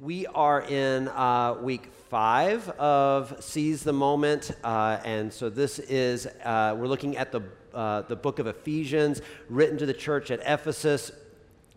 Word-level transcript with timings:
We 0.00 0.26
are 0.26 0.60
in 0.60 1.08
uh, 1.08 1.56
week 1.62 1.90
five 2.10 2.68
of 2.70 3.42
Seize 3.42 3.84
the 3.84 3.92
Moment. 3.92 4.50
Uh, 4.64 4.98
and 5.04 5.32
so 5.32 5.48
this 5.48 5.78
is, 5.78 6.26
uh, 6.26 6.74
we're 6.76 6.88
looking 6.88 7.16
at 7.16 7.32
the, 7.32 7.42
uh, 7.72 8.02
the 8.02 8.16
book 8.16 8.38
of 8.38 8.46
Ephesians, 8.46 9.22
written 9.48 9.78
to 9.78 9.86
the 9.86 9.94
church 9.94 10.30
at 10.30 10.40
Ephesus. 10.44 11.12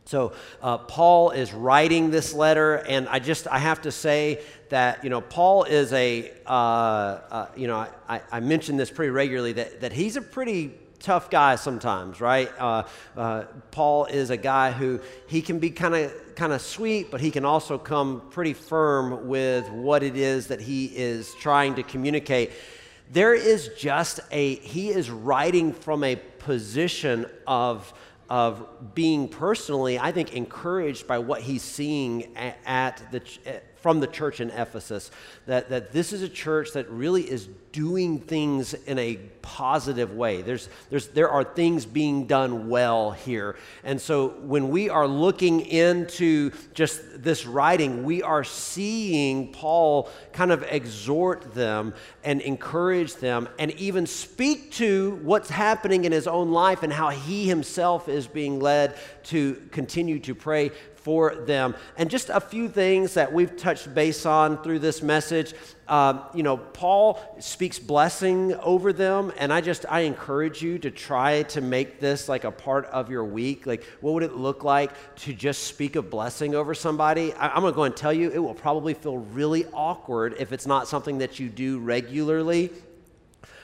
So 0.06 0.34
uh, 0.62 0.80
Paul 0.80 1.30
is 1.30 1.54
writing 1.54 2.12
this 2.12 2.34
letter, 2.34 2.78
and 2.78 3.08
I 3.08 3.20
just, 3.20 3.48
I 3.48 3.60
have 3.60 3.84
to 3.84 3.92
say 3.92 4.42
that, 4.70 5.04
you 5.04 5.10
know, 5.10 5.22
Paul 5.22 5.64
is 5.64 5.94
a, 5.94 6.32
uh, 6.46 7.48
you 7.56 7.68
know, 7.68 7.88
I, 8.10 8.22
I 8.32 8.40
mention 8.40 8.78
this 8.78 8.90
pretty 8.90 9.12
regularly, 9.12 9.54
that, 9.54 9.82
that 9.82 9.94
he's 9.94 10.16
a 10.16 10.22
pretty 10.22 10.74
tough 11.02 11.30
guy 11.30 11.56
sometimes, 11.56 12.22
right? 12.22 12.50
Uh, 12.58 12.84
uh, 13.18 13.44
Paul 13.72 14.06
is 14.06 14.30
a 14.30 14.38
guy 14.38 14.72
who 14.72 15.00
he 15.28 15.42
can 15.42 15.60
be 15.60 15.70
kind 15.70 15.96
of 15.96 16.36
kind 16.36 16.54
of 16.54 16.62
sweet, 16.62 17.12
but 17.12 17.20
he 17.20 17.32
can 17.32 17.46
also 17.46 17.78
come 17.78 18.22
pretty 18.30 18.54
firm 18.54 19.28
with 19.28 19.70
what 19.70 20.04
it 20.04 20.16
is 20.16 20.48
that 20.48 20.62
he 20.62 20.86
is 20.86 21.34
trying 21.36 21.76
to 21.76 21.84
communicate. 21.84 22.52
There 23.12 23.34
is 23.34 23.72
just 23.78 24.20
a 24.32 24.56
he 24.56 24.90
is 24.90 25.10
writing 25.10 25.74
from 25.74 26.04
a 26.04 26.16
position 26.16 27.26
of 27.46 27.94
of 28.30 28.96
being 28.96 29.28
personally, 29.28 30.00
I 30.00 30.14
think, 30.14 30.34
encouraged 30.34 31.06
by 31.06 31.20
what 31.20 31.42
he's 31.42 31.62
seeing 31.62 32.34
at, 32.38 32.58
at 32.66 33.12
the 33.12 33.22
from 33.82 34.00
the 34.00 34.08
church 34.08 34.40
in 34.40 34.50
Ephesus 34.52 35.12
that, 35.48 35.70
that 35.70 35.92
this 35.92 36.14
is 36.14 36.22
a 36.22 36.30
church 36.30 36.74
that 36.74 36.90
really 36.90 37.24
is 37.24 37.50
doing 37.72 38.20
things 38.20 38.74
in 38.74 39.00
a 39.00 39.16
positive 39.42 40.14
way. 40.14 40.42
There's, 40.42 40.70
there's, 40.90 41.08
there 41.10 41.30
are 41.30 41.44
things 41.44 41.86
being 41.86 42.28
done 42.28 42.70
well 42.70 43.12
here. 43.12 43.56
And 43.84 44.00
so 44.00 44.30
when 44.42 44.70
we 44.70 44.90
are 44.90 45.08
looking 45.08 45.62
into 45.62 46.52
just 46.74 47.02
this 47.24 47.46
writing, 47.46 48.04
we 48.04 48.22
are 48.22 48.44
seeing 48.44 49.52
Paul 49.54 50.10
kind 50.34 50.52
of 50.52 50.64
exhort 50.64 51.54
them 51.54 51.94
and 52.24 52.42
encourage 52.42 53.16
them 53.16 53.48
and 53.58 53.72
even 53.72 54.06
speak 54.06 54.72
to 54.74 55.20
what's 55.24 55.50
happening 55.50 56.06
in 56.06 56.12
his 56.12 56.28
own 56.28 56.52
life 56.52 56.84
and 56.84 56.92
how 56.92 57.10
he 57.10 57.48
himself 57.48 58.10
is 58.10 58.28
being 58.28 58.60
led 58.60 58.96
to 59.24 59.62
continue 59.72 60.20
to 60.20 60.36
pray 60.36 60.72
for 61.02 61.36
them. 61.36 61.76
And 61.98 62.10
just 62.10 62.30
a 62.30 62.40
few 62.40 62.70
things 62.70 63.16
that 63.16 63.32
we've 63.32 63.56
touched 63.56 63.94
base 63.94 64.26
on 64.26 64.62
through 64.64 64.80
this 64.80 65.02
message. 65.02 65.54
Um, 65.88 66.22
you 66.34 66.44
know, 66.44 66.58
Paul 66.58 67.20
speaks 67.40 67.78
blessing 67.78 68.54
over 68.56 68.94
them, 68.94 69.34
and 69.38 69.52
I 69.52 69.60
just 69.62 69.86
I 69.90 70.02
encourage 70.02 70.62
you 70.62 70.80
to 70.80 70.92
try 70.92 71.44
to 71.44 71.60
make 71.60 72.00
this 72.00 72.30
like 72.30 72.46
a 72.46 72.52
part 72.52 72.86
of 72.86 73.10
your 73.10 73.26
week. 73.26 73.66
Like, 73.66 73.84
what 74.00 74.14
would 74.14 74.24
it 74.24 74.36
look 74.36 74.64
like 74.64 74.92
to 75.18 75.34
just 75.34 75.64
speak 75.64 75.96
a 75.98 76.02
blessing 76.02 76.56
over 76.56 76.74
somebody? 76.74 77.34
I, 77.34 77.50
I'm 77.50 77.64
to 77.64 77.72
go 77.72 77.84
and 77.84 77.96
tell 77.96 78.14
you, 78.14 78.32
it 78.32 78.40
will 78.40 78.54
probably 78.54 78.94
feel 78.94 79.18
really 79.18 79.66
awkward 79.74 80.36
if 80.40 80.54
it's 80.54 80.66
not 80.66 80.88
something 80.88 81.18
that 81.18 81.40
you 81.40 81.50
do 81.50 81.80
regularly 81.80 82.72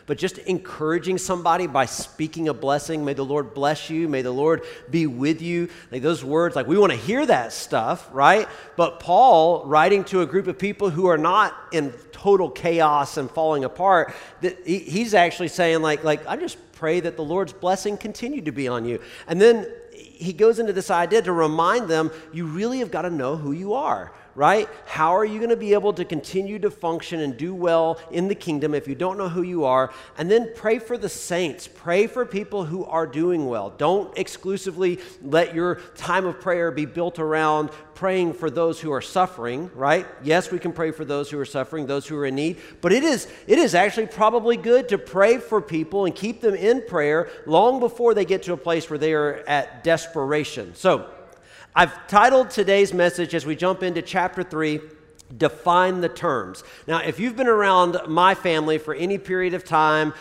but 0.07 0.17
just 0.17 0.37
encouraging 0.39 1.17
somebody 1.17 1.67
by 1.67 1.85
speaking 1.85 2.47
a 2.47 2.53
blessing. 2.53 3.05
May 3.05 3.13
the 3.13 3.25
Lord 3.25 3.53
bless 3.53 3.89
you. 3.89 4.07
May 4.07 4.23
the 4.23 4.31
Lord 4.31 4.63
be 4.89 5.05
with 5.05 5.41
you. 5.41 5.69
Like 5.91 6.01
those 6.01 6.23
words, 6.23 6.55
like 6.55 6.65
we 6.65 6.77
want 6.77 6.93
to 6.93 6.97
hear 6.97 7.25
that 7.25 7.53
stuff, 7.53 8.09
right? 8.11 8.47
But 8.77 9.01
Paul, 9.01 9.65
writing 9.65 10.05
to 10.05 10.21
a 10.21 10.25
group 10.25 10.47
of 10.47 10.57
people 10.57 10.89
who 10.89 11.07
are 11.07 11.17
not 11.17 11.53
in 11.73 11.91
total 12.13 12.49
chaos 12.49 13.17
and 13.17 13.29
falling 13.29 13.65
apart, 13.65 14.15
that 14.41 14.65
he's 14.65 15.13
actually 15.13 15.49
saying, 15.49 15.81
like, 15.81 16.03
like 16.05 16.25
I 16.25 16.37
just 16.37 16.57
pray 16.71 17.01
that 17.01 17.17
the 17.17 17.23
Lord's 17.23 17.53
blessing 17.53 17.97
continue 17.97 18.41
to 18.41 18.51
be 18.51 18.67
on 18.69 18.85
you. 18.85 19.01
And 19.27 19.41
then 19.41 19.67
he 19.91 20.31
goes 20.31 20.57
into 20.57 20.73
this 20.73 20.89
idea 20.89 21.21
to 21.21 21.33
remind 21.33 21.89
them, 21.89 22.11
you 22.31 22.45
really 22.45 22.79
have 22.79 22.91
got 22.91 23.01
to 23.01 23.09
know 23.09 23.35
who 23.35 23.51
you 23.51 23.73
are 23.73 24.13
right? 24.37 24.69
How 24.85 25.17
are 25.17 25.25
you 25.25 25.39
going 25.39 25.49
to 25.49 25.57
be 25.57 25.73
able 25.73 25.93
to 25.93 26.05
continue 26.05 26.59
to 26.59 26.69
function 26.69 27.21
and 27.21 27.35
do 27.35 27.55
well 27.55 27.99
in 28.11 28.27
the 28.27 28.35
kingdom 28.35 28.75
if 28.75 28.87
you 28.87 28.93
don't 28.93 29.17
know 29.17 29.29
who 29.29 29.41
you 29.41 29.65
are? 29.65 29.91
And 30.15 30.29
then 30.29 30.51
pray 30.55 30.77
for 30.77 30.95
the 30.95 31.09
saints. 31.09 31.67
Pray 31.67 32.05
for 32.05 32.23
people 32.23 32.63
who 32.63 32.85
are 32.85 33.07
doing 33.07 33.47
well. 33.47 33.71
Don't 33.71 34.15
exclusively 34.15 34.99
let 35.23 35.55
your 35.55 35.81
time 35.95 36.27
of 36.27 36.39
prayer 36.39 36.69
be 36.69 36.85
built 36.85 37.17
around 37.17 37.71
praying 37.95 38.33
for 38.33 38.51
those 38.51 38.79
who 38.79 38.93
are 38.93 39.01
suffering, 39.01 39.71
right? 39.73 40.05
Yes, 40.21 40.51
we 40.51 40.59
can 40.59 40.71
pray 40.71 40.91
for 40.91 41.03
those 41.03 41.31
who 41.31 41.39
are 41.39 41.45
suffering, 41.45 41.87
those 41.87 42.05
who 42.05 42.15
are 42.15 42.27
in 42.27 42.35
need, 42.35 42.57
but 42.79 42.93
it 42.93 43.03
is 43.03 43.27
it 43.47 43.57
is 43.57 43.73
actually 43.73 44.05
probably 44.05 44.55
good 44.55 44.89
to 44.89 44.99
pray 44.99 45.39
for 45.39 45.59
people 45.59 46.05
and 46.05 46.15
keep 46.15 46.41
them 46.41 46.53
in 46.53 46.83
prayer 46.85 47.27
long 47.47 47.79
before 47.79 48.13
they 48.13 48.23
get 48.23 48.43
to 48.43 48.53
a 48.53 48.57
place 48.57 48.87
where 48.87 48.99
they 48.99 49.13
are 49.13 49.43
at 49.47 49.83
desperation. 49.83 50.75
So, 50.75 51.09
I've 51.79 52.07
titled 52.07 52.49
today's 52.49 52.91
message 52.91 53.35
as 53.35 53.45
we 53.45 53.55
jump 53.55 53.83
into 53.83 54.01
chapter 54.01 54.41
3 54.41 54.79
Define 55.37 56.01
the 56.01 56.09
Terms. 56.09 56.63
Now, 56.87 57.03
if 57.03 57.19
you've 57.19 57.35
been 57.35 57.45
around 57.45 57.99
my 58.07 58.33
family 58.33 58.79
for 58.79 58.95
any 58.95 59.19
period 59.19 59.53
of 59.53 59.63
time, 59.63 60.15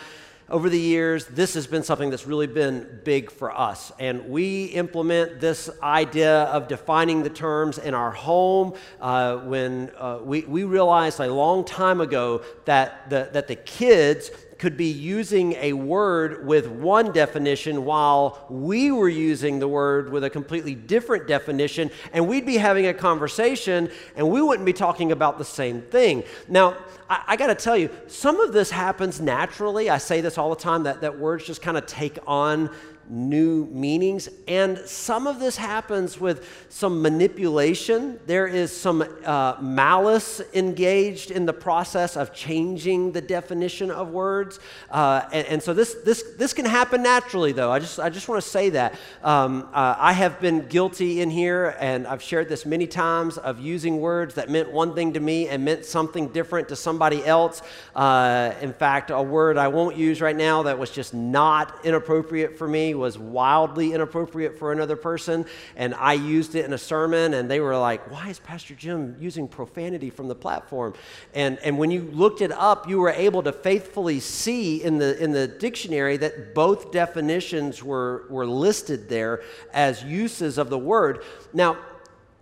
over 0.49 0.69
the 0.69 0.79
years, 0.79 1.25
this 1.25 1.55
has 1.55 1.65
been 1.65 1.81
something 1.81 2.11
that's 2.11 2.27
really 2.27 2.45
been 2.45 3.01
big 3.03 3.31
for 3.31 3.51
us. 3.51 3.91
And 3.99 4.29
we 4.29 4.65
implement 4.65 5.39
this 5.39 5.67
idea 5.81 6.43
of 6.43 6.67
defining 6.67 7.23
the 7.23 7.31
terms 7.31 7.79
in 7.79 7.95
our 7.95 8.11
home 8.11 8.75
uh, 9.01 9.37
when 9.37 9.89
uh, 9.97 10.19
we, 10.21 10.41
we 10.41 10.63
realized 10.63 11.19
a 11.19 11.33
long 11.33 11.65
time 11.65 12.01
ago 12.01 12.43
that 12.65 13.09
the, 13.09 13.29
that 13.33 13.47
the 13.47 13.55
kids 13.55 14.29
could 14.57 14.75
be 14.75 14.89
using 14.91 15.53
a 15.53 15.73
word 15.73 16.45
with 16.45 16.67
one 16.67 17.11
definition 17.11 17.85
while 17.85 18.45
we 18.49 18.91
were 18.91 19.09
using 19.09 19.59
the 19.59 19.67
word 19.67 20.11
with 20.11 20.23
a 20.23 20.29
completely 20.29 20.75
different 20.75 21.27
definition, 21.27 21.91
and 22.11 22.27
we'd 22.27 22.45
be 22.45 22.57
having 22.57 22.87
a 22.87 22.93
conversation 22.93 23.89
and 24.15 24.29
we 24.29 24.41
wouldn't 24.41 24.65
be 24.65 24.73
talking 24.73 25.11
about 25.11 25.37
the 25.37 25.45
same 25.45 25.81
thing. 25.81 26.23
Now, 26.47 26.77
I, 27.09 27.23
I 27.27 27.35
got 27.35 27.47
to 27.47 27.55
tell 27.55 27.77
you, 27.77 27.89
some 28.07 28.39
of 28.39 28.53
this 28.53 28.71
happens 28.71 29.21
naturally. 29.21 29.89
I 29.89 29.97
say 29.97 30.21
this 30.21 30.37
all 30.37 30.49
the 30.49 30.55
time 30.61 30.83
that, 30.83 31.01
that 31.01 31.17
words 31.17 31.45
just 31.45 31.61
kind 31.61 31.77
of 31.77 31.85
take 31.85 32.17
on 32.25 32.69
new 33.09 33.65
meanings. 33.67 34.29
And 34.47 34.77
some 34.79 35.27
of 35.27 35.39
this 35.39 35.57
happens 35.57 36.19
with 36.19 36.65
some 36.69 37.01
manipulation. 37.01 38.19
There 38.25 38.47
is 38.47 38.75
some 38.75 39.03
uh, 39.25 39.55
malice 39.61 40.41
engaged 40.53 41.31
in 41.31 41.45
the 41.45 41.53
process 41.53 42.17
of 42.17 42.33
changing 42.33 43.13
the 43.13 43.21
definition 43.21 43.91
of 43.91 44.09
words. 44.09 44.59
Uh, 44.89 45.27
and, 45.31 45.47
and, 45.47 45.63
so 45.63 45.73
this, 45.73 45.95
this, 46.05 46.23
this 46.37 46.53
can 46.53 46.65
happen 46.65 47.03
naturally, 47.03 47.51
though. 47.51 47.71
I 47.71 47.79
just, 47.79 47.99
I 47.99 48.09
just 48.09 48.27
want 48.27 48.43
to 48.43 48.49
say 48.49 48.69
that. 48.71 48.95
Um, 49.23 49.69
uh, 49.73 49.95
I 49.97 50.13
have 50.13 50.39
been 50.39 50.67
guilty 50.67 51.21
in 51.21 51.29
here, 51.29 51.75
and 51.79 52.05
I've 52.07 52.21
shared 52.21 52.49
this 52.49 52.65
many 52.65 52.87
times, 52.87 53.37
of 53.37 53.59
using 53.59 53.99
words 53.99 54.35
that 54.35 54.49
meant 54.49 54.71
one 54.71 54.93
thing 54.93 55.13
to 55.13 55.19
me 55.19 55.47
and 55.47 55.63
meant 55.63 55.85
something 55.85 56.29
different 56.29 56.69
to 56.69 56.75
somebody 56.75 57.25
else. 57.25 57.61
Uh, 57.95 58.53
in 58.61 58.73
fact, 58.73 59.11
a 59.11 59.21
word 59.21 59.57
I 59.57 59.67
won't 59.67 59.95
use 59.95 60.21
right 60.21 60.35
now 60.35 60.63
that 60.63 60.77
was 60.77 60.91
just 60.91 61.13
not 61.13 61.85
inappropriate 61.85 62.57
for 62.57 62.67
me 62.67 62.93
was 62.97 63.17
wildly 63.17 63.93
inappropriate 63.93 64.57
for 64.57 64.71
another 64.71 64.95
person, 64.95 65.45
and 65.75 65.93
I 65.95 66.13
used 66.13 66.55
it 66.55 66.65
in 66.65 66.73
a 66.73 66.77
sermon, 66.77 67.33
and 67.33 67.49
they 67.49 67.59
were 67.59 67.77
like, 67.77 68.09
Why 68.11 68.29
is 68.29 68.39
Pastor 68.39 68.75
Jim 68.75 69.15
using 69.19 69.47
profanity 69.47 70.09
from 70.09 70.27
the 70.27 70.35
platform? 70.35 70.93
And, 71.33 71.59
and 71.59 71.77
when 71.77 71.91
you 71.91 72.09
looked 72.11 72.41
it 72.41 72.51
up, 72.51 72.87
you 72.89 72.99
were 72.99 73.09
able 73.09 73.43
to 73.43 73.51
faithfully 73.51 74.19
see 74.19 74.83
in 74.83 74.97
the, 74.97 75.21
in 75.23 75.31
the 75.31 75.47
dictionary 75.47 76.17
that 76.17 76.53
both 76.53 76.91
definitions 76.91 77.83
were, 77.83 78.25
were 78.29 78.45
listed 78.45 79.09
there 79.09 79.41
as 79.73 80.03
uses 80.03 80.57
of 80.57 80.69
the 80.69 80.79
word. 80.79 81.23
Now, 81.53 81.77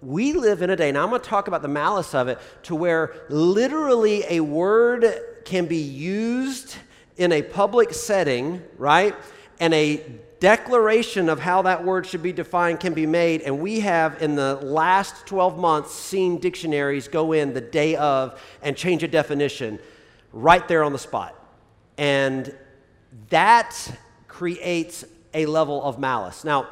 we 0.01 0.33
live 0.33 0.61
in 0.61 0.69
a 0.69 0.75
day, 0.75 0.89
and 0.89 0.97
I'm 0.97 1.09
going 1.09 1.21
to 1.21 1.27
talk 1.27 1.47
about 1.47 1.61
the 1.61 1.67
malice 1.67 2.13
of 2.13 2.27
it, 2.27 2.39
to 2.63 2.75
where 2.75 3.15
literally 3.29 4.23
a 4.29 4.39
word 4.39 5.05
can 5.45 5.65
be 5.65 5.77
used 5.77 6.75
in 7.17 7.31
a 7.31 7.41
public 7.41 7.93
setting, 7.93 8.61
right? 8.77 9.15
And 9.59 9.73
a 9.73 10.03
declaration 10.39 11.29
of 11.29 11.39
how 11.39 11.61
that 11.63 11.83
word 11.83 12.05
should 12.05 12.23
be 12.23 12.33
defined 12.33 12.79
can 12.79 12.93
be 12.93 13.05
made. 13.05 13.41
And 13.41 13.59
we 13.59 13.79
have, 13.81 14.21
in 14.21 14.35
the 14.35 14.55
last 14.55 15.25
12 15.25 15.57
months, 15.57 15.91
seen 15.93 16.39
dictionaries 16.39 17.07
go 17.07 17.31
in 17.31 17.53
the 17.53 17.61
day 17.61 17.95
of 17.95 18.41
and 18.61 18.75
change 18.75 19.03
a 19.03 19.07
definition 19.07 19.79
right 20.33 20.67
there 20.67 20.83
on 20.83 20.91
the 20.93 20.99
spot. 20.99 21.35
And 21.97 22.53
that 23.29 23.75
creates 24.27 25.05
a 25.33 25.45
level 25.45 25.83
of 25.83 25.99
malice. 25.99 26.43
Now, 26.43 26.67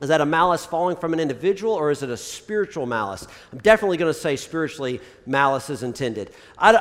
is 0.00 0.08
that 0.08 0.20
a 0.20 0.26
malice 0.26 0.66
falling 0.66 0.96
from 0.96 1.12
an 1.12 1.20
individual 1.20 1.72
or 1.72 1.90
is 1.90 2.02
it 2.02 2.10
a 2.10 2.16
spiritual 2.16 2.84
malice? 2.84 3.26
I'm 3.52 3.58
definitely 3.58 3.96
going 3.96 4.12
to 4.12 4.18
say 4.18 4.34
spiritually 4.34 5.00
malice 5.24 5.70
is 5.70 5.84
intended. 5.84 6.30
I, 6.58 6.74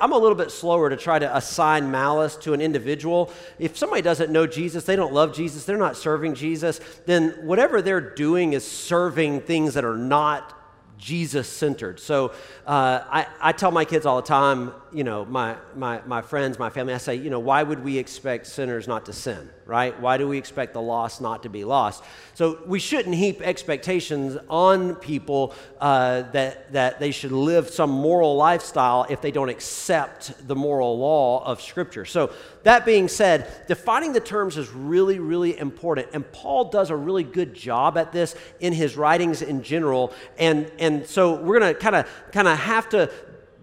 I, 0.00 0.04
am 0.04 0.12
a 0.12 0.18
little 0.18 0.36
bit 0.36 0.52
slower 0.52 0.88
to 0.88 0.96
try 0.96 1.18
to 1.18 1.36
assign 1.36 1.90
malice 1.90 2.36
to 2.36 2.54
an 2.54 2.60
individual. 2.60 3.32
If 3.58 3.76
somebody 3.76 4.00
doesn't 4.00 4.30
know 4.30 4.46
Jesus, 4.46 4.84
they 4.84 4.94
don't 4.94 5.12
love 5.12 5.34
Jesus, 5.34 5.64
they're 5.64 5.76
not 5.76 5.96
serving 5.96 6.34
Jesus, 6.34 6.80
then 7.04 7.30
whatever 7.42 7.82
they're 7.82 8.14
doing 8.14 8.52
is 8.52 8.64
serving 8.64 9.40
things 9.40 9.74
that 9.74 9.84
are 9.84 9.96
not 9.96 10.52
Jesus 10.98 11.48
centered. 11.48 11.98
So 11.98 12.28
uh, 12.64 13.02
I, 13.10 13.26
I 13.40 13.52
tell 13.52 13.72
my 13.72 13.84
kids 13.84 14.06
all 14.06 14.16
the 14.16 14.26
time, 14.26 14.72
you 14.92 15.02
know, 15.02 15.24
my, 15.24 15.56
my, 15.74 16.00
my 16.06 16.22
friends, 16.22 16.60
my 16.60 16.70
family, 16.70 16.94
I 16.94 16.98
say, 16.98 17.16
you 17.16 17.28
know, 17.28 17.40
why 17.40 17.64
would 17.64 17.82
we 17.82 17.98
expect 17.98 18.46
sinners 18.46 18.86
not 18.86 19.06
to 19.06 19.12
sin? 19.12 19.50
Right? 19.66 19.98
Why 20.00 20.16
do 20.16 20.28
we 20.28 20.38
expect 20.38 20.74
the 20.74 20.80
lost 20.80 21.20
not 21.20 21.42
to 21.42 21.48
be 21.48 21.64
lost? 21.64 22.04
So 22.34 22.60
we 22.66 22.78
shouldn't 22.78 23.16
heap 23.16 23.42
expectations 23.42 24.38
on 24.48 24.94
people 24.94 25.54
uh, 25.80 26.22
that, 26.30 26.72
that 26.72 27.00
they 27.00 27.10
should 27.10 27.32
live 27.32 27.68
some 27.68 27.90
moral 27.90 28.36
lifestyle 28.36 29.06
if 29.10 29.20
they 29.20 29.32
don't 29.32 29.48
accept 29.48 30.46
the 30.46 30.54
moral 30.54 30.98
law 30.98 31.44
of 31.44 31.60
Scripture. 31.60 32.04
So 32.04 32.32
that 32.62 32.86
being 32.86 33.08
said, 33.08 33.66
defining 33.66 34.12
the 34.12 34.20
terms 34.20 34.56
is 34.56 34.70
really, 34.70 35.18
really 35.18 35.58
important. 35.58 36.08
And 36.12 36.30
Paul 36.30 36.70
does 36.70 36.90
a 36.90 36.96
really 36.96 37.24
good 37.24 37.52
job 37.52 37.98
at 37.98 38.12
this 38.12 38.36
in 38.60 38.72
his 38.72 38.96
writings 38.96 39.42
in 39.42 39.62
general. 39.62 40.12
And, 40.38 40.70
and 40.78 41.06
so 41.06 41.34
we're 41.34 41.58
going 41.58 41.74
to 41.74 41.78
kind 41.78 41.96
of 41.96 42.08
kind 42.32 42.46
of 42.46 42.58
have 42.58 42.88
to 42.90 43.10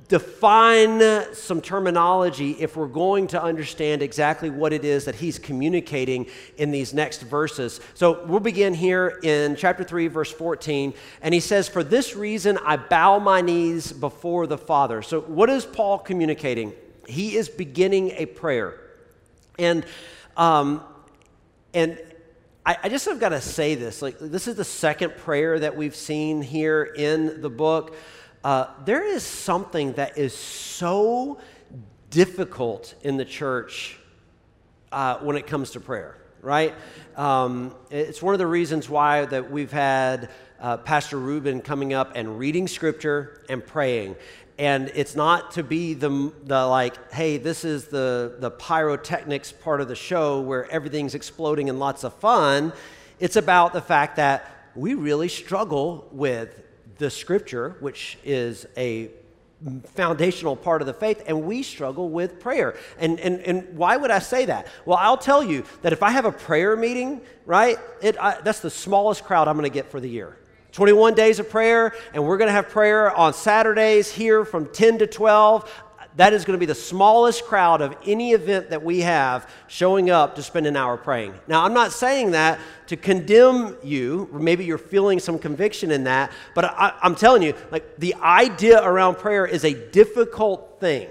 define 0.08 1.02
some 1.34 1.62
terminology 1.62 2.52
if 2.60 2.76
we're 2.76 2.88
going 2.88 3.28
to 3.28 3.42
understand 3.42 4.02
exactly 4.02 4.50
what 4.50 4.74
it 4.74 4.84
is 4.84 5.06
that 5.06 5.16
he's 5.16 5.40
communicating 5.40 6.28
in 6.58 6.72
these 6.72 6.94
next 6.94 7.22
verses. 7.22 7.80
So 7.94 8.26
we'll 8.26 8.40
begin 8.40 8.74
here 8.74 9.20
in 9.24 9.56
chapter 9.56 9.84
3, 9.84 10.08
verse 10.08 10.32
14. 10.32 10.94
And 11.22 11.34
he 11.34 11.40
says, 11.40 11.68
For 11.68 11.84
this 11.84 12.16
reason 12.16 12.58
I 12.64 12.78
bow 12.78 13.20
my 13.20 13.42
knees 13.42 13.92
before 13.92 14.48
the 14.48 14.58
Father. 14.58 15.02
So 15.02 15.22
what 15.22 15.50
is 15.50 15.66
Paul 15.66 16.00
communicating? 16.00 16.74
He 17.08 17.36
is 17.36 17.50
beginning 17.50 18.12
a 18.12 18.26
prayer. 18.26 18.80
And, 19.58 19.86
um, 20.38 20.84
and, 21.74 22.00
I, 22.66 22.88
just 22.88 23.06
have 23.08 23.20
got 23.20 23.30
to 23.30 23.42
say 23.42 23.76
this. 23.76 24.02
Like, 24.02 24.20
this 24.20 24.48
is 24.48 24.56
the 24.56 24.64
second 24.64 25.18
prayer 25.18 25.60
that 25.60 25.76
we've 25.76 25.96
seen 25.96 26.42
here 26.42 26.84
in 26.84 27.42
the 27.42 27.50
book 27.50 27.94
uh, 28.44 28.68
there 28.86 29.06
is 29.06 29.24
something 29.24 29.94
that 29.94 30.18
is 30.18 30.36
so 30.36 31.40
difficult 32.10 32.94
in 33.02 33.18
the 33.18 33.26
church 33.26 33.98
uh, 34.92 35.18
when 35.20 35.38
it 35.38 35.48
comes 35.48 35.72
to 35.72 35.80
prayer, 35.80 36.18
right? 36.42 36.74
Um, 37.16 37.74
it's 37.90 38.22
one 38.22 38.36
of 38.36 38.40
the 38.40 38.48
reasons 38.48 38.90
why 38.90 39.26
that 39.26 39.50
we've 39.50 39.72
had 39.72 40.30
uh, 40.60 40.78
Pastor 40.78 41.18
Ruben 41.18 41.62
coming 41.62 41.94
up 41.94 42.12
and 42.16 42.38
reading 42.38 42.68
scripture 42.68 43.44
and 43.50 43.66
praying. 43.66 44.16
And 44.60 44.92
it's 44.94 45.16
not 45.16 45.52
to 45.54 45.64
be 45.64 45.94
the, 45.94 46.32
the 46.44 46.66
like, 46.66 47.12
hey, 47.12 47.38
this 47.38 47.66
is 47.66 47.86
the, 47.86 48.36
the 48.40 48.52
pyrotechnics 48.52 49.52
part 49.52 49.82
of 49.82 49.88
the 49.88 49.96
show 49.96 50.42
where 50.42 50.70
everything's 50.70 51.16
exploding 51.16 51.70
and 51.70 51.80
lots 51.80 52.04
of 52.04 52.14
fun. 52.16 52.72
It's 53.20 53.36
about 53.36 53.74
the 53.74 53.82
fact 53.82 54.18
that 54.18 54.70
we 54.76 54.94
really 54.94 55.28
struggle 55.28 56.08
with 56.12 56.63
the 56.98 57.10
scripture, 57.10 57.76
which 57.80 58.18
is 58.24 58.66
a 58.78 59.10
foundational 59.96 60.56
part 60.56 60.82
of 60.82 60.88
the 60.88 60.94
faith, 60.94 61.24
and 61.26 61.44
we 61.44 61.64
struggle 61.64 62.10
with 62.10 62.40
prayer. 62.40 62.76
And, 62.98 63.20
and, 63.20 63.40
and 63.42 63.78
why 63.78 63.98
would 63.98 64.12
I 64.12 64.20
say 64.20 64.46
that? 64.46 64.68
Well, 64.86 64.98
I'll 65.00 65.18
tell 65.18 65.44
you 65.44 65.64
that 65.82 65.94
if 65.94 66.04
I 66.04 66.12
have 66.12 66.26
a 66.26 66.32
prayer 66.32 66.76
meeting, 66.76 67.22
right, 67.46 67.78
it, 68.02 68.18
I, 68.20 68.42
that's 68.42 68.60
the 68.60 68.70
smallest 68.70 69.24
crowd 69.24 69.48
I'm 69.48 69.56
going 69.56 69.70
to 69.70 69.74
get 69.74 69.90
for 69.90 70.00
the 70.00 70.10
year. 70.10 70.38
21 70.74 71.14
days 71.14 71.38
of 71.38 71.50
prayer, 71.50 71.94
and 72.16 72.26
we're 72.26 72.38
going 72.38 72.48
to 72.48 72.54
have 72.54 72.68
prayer 72.68 73.16
on 73.16 73.32
Saturdays 73.32 74.12
here 74.12 74.44
from 74.44 74.66
10 74.66 74.98
to 75.00 75.08
12 75.08 75.83
that 76.16 76.34
is 76.34 76.46
going 76.46 76.58
to 76.58 76.60
be 76.60 76.68
the 76.68 76.76
smallest 76.76 77.46
crowd 77.46 77.82
of 77.82 77.96
any 78.06 78.32
event 78.32 78.70
that 78.70 78.84
we 78.84 79.00
have 79.00 79.50
showing 79.68 80.10
up 80.10 80.36
to 80.36 80.44
spend 80.44 80.68
an 80.68 80.76
hour 80.76 80.98
praying. 80.98 81.34
Now, 81.48 81.64
I'm 81.64 81.74
not 81.74 81.92
saying 81.92 82.32
that 82.32 82.60
to 82.88 82.98
condemn 82.98 83.78
you. 83.84 84.30
Maybe 84.32 84.66
you're 84.66 84.78
feeling 84.78 85.20
some 85.20 85.40
conviction 85.40 85.92
in 85.92 86.04
that, 86.04 86.32
but 86.54 86.66
I, 86.66 86.94
am 87.02 87.16
telling 87.16 87.42
you, 87.42 87.56
like 87.72 87.98
the 87.98 88.14
idea 88.16 88.82
around 88.84 89.16
prayer 89.16 89.46
is 89.46 89.66
a 89.66 89.74
difficult 89.92 90.80
thing. 90.80 91.10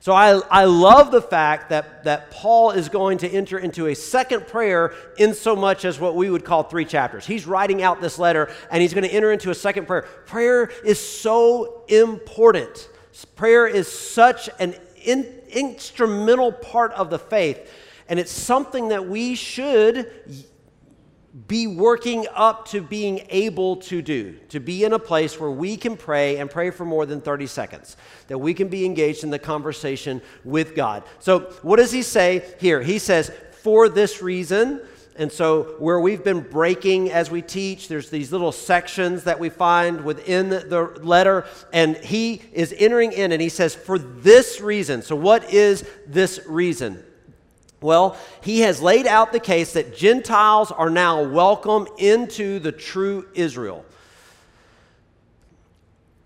So 0.00 0.12
I, 0.12 0.40
I 0.48 0.64
love 0.64 1.10
the 1.10 1.20
fact 1.20 1.70
that, 1.70 2.04
that 2.04 2.30
Paul 2.30 2.70
is 2.70 2.88
going 2.88 3.18
to 3.18 3.28
enter 3.28 3.58
into 3.58 3.88
a 3.88 3.94
second 3.94 4.46
prayer 4.46 4.94
in 5.18 5.34
so 5.34 5.56
much 5.56 5.84
as 5.84 5.98
what 5.98 6.14
we 6.14 6.30
would 6.30 6.44
call 6.44 6.62
three 6.62 6.84
chapters. 6.84 7.26
He's 7.26 7.46
writing 7.46 7.82
out 7.82 8.00
this 8.00 8.18
letter 8.18 8.48
and 8.70 8.80
he's 8.80 8.94
going 8.94 9.04
to 9.04 9.12
enter 9.12 9.32
into 9.32 9.50
a 9.50 9.54
second 9.54 9.86
prayer. 9.86 10.02
Prayer 10.24 10.70
is 10.84 11.00
so 11.00 11.82
important. 11.88 12.88
Prayer 13.24 13.66
is 13.66 13.90
such 13.90 14.48
an 14.58 14.74
in, 15.04 15.24
instrumental 15.50 16.52
part 16.52 16.92
of 16.92 17.10
the 17.10 17.18
faith, 17.18 17.70
and 18.08 18.18
it's 18.18 18.32
something 18.32 18.88
that 18.88 19.08
we 19.08 19.34
should 19.34 20.10
be 21.46 21.66
working 21.66 22.26
up 22.34 22.66
to 22.68 22.80
being 22.80 23.26
able 23.28 23.76
to 23.76 24.02
do, 24.02 24.32
to 24.48 24.58
be 24.58 24.84
in 24.84 24.92
a 24.92 24.98
place 24.98 25.38
where 25.38 25.50
we 25.50 25.76
can 25.76 25.96
pray 25.96 26.38
and 26.38 26.50
pray 26.50 26.70
for 26.70 26.84
more 26.84 27.06
than 27.06 27.20
30 27.20 27.46
seconds, 27.46 27.96
that 28.28 28.38
we 28.38 28.54
can 28.54 28.68
be 28.68 28.84
engaged 28.84 29.22
in 29.22 29.30
the 29.30 29.38
conversation 29.38 30.20
with 30.44 30.74
God. 30.74 31.04
So, 31.20 31.40
what 31.62 31.76
does 31.76 31.92
he 31.92 32.02
say 32.02 32.44
here? 32.58 32.82
He 32.82 32.98
says, 32.98 33.30
For 33.62 33.88
this 33.88 34.22
reason, 34.22 34.80
and 35.18 35.32
so, 35.32 35.74
where 35.80 35.98
we've 35.98 36.22
been 36.22 36.40
breaking 36.40 37.10
as 37.10 37.28
we 37.28 37.42
teach, 37.42 37.88
there's 37.88 38.08
these 38.08 38.30
little 38.30 38.52
sections 38.52 39.24
that 39.24 39.40
we 39.40 39.48
find 39.48 40.04
within 40.04 40.48
the 40.48 40.96
letter, 41.02 41.44
and 41.72 41.96
he 41.96 42.40
is 42.52 42.72
entering 42.78 43.10
in 43.10 43.32
and 43.32 43.42
he 43.42 43.48
says, 43.48 43.74
For 43.74 43.98
this 43.98 44.60
reason. 44.60 45.02
So, 45.02 45.16
what 45.16 45.52
is 45.52 45.84
this 46.06 46.40
reason? 46.46 47.02
Well, 47.80 48.16
he 48.42 48.60
has 48.60 48.80
laid 48.80 49.08
out 49.08 49.32
the 49.32 49.40
case 49.40 49.72
that 49.72 49.96
Gentiles 49.96 50.70
are 50.70 50.90
now 50.90 51.24
welcome 51.24 51.88
into 51.98 52.60
the 52.60 52.72
true 52.72 53.26
Israel. 53.34 53.84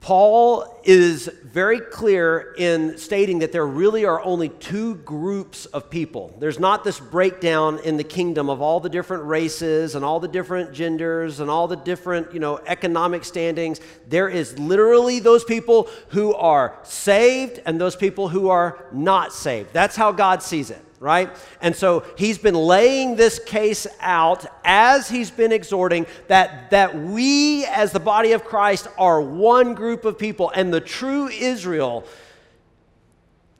Paul 0.02 0.80
is 0.82 1.28
very 1.44 1.78
clear 1.78 2.54
in 2.58 2.98
stating 2.98 3.38
that 3.38 3.52
there 3.52 3.64
really 3.64 4.04
are 4.04 4.20
only 4.20 4.48
two 4.48 4.96
groups 4.96 5.66
of 5.66 5.90
people. 5.90 6.34
There's 6.40 6.58
not 6.58 6.82
this 6.82 6.98
breakdown 6.98 7.78
in 7.84 7.96
the 7.96 8.04
kingdom 8.04 8.50
of 8.50 8.60
all 8.60 8.80
the 8.80 8.88
different 8.88 9.22
races 9.24 9.94
and 9.94 10.04
all 10.04 10.18
the 10.18 10.26
different 10.26 10.72
genders 10.72 11.38
and 11.38 11.48
all 11.48 11.68
the 11.68 11.76
different, 11.76 12.34
you 12.34 12.40
know, 12.40 12.58
economic 12.66 13.24
standings. 13.24 13.80
There 14.08 14.28
is 14.28 14.58
literally 14.58 15.20
those 15.20 15.44
people 15.44 15.88
who 16.08 16.34
are 16.34 16.76
saved 16.82 17.60
and 17.64 17.80
those 17.80 17.94
people 17.94 18.28
who 18.28 18.48
are 18.48 18.84
not 18.90 19.32
saved. 19.32 19.72
That's 19.72 19.94
how 19.94 20.10
God 20.10 20.42
sees 20.42 20.70
it 20.70 20.84
right? 21.02 21.36
And 21.60 21.74
so 21.74 22.04
he's 22.16 22.38
been 22.38 22.54
laying 22.54 23.16
this 23.16 23.40
case 23.40 23.88
out 24.00 24.46
as 24.64 25.08
he's 25.08 25.32
been 25.32 25.50
exhorting 25.50 26.06
that, 26.28 26.70
that 26.70 26.96
we, 26.96 27.66
as 27.66 27.90
the 27.90 28.00
body 28.00 28.32
of 28.32 28.44
Christ, 28.44 28.86
are 28.96 29.20
one 29.20 29.74
group 29.74 30.04
of 30.04 30.16
people, 30.16 30.52
and 30.54 30.72
the 30.72 30.80
true 30.80 31.26
Israel 31.26 32.04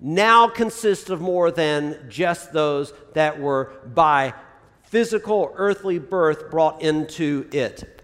now 0.01 0.47
consists 0.49 1.11
of 1.11 1.21
more 1.21 1.51
than 1.51 2.07
just 2.09 2.53
those 2.53 2.93
that 3.15 3.41
were 3.41 3.73
by 3.93 4.35
physical 4.85 5.53
earthly 5.57 5.99
birth 5.99 6.49
brought 6.49 6.81
into 6.81 7.49
it. 7.53 8.02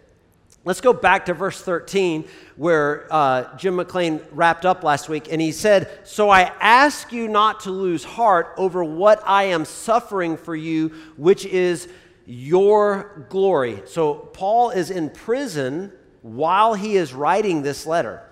Let's 0.64 0.80
go 0.80 0.92
back 0.92 1.26
to 1.26 1.34
verse 1.34 1.60
13 1.62 2.24
where 2.56 3.06
uh, 3.10 3.56
Jim 3.56 3.76
McLean 3.76 4.20
wrapped 4.32 4.66
up 4.66 4.82
last 4.82 5.08
week, 5.08 5.28
and 5.30 5.40
he 5.40 5.52
said, 5.52 6.00
So 6.04 6.28
I 6.28 6.52
ask 6.60 7.12
you 7.12 7.28
not 7.28 7.60
to 7.60 7.70
lose 7.70 8.04
heart 8.04 8.54
over 8.56 8.82
what 8.82 9.22
I 9.24 9.44
am 9.44 9.64
suffering 9.64 10.36
for 10.36 10.56
you, 10.56 10.88
which 11.16 11.46
is 11.46 11.88
your 12.26 13.26
glory. 13.30 13.82
So 13.86 14.14
Paul 14.14 14.70
is 14.70 14.90
in 14.90 15.10
prison 15.10 15.92
while 16.22 16.74
he 16.74 16.96
is 16.96 17.14
writing 17.14 17.62
this 17.62 17.86
letter. 17.86 18.22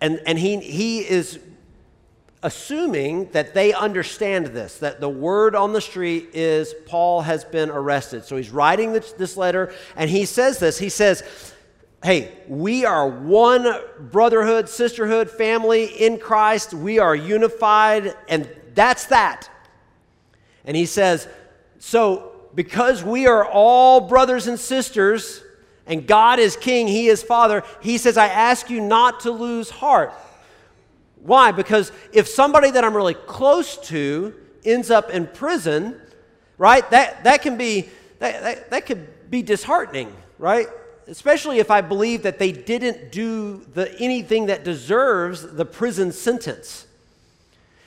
And, 0.00 0.20
and 0.26 0.38
he, 0.38 0.60
he 0.60 1.00
is 1.00 1.40
assuming 2.42 3.30
that 3.32 3.54
they 3.54 3.72
understand 3.72 4.46
this, 4.46 4.78
that 4.78 5.00
the 5.00 5.08
word 5.08 5.54
on 5.54 5.72
the 5.72 5.80
street 5.80 6.30
is 6.34 6.74
Paul 6.86 7.22
has 7.22 7.44
been 7.44 7.70
arrested. 7.70 8.24
So 8.24 8.36
he's 8.36 8.50
writing 8.50 8.92
this, 8.92 9.12
this, 9.12 9.36
letter 9.36 9.72
and 9.96 10.08
he 10.08 10.24
says 10.24 10.58
this. 10.58 10.78
He 10.78 10.88
says, 10.88 11.22
Hey, 12.02 12.32
we 12.46 12.84
are 12.84 13.08
one 13.08 13.66
brotherhood, 13.98 14.68
sisterhood, 14.68 15.28
family 15.28 15.86
in 15.86 16.18
Christ. 16.18 16.72
We 16.72 17.00
are 17.00 17.14
unified, 17.14 18.14
and 18.28 18.48
that's 18.72 19.06
that. 19.06 19.50
And 20.64 20.76
he 20.76 20.86
says, 20.86 21.26
So 21.80 22.32
because 22.54 23.02
we 23.02 23.26
are 23.26 23.44
all 23.44 24.00
brothers 24.00 24.46
and 24.46 24.60
sisters, 24.60 25.42
and 25.88 26.06
God 26.06 26.38
is 26.38 26.56
king, 26.56 26.86
He 26.86 27.08
is 27.08 27.22
Father, 27.22 27.64
He 27.80 27.98
says, 27.98 28.16
I 28.16 28.28
ask 28.28 28.70
you 28.70 28.80
not 28.80 29.20
to 29.20 29.32
lose 29.32 29.70
heart. 29.70 30.12
Why? 31.22 31.52
Because 31.52 31.92
if 32.12 32.28
somebody 32.28 32.70
that 32.70 32.84
I'm 32.84 32.96
really 32.96 33.14
close 33.14 33.76
to 33.88 34.34
ends 34.64 34.90
up 34.90 35.10
in 35.10 35.26
prison, 35.26 36.00
right, 36.56 36.88
that, 36.90 37.24
that 37.24 37.42
can 37.42 37.56
be 37.56 37.88
that, 38.18 38.42
that, 38.42 38.70
that 38.70 38.86
could 38.86 39.30
be 39.30 39.42
disheartening, 39.42 40.14
right? 40.38 40.66
Especially 41.06 41.58
if 41.58 41.70
I 41.70 41.80
believe 41.80 42.22
that 42.22 42.38
they 42.38 42.52
didn't 42.52 43.12
do 43.12 43.64
the, 43.74 43.94
anything 44.00 44.46
that 44.46 44.64
deserves 44.64 45.42
the 45.42 45.64
prison 45.64 46.12
sentence. 46.12 46.86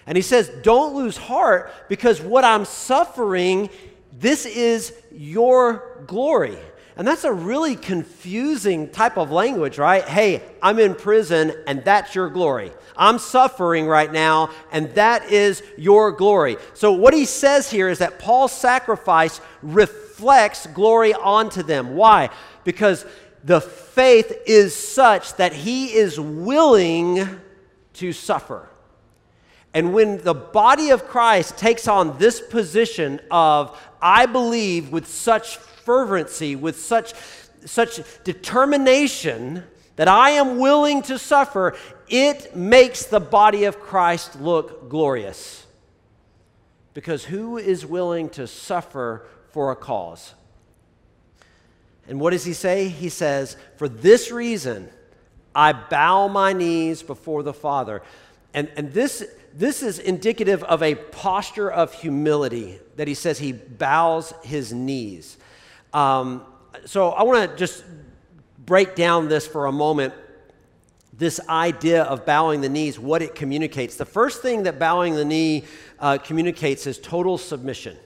And 0.07 0.15
he 0.15 0.21
says, 0.21 0.49
Don't 0.63 0.95
lose 0.95 1.17
heart 1.17 1.71
because 1.87 2.21
what 2.21 2.43
I'm 2.43 2.65
suffering, 2.65 3.69
this 4.11 4.45
is 4.45 4.93
your 5.11 6.03
glory. 6.07 6.57
And 6.97 7.07
that's 7.07 7.23
a 7.23 7.31
really 7.31 7.75
confusing 7.75 8.89
type 8.89 9.17
of 9.17 9.31
language, 9.31 9.77
right? 9.77 10.03
Hey, 10.03 10.43
I'm 10.61 10.77
in 10.79 10.93
prison 10.95 11.53
and 11.65 11.83
that's 11.83 12.15
your 12.15 12.29
glory. 12.29 12.71
I'm 12.95 13.19
suffering 13.19 13.87
right 13.87 14.11
now 14.11 14.51
and 14.71 14.93
that 14.95 15.31
is 15.31 15.63
your 15.77 16.11
glory. 16.11 16.57
So, 16.73 16.91
what 16.91 17.13
he 17.13 17.25
says 17.25 17.69
here 17.69 17.89
is 17.89 17.99
that 17.99 18.19
Paul's 18.19 18.51
sacrifice 18.51 19.41
reflects 19.61 20.67
glory 20.67 21.13
onto 21.13 21.63
them. 21.63 21.95
Why? 21.95 22.29
Because 22.63 23.05
the 23.43 23.61
faith 23.61 24.31
is 24.45 24.75
such 24.75 25.35
that 25.35 25.53
he 25.53 25.93
is 25.93 26.19
willing 26.19 27.27
to 27.93 28.13
suffer. 28.13 28.69
And 29.73 29.93
when 29.93 30.17
the 30.21 30.33
body 30.33 30.89
of 30.89 31.07
Christ 31.07 31.57
takes 31.57 31.87
on 31.87 32.17
this 32.17 32.41
position 32.41 33.21
of, 33.31 33.79
I 34.01 34.25
believe 34.25 34.91
with 34.91 35.07
such 35.07 35.57
fervency, 35.57 36.55
with 36.55 36.79
such, 36.79 37.13
such 37.65 38.01
determination 38.23 39.63
that 39.95 40.07
I 40.07 40.31
am 40.31 40.57
willing 40.57 41.01
to 41.03 41.19
suffer, 41.19 41.75
it 42.07 42.55
makes 42.55 43.05
the 43.05 43.19
body 43.19 43.65
of 43.65 43.79
Christ 43.79 44.39
look 44.39 44.89
glorious. 44.89 45.65
Because 46.93 47.25
who 47.25 47.57
is 47.57 47.85
willing 47.85 48.29
to 48.31 48.47
suffer 48.47 49.25
for 49.51 49.71
a 49.71 49.75
cause? 49.75 50.33
And 52.07 52.19
what 52.19 52.31
does 52.31 52.43
he 52.43 52.53
say? 52.53 52.89
He 52.89 53.09
says, 53.09 53.55
For 53.77 53.87
this 53.87 54.31
reason, 54.31 54.89
I 55.55 55.73
bow 55.73 56.27
my 56.27 56.53
knees 56.53 57.03
before 57.03 57.43
the 57.43 57.53
Father. 57.53 58.01
And, 58.53 58.69
and 58.75 58.91
this, 58.91 59.25
this 59.53 59.83
is 59.83 59.99
indicative 59.99 60.63
of 60.63 60.83
a 60.83 60.95
posture 60.95 61.69
of 61.71 61.93
humility 61.93 62.79
that 62.97 63.07
he 63.07 63.13
says 63.13 63.39
he 63.39 63.53
bows 63.53 64.33
his 64.43 64.73
knees. 64.73 65.37
Um, 65.93 66.45
so 66.85 67.09
I 67.11 67.23
want 67.23 67.51
to 67.51 67.57
just 67.57 67.83
break 68.71 68.95
down 68.95 69.27
this 69.27 69.45
for 69.45 69.65
a 69.65 69.71
moment 69.71 70.13
this 71.11 71.41
idea 71.49 72.03
of 72.03 72.25
bowing 72.25 72.61
the 72.61 72.69
knees, 72.69 72.97
what 72.97 73.21
it 73.21 73.35
communicates. 73.35 73.97
The 73.97 74.05
first 74.05 74.41
thing 74.41 74.63
that 74.63 74.79
bowing 74.79 75.13
the 75.13 75.25
knee 75.25 75.65
uh, 75.99 76.19
communicates 76.19 76.87
is 76.87 76.97
total 76.97 77.37
submission. 77.37 77.97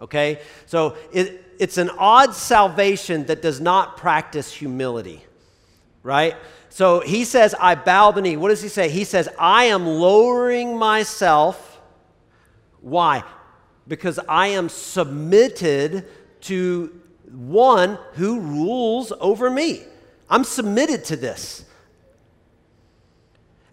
Okay? 0.00 0.40
So 0.64 0.96
it, 1.12 1.44
it's 1.58 1.76
an 1.76 1.90
odd 1.98 2.34
salvation 2.34 3.26
that 3.26 3.42
does 3.42 3.60
not 3.60 3.98
practice 3.98 4.50
humility, 4.50 5.22
right? 6.02 6.36
So 6.70 7.00
he 7.00 7.24
says, 7.24 7.54
I 7.60 7.74
bow 7.74 8.10
the 8.10 8.22
knee. 8.22 8.38
What 8.38 8.48
does 8.48 8.62
he 8.62 8.70
say? 8.70 8.88
He 8.88 9.04
says, 9.04 9.28
I 9.38 9.64
am 9.64 9.84
lowering 9.84 10.78
myself. 10.78 11.82
Why? 12.80 13.24
Because 13.86 14.18
I 14.26 14.46
am 14.48 14.70
submitted 14.70 16.06
to 16.40 16.98
one 17.30 17.98
who 18.14 18.40
rules 18.40 19.12
over 19.20 19.50
me. 19.50 19.82
I'm 20.28 20.44
submitted 20.44 21.04
to 21.06 21.16
this. 21.16 21.64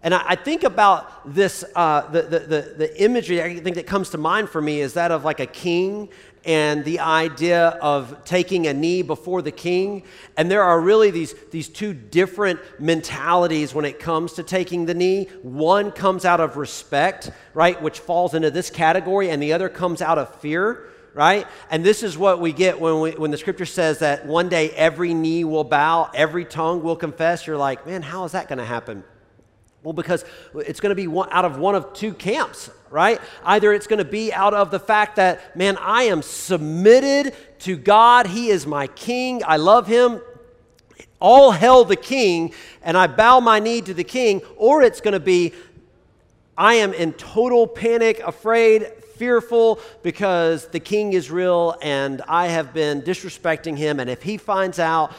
And 0.02 0.14
I, 0.14 0.22
I 0.30 0.34
think 0.34 0.64
about 0.64 1.32
this, 1.34 1.64
uh, 1.76 2.10
the, 2.10 2.22
the, 2.22 2.38
the, 2.40 2.74
the, 2.78 3.02
imagery 3.02 3.40
I 3.40 3.60
think 3.60 3.76
that 3.76 3.86
comes 3.86 4.10
to 4.10 4.18
mind 4.18 4.48
for 4.48 4.60
me 4.60 4.80
is 4.80 4.94
that 4.94 5.12
of 5.12 5.24
like 5.24 5.38
a 5.38 5.46
king 5.46 6.08
and 6.44 6.84
the 6.84 6.98
idea 6.98 7.68
of 7.80 8.24
taking 8.24 8.66
a 8.66 8.74
knee 8.74 9.02
before 9.02 9.42
the 9.42 9.52
king. 9.52 10.02
And 10.36 10.50
there 10.50 10.64
are 10.64 10.80
really 10.80 11.12
these, 11.12 11.34
these 11.52 11.68
two 11.68 11.94
different 11.94 12.58
mentalities 12.80 13.72
when 13.72 13.84
it 13.84 14.00
comes 14.00 14.32
to 14.34 14.42
taking 14.42 14.86
the 14.86 14.94
knee. 14.94 15.28
One 15.42 15.92
comes 15.92 16.24
out 16.24 16.40
of 16.40 16.56
respect, 16.56 17.30
right, 17.54 17.80
which 17.80 18.00
falls 18.00 18.34
into 18.34 18.50
this 18.50 18.70
category, 18.70 19.30
and 19.30 19.40
the 19.40 19.52
other 19.52 19.68
comes 19.68 20.02
out 20.02 20.18
of 20.18 20.34
fear 20.40 20.88
right? 21.14 21.46
And 21.70 21.84
this 21.84 22.02
is 22.02 22.16
what 22.16 22.40
we 22.40 22.52
get 22.52 22.80
when, 22.80 23.00
we, 23.00 23.10
when 23.12 23.30
the 23.30 23.36
scripture 23.36 23.66
says 23.66 23.98
that 23.98 24.26
one 24.26 24.48
day 24.48 24.70
every 24.70 25.14
knee 25.14 25.44
will 25.44 25.64
bow, 25.64 26.10
every 26.14 26.44
tongue 26.44 26.82
will 26.82 26.96
confess. 26.96 27.46
You're 27.46 27.56
like, 27.56 27.86
man, 27.86 28.02
how 28.02 28.24
is 28.24 28.32
that 28.32 28.48
going 28.48 28.58
to 28.58 28.64
happen? 28.64 29.04
Well, 29.82 29.92
because 29.92 30.24
it's 30.54 30.80
going 30.80 30.90
to 30.90 30.96
be 30.96 31.08
one, 31.08 31.28
out 31.32 31.44
of 31.44 31.58
one 31.58 31.74
of 31.74 31.92
two 31.92 32.14
camps, 32.14 32.70
right? 32.88 33.20
Either 33.44 33.72
it's 33.72 33.88
going 33.88 33.98
to 33.98 34.04
be 34.04 34.32
out 34.32 34.54
of 34.54 34.70
the 34.70 34.78
fact 34.78 35.16
that, 35.16 35.56
man, 35.56 35.76
I 35.76 36.04
am 36.04 36.22
submitted 36.22 37.34
to 37.60 37.76
God. 37.76 38.28
He 38.28 38.48
is 38.48 38.66
my 38.66 38.86
king. 38.86 39.42
I 39.44 39.56
love 39.56 39.88
him. 39.88 40.20
All 41.18 41.52
hail 41.52 41.84
the 41.84 41.96
king, 41.96 42.52
and 42.82 42.96
I 42.96 43.06
bow 43.06 43.40
my 43.40 43.58
knee 43.58 43.80
to 43.82 43.94
the 43.94 44.04
king. 44.04 44.40
Or 44.56 44.82
it's 44.82 45.00
going 45.00 45.14
to 45.14 45.20
be, 45.20 45.52
I 46.56 46.74
am 46.74 46.92
in 46.92 47.12
total 47.12 47.66
panic, 47.66 48.20
afraid, 48.20 48.88
fearful 49.14 49.80
because 50.02 50.66
the 50.68 50.80
king 50.80 51.12
is 51.12 51.30
real 51.30 51.76
and 51.82 52.22
I 52.28 52.48
have 52.48 52.72
been 52.72 53.02
disrespecting 53.02 53.76
him. 53.76 54.00
And 54.00 54.08
if 54.10 54.22
he 54.22 54.36
finds 54.36 54.78
out, 54.78 55.12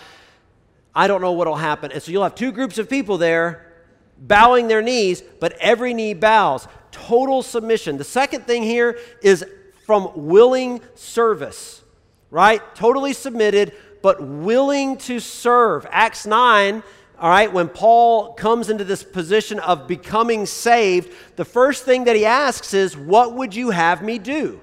I 0.95 1.07
don't 1.07 1.21
know 1.21 1.31
what 1.31 1.47
will 1.47 1.55
happen. 1.55 1.91
And 1.91 2.01
so 2.01 2.11
you'll 2.11 2.23
have 2.23 2.35
two 2.35 2.51
groups 2.51 2.77
of 2.77 2.89
people 2.89 3.17
there 3.17 3.73
bowing 4.17 4.67
their 4.67 4.81
knees, 4.81 5.21
but 5.39 5.53
every 5.53 5.93
knee 5.93 6.13
bows. 6.13 6.67
Total 6.91 7.41
submission. 7.41 7.97
The 7.97 8.03
second 8.03 8.45
thing 8.45 8.63
here 8.63 8.99
is 9.21 9.45
from 9.85 10.11
willing 10.15 10.81
service, 10.95 11.81
right? 12.29 12.61
Totally 12.75 13.13
submitted, 13.13 13.73
but 14.01 14.21
willing 14.21 14.97
to 14.97 15.19
serve. 15.19 15.85
Acts 15.89 16.25
9 16.25 16.83
all 17.23 17.29
right, 17.29 17.53
when 17.53 17.69
Paul 17.69 18.33
comes 18.33 18.69
into 18.69 18.83
this 18.83 19.01
position 19.01 19.57
of 19.59 19.87
becoming 19.87 20.45
saved, 20.45 21.09
the 21.37 21.45
first 21.45 21.85
thing 21.85 22.03
that 22.03 22.17
he 22.17 22.25
asks 22.25 22.73
is, 22.73 22.97
What 22.97 23.33
would 23.35 23.55
you 23.55 23.69
have 23.69 24.01
me 24.01 24.19
do? 24.19 24.59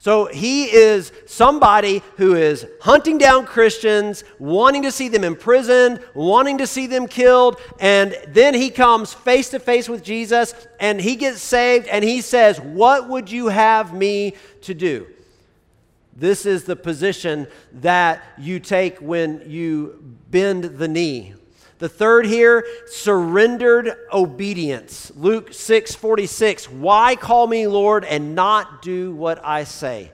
So 0.00 0.26
he 0.26 0.64
is 0.64 1.12
somebody 1.24 2.02
who 2.18 2.34
is 2.34 2.66
hunting 2.82 3.16
down 3.16 3.46
Christians, 3.46 4.22
wanting 4.38 4.82
to 4.82 4.92
see 4.92 5.08
them 5.08 5.24
imprisoned, 5.24 5.98
wanting 6.12 6.58
to 6.58 6.66
see 6.66 6.86
them 6.86 7.06
killed, 7.06 7.58
and 7.80 8.14
then 8.28 8.52
he 8.52 8.68
comes 8.68 9.14
face 9.14 9.48
to 9.48 9.58
face 9.58 9.88
with 9.88 10.04
Jesus 10.04 10.54
and 10.78 11.00
he 11.00 11.16
gets 11.16 11.40
saved 11.40 11.86
and 11.86 12.04
he 12.04 12.20
says, 12.20 12.60
What 12.60 13.08
would 13.08 13.30
you 13.30 13.46
have 13.46 13.94
me 13.94 14.34
to 14.60 14.74
do? 14.74 15.06
This 16.14 16.44
is 16.44 16.64
the 16.64 16.76
position 16.76 17.46
that 17.72 18.22
you 18.36 18.60
take 18.60 18.98
when 18.98 19.42
you 19.46 20.16
bend 20.28 20.64
the 20.64 20.86
knee 20.86 21.32
the 21.78 21.88
third 21.88 22.26
here, 22.26 22.64
surrendered 22.86 23.96
obedience. 24.12 25.12
Luke 25.16 25.52
6 25.52 25.94
46. 25.94 26.70
Why 26.70 27.16
call 27.16 27.46
me 27.46 27.66
Lord 27.66 28.04
and 28.04 28.34
not 28.34 28.82
do 28.82 29.14
what 29.14 29.44
I 29.44 29.64
say? 29.64 30.12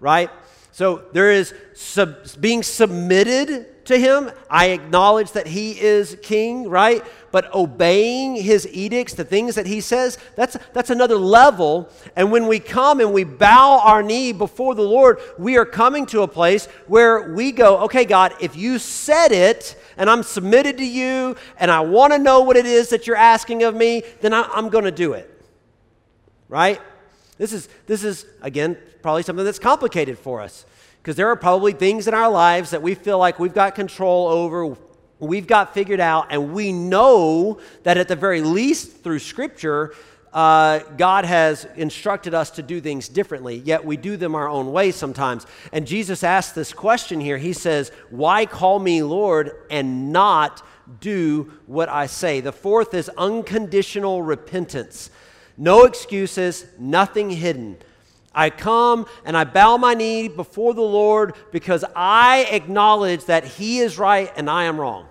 Right? 0.00 0.30
So 0.72 1.04
there 1.12 1.30
is 1.30 1.54
sub- 1.74 2.40
being 2.40 2.62
submitted 2.62 3.84
to 3.84 3.98
him. 3.98 4.30
I 4.48 4.68
acknowledge 4.68 5.32
that 5.32 5.46
he 5.46 5.78
is 5.78 6.16
king, 6.22 6.68
right? 6.68 7.04
But 7.30 7.54
obeying 7.54 8.36
his 8.36 8.66
edicts, 8.72 9.12
the 9.12 9.24
things 9.24 9.54
that 9.56 9.66
he 9.66 9.82
says, 9.82 10.18
that's, 10.34 10.56
that's 10.72 10.88
another 10.88 11.16
level. 11.16 11.90
And 12.16 12.32
when 12.32 12.46
we 12.46 12.58
come 12.58 13.00
and 13.00 13.12
we 13.12 13.24
bow 13.24 13.80
our 13.84 14.02
knee 14.02 14.32
before 14.32 14.74
the 14.74 14.82
Lord, 14.82 15.18
we 15.38 15.58
are 15.58 15.66
coming 15.66 16.06
to 16.06 16.22
a 16.22 16.28
place 16.28 16.66
where 16.86 17.34
we 17.34 17.52
go, 17.52 17.80
okay, 17.80 18.06
God, 18.06 18.34
if 18.40 18.56
you 18.56 18.78
said 18.78 19.32
it 19.32 19.76
and 19.96 20.08
I'm 20.10 20.22
submitted 20.22 20.78
to 20.78 20.84
you 20.84 21.36
and 21.58 21.70
I 21.70 21.80
want 21.80 22.12
to 22.12 22.18
know 22.18 22.40
what 22.40 22.56
it 22.56 22.66
is 22.66 22.88
that 22.90 23.06
you're 23.06 23.16
asking 23.16 23.62
of 23.62 23.74
me, 23.74 24.02
then 24.20 24.32
I, 24.32 24.42
I'm 24.52 24.68
going 24.68 24.84
to 24.84 24.90
do 24.90 25.12
it, 25.12 25.30
right? 26.48 26.80
This 27.38 27.52
is, 27.52 27.68
this 27.86 28.04
is, 28.04 28.26
again, 28.40 28.76
probably 29.02 29.22
something 29.22 29.44
that's 29.44 29.58
complicated 29.58 30.18
for 30.18 30.40
us 30.40 30.64
because 31.02 31.16
there 31.16 31.28
are 31.28 31.36
probably 31.36 31.72
things 31.72 32.06
in 32.06 32.14
our 32.14 32.30
lives 32.30 32.70
that 32.70 32.80
we 32.80 32.94
feel 32.94 33.18
like 33.18 33.40
we've 33.40 33.54
got 33.54 33.74
control 33.74 34.28
over, 34.28 34.76
we've 35.18 35.48
got 35.48 35.74
figured 35.74 35.98
out, 35.98 36.28
and 36.30 36.52
we 36.52 36.72
know 36.72 37.58
that 37.82 37.96
at 37.96 38.06
the 38.06 38.14
very 38.14 38.40
least 38.40 39.02
through 39.02 39.18
Scripture, 39.18 39.94
uh, 40.32 40.78
God 40.96 41.24
has 41.24 41.66
instructed 41.76 42.32
us 42.32 42.50
to 42.52 42.62
do 42.62 42.80
things 42.80 43.08
differently, 43.08 43.56
yet 43.56 43.84
we 43.84 43.96
do 43.96 44.16
them 44.16 44.34
our 44.34 44.48
own 44.48 44.72
way 44.72 44.90
sometimes. 44.90 45.46
And 45.72 45.86
Jesus 45.86 46.24
asks 46.24 46.52
this 46.52 46.72
question 46.72 47.20
here. 47.20 47.38
He 47.38 47.52
says, 47.52 47.90
Why 48.08 48.46
call 48.46 48.78
me 48.78 49.02
Lord 49.02 49.52
and 49.70 50.12
not 50.12 50.64
do 51.00 51.52
what 51.66 51.88
I 51.88 52.06
say? 52.06 52.40
The 52.40 52.52
fourth 52.52 52.94
is 52.94 53.10
unconditional 53.10 54.22
repentance. 54.22 55.10
No 55.58 55.84
excuses, 55.84 56.64
nothing 56.78 57.28
hidden. 57.28 57.76
I 58.34 58.48
come 58.48 59.06
and 59.26 59.36
I 59.36 59.44
bow 59.44 59.76
my 59.76 59.92
knee 59.92 60.28
before 60.28 60.72
the 60.72 60.80
Lord 60.80 61.34
because 61.50 61.84
I 61.94 62.46
acknowledge 62.50 63.26
that 63.26 63.44
He 63.44 63.80
is 63.80 63.98
right 63.98 64.32
and 64.34 64.48
I 64.48 64.64
am 64.64 64.80
wrong. 64.80 65.08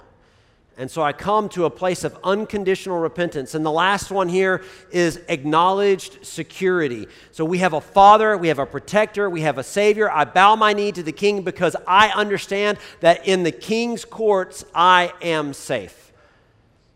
And 0.82 0.90
so 0.90 1.04
I 1.04 1.14
come 1.14 1.48
to 1.50 1.66
a 1.66 1.70
place 1.70 2.04
of 2.04 2.18
unconditional 2.24 2.98
repentance. 2.98 3.54
And 3.54 3.64
the 3.64 3.72
last 3.72 4.10
one 4.10 4.28
here 4.28 4.64
is 4.90 5.22
acknowledged 5.28 6.26
security. 6.26 7.08
So 7.32 7.46
we 7.46 7.60
have 7.60 7.74
a 7.74 7.82
father, 7.82 8.36
we 8.36 8.48
have 8.48 8.58
a 8.58 8.66
protector, 8.66 9.30
we 9.30 9.42
have 9.42 9.60
a 9.60 9.64
savior. 9.64 10.10
I 10.10 10.26
bow 10.26 10.56
my 10.56 10.74
knee 10.74 10.92
to 10.94 11.04
the 11.04 11.12
king 11.12 11.44
because 11.44 11.76
I 11.86 12.10
understand 12.10 12.80
that 13.02 13.28
in 13.28 13.44
the 13.44 13.52
king's 13.52 14.06
courts 14.06 14.66
I 14.74 15.14
am 15.22 15.54
safe. 15.54 16.12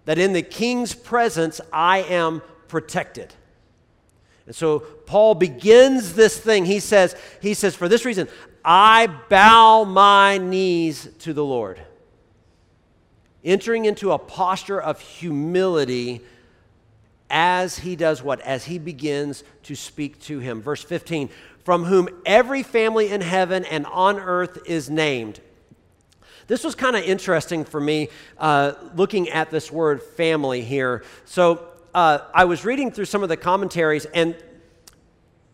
That 0.05 0.17
in 0.17 0.33
the 0.33 0.41
king's 0.41 0.95
presence 0.95 1.61
I 1.71 1.99
am 1.99 2.41
protected. 2.67 3.35
And 4.47 4.55
so 4.55 4.79
Paul 4.79 5.35
begins 5.35 6.15
this 6.15 6.39
thing. 6.39 6.65
He 6.65 6.79
says, 6.79 7.15
he 7.39 7.53
says, 7.53 7.75
for 7.75 7.87
this 7.87 8.03
reason, 8.03 8.29
I 8.63 9.05
bow 9.29 9.83
my 9.83 10.39
knees 10.39 11.07
to 11.19 11.33
the 11.33 11.45
Lord. 11.45 11.79
Entering 13.45 13.85
into 13.85 14.11
a 14.11 14.17
posture 14.17 14.81
of 14.81 14.99
humility 14.99 16.21
as 17.29 17.79
he 17.79 17.95
does 17.95 18.21
what? 18.21 18.41
As 18.41 18.65
he 18.65 18.79
begins 18.79 19.43
to 19.63 19.75
speak 19.75 20.19
to 20.23 20.39
him. 20.39 20.61
Verse 20.61 20.83
15, 20.83 21.29
from 21.63 21.85
whom 21.85 22.09
every 22.25 22.63
family 22.63 23.09
in 23.11 23.21
heaven 23.21 23.63
and 23.65 23.85
on 23.85 24.19
earth 24.19 24.59
is 24.65 24.89
named. 24.89 25.39
This 26.47 26.63
was 26.63 26.75
kind 26.75 26.95
of 26.95 27.03
interesting 27.03 27.65
for 27.65 27.79
me 27.79 28.09
uh, 28.37 28.73
looking 28.95 29.29
at 29.29 29.49
this 29.49 29.71
word 29.71 30.03
family 30.03 30.61
here. 30.61 31.03
So 31.25 31.67
uh, 31.93 32.19
I 32.33 32.45
was 32.45 32.65
reading 32.65 32.91
through 32.91 33.05
some 33.05 33.23
of 33.23 33.29
the 33.29 33.37
commentaries, 33.37 34.05
and 34.05 34.35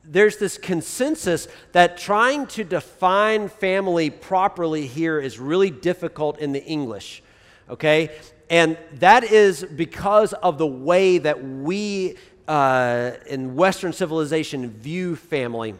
there's 0.03 0.37
this 0.37 0.57
consensus 0.57 1.47
that 1.71 1.97
trying 1.97 2.47
to 2.47 2.63
define 2.65 3.47
family 3.47 4.09
properly 4.09 4.87
here 4.87 5.19
is 5.19 5.39
really 5.39 5.69
difficult 5.69 6.39
in 6.39 6.51
the 6.51 6.63
English. 6.63 7.23
Okay? 7.71 8.11
And 8.49 8.77
that 8.95 9.23
is 9.23 9.63
because 9.63 10.33
of 10.33 10.57
the 10.57 10.67
way 10.67 11.17
that 11.17 11.43
we 11.43 12.17
uh, 12.47 13.11
in 13.27 13.55
Western 13.55 13.93
civilization 13.93 14.69
view 14.69 15.15
family. 15.15 15.73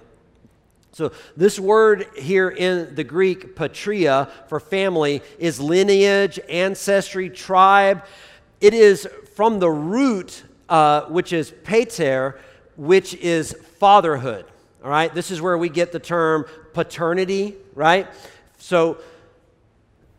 So, 0.93 1.11
this 1.37 1.59
word 1.59 2.07
here 2.17 2.49
in 2.49 2.95
the 2.95 3.03
Greek, 3.03 3.55
patria, 3.55 4.29
for 4.47 4.59
family, 4.59 5.21
is 5.39 5.59
lineage, 5.59 6.39
ancestry, 6.49 7.29
tribe. 7.29 8.05
It 8.59 8.73
is 8.73 9.07
from 9.35 9.59
the 9.59 9.69
root, 9.69 10.43
uh, 10.69 11.03
which 11.03 11.31
is 11.33 11.53
pater, 11.63 12.39
which 12.75 13.13
is 13.15 13.53
fatherhood. 13.79 14.45
All 14.83 14.89
right, 14.89 15.13
this 15.13 15.31
is 15.31 15.41
where 15.41 15.57
we 15.57 15.69
get 15.69 15.91
the 15.91 15.99
term 15.99 16.45
paternity, 16.73 17.55
right? 17.73 18.07
So, 18.57 18.97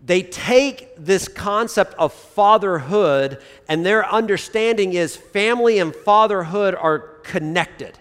they 0.04 0.23
take 0.23 0.97
this 0.97 1.28
concept 1.28 1.94
of 1.94 2.12
fatherhood, 2.12 3.40
and 3.68 3.87
their 3.87 4.09
understanding 4.11 4.94
is 4.94 5.16
family 5.16 5.78
and 5.78 5.94
fatherhood 5.94 6.75
are 6.75 6.99
connected. 6.99 7.99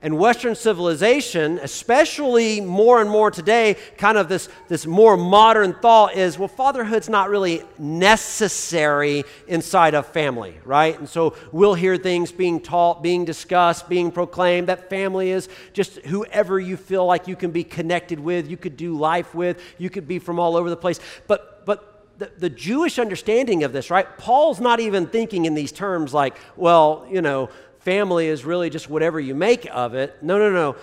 And 0.00 0.16
Western 0.16 0.54
civilization, 0.54 1.58
especially 1.60 2.60
more 2.60 3.00
and 3.00 3.10
more 3.10 3.32
today, 3.32 3.76
kind 3.96 4.16
of 4.16 4.28
this, 4.28 4.48
this 4.68 4.86
more 4.86 5.16
modern 5.16 5.72
thought 5.72 6.14
is 6.14 6.38
well, 6.38 6.46
fatherhood's 6.46 7.08
not 7.08 7.30
really 7.30 7.64
necessary 7.80 9.24
inside 9.48 9.94
of 9.94 10.06
family, 10.06 10.54
right? 10.64 10.96
And 10.96 11.08
so 11.08 11.34
we'll 11.50 11.74
hear 11.74 11.96
things 11.96 12.30
being 12.30 12.60
taught, 12.60 13.02
being 13.02 13.24
discussed, 13.24 13.88
being 13.88 14.12
proclaimed 14.12 14.68
that 14.68 14.88
family 14.88 15.32
is 15.32 15.48
just 15.72 15.96
whoever 16.06 16.60
you 16.60 16.76
feel 16.76 17.04
like 17.04 17.26
you 17.26 17.34
can 17.34 17.50
be 17.50 17.64
connected 17.64 18.20
with, 18.20 18.48
you 18.48 18.56
could 18.56 18.76
do 18.76 18.96
life 18.96 19.34
with, 19.34 19.60
you 19.78 19.90
could 19.90 20.06
be 20.06 20.20
from 20.20 20.38
all 20.38 20.56
over 20.56 20.70
the 20.70 20.76
place. 20.76 21.00
But, 21.26 21.66
but 21.66 21.98
the, 22.18 22.30
the 22.38 22.50
Jewish 22.50 23.00
understanding 23.00 23.64
of 23.64 23.72
this, 23.72 23.90
right? 23.90 24.06
Paul's 24.18 24.60
not 24.60 24.78
even 24.78 25.06
thinking 25.06 25.44
in 25.44 25.54
these 25.54 25.72
terms 25.72 26.14
like, 26.14 26.36
well, 26.56 27.06
you 27.10 27.22
know, 27.22 27.48
family 27.80 28.26
is 28.26 28.44
really 28.44 28.70
just 28.70 28.88
whatever 28.90 29.18
you 29.20 29.34
make 29.34 29.68
of 29.72 29.94
it. 29.94 30.22
No, 30.22 30.38
no, 30.38 30.50
no. 30.50 30.76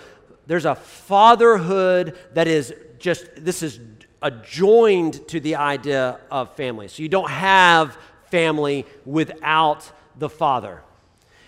There's 0.46 0.64
a 0.64 0.74
fatherhood 0.74 2.16
that 2.34 2.46
is 2.46 2.74
just, 2.98 3.26
this 3.36 3.62
is 3.62 3.80
adjoined 4.22 5.26
to 5.28 5.40
the 5.40 5.56
idea 5.56 6.20
of 6.30 6.54
family. 6.56 6.88
So 6.88 7.02
you 7.02 7.08
don't 7.08 7.30
have 7.30 7.96
family 8.30 8.86
without 9.04 9.90
the 10.18 10.28
father. 10.28 10.82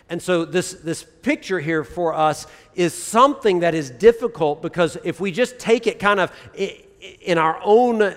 And 0.09 0.23
so 0.23 0.45
this, 0.45 0.73
this 0.75 1.05
picture 1.05 1.61
here 1.61 1.85
for 1.85 2.15
us 2.15 2.47
is 2.75 2.95
something 2.95 3.61
that 3.61 3.75
is 3.75 3.91
difficult 3.91 4.63
because 4.63 4.97
if 5.05 5.21
we 5.21 5.31
just 5.33 5.59
take 5.59 5.87
it 5.87 5.99
kind 5.99 6.21
of 6.21 6.33
in 7.21 7.39
our 7.39 7.61
own 7.63 8.15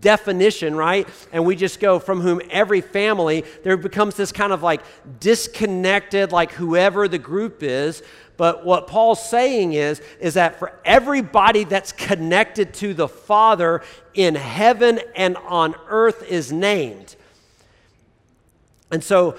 definition, 0.00 0.74
right? 0.74 1.08
And 1.32 1.44
we 1.44 1.56
just 1.56 1.80
go 1.80 1.98
from 1.98 2.20
whom 2.20 2.40
every 2.50 2.80
family, 2.80 3.44
there 3.62 3.76
becomes 3.76 4.16
this 4.16 4.32
kind 4.32 4.52
of 4.52 4.62
like 4.62 4.82
disconnected, 5.20 6.32
like 6.32 6.52
whoever 6.52 7.08
the 7.08 7.18
group 7.18 7.62
is. 7.62 8.02
But 8.36 8.64
what 8.64 8.86
Paul's 8.86 9.28
saying 9.28 9.74
is, 9.74 10.00
is 10.18 10.34
that 10.34 10.58
for 10.58 10.72
everybody 10.84 11.64
that's 11.64 11.92
connected 11.92 12.72
to 12.74 12.94
the 12.94 13.08
Father 13.08 13.82
in 14.14 14.34
heaven 14.34 15.00
and 15.14 15.36
on 15.36 15.74
earth 15.88 16.22
is 16.22 16.50
named. 16.50 17.16
And 18.90 19.04
so 19.04 19.36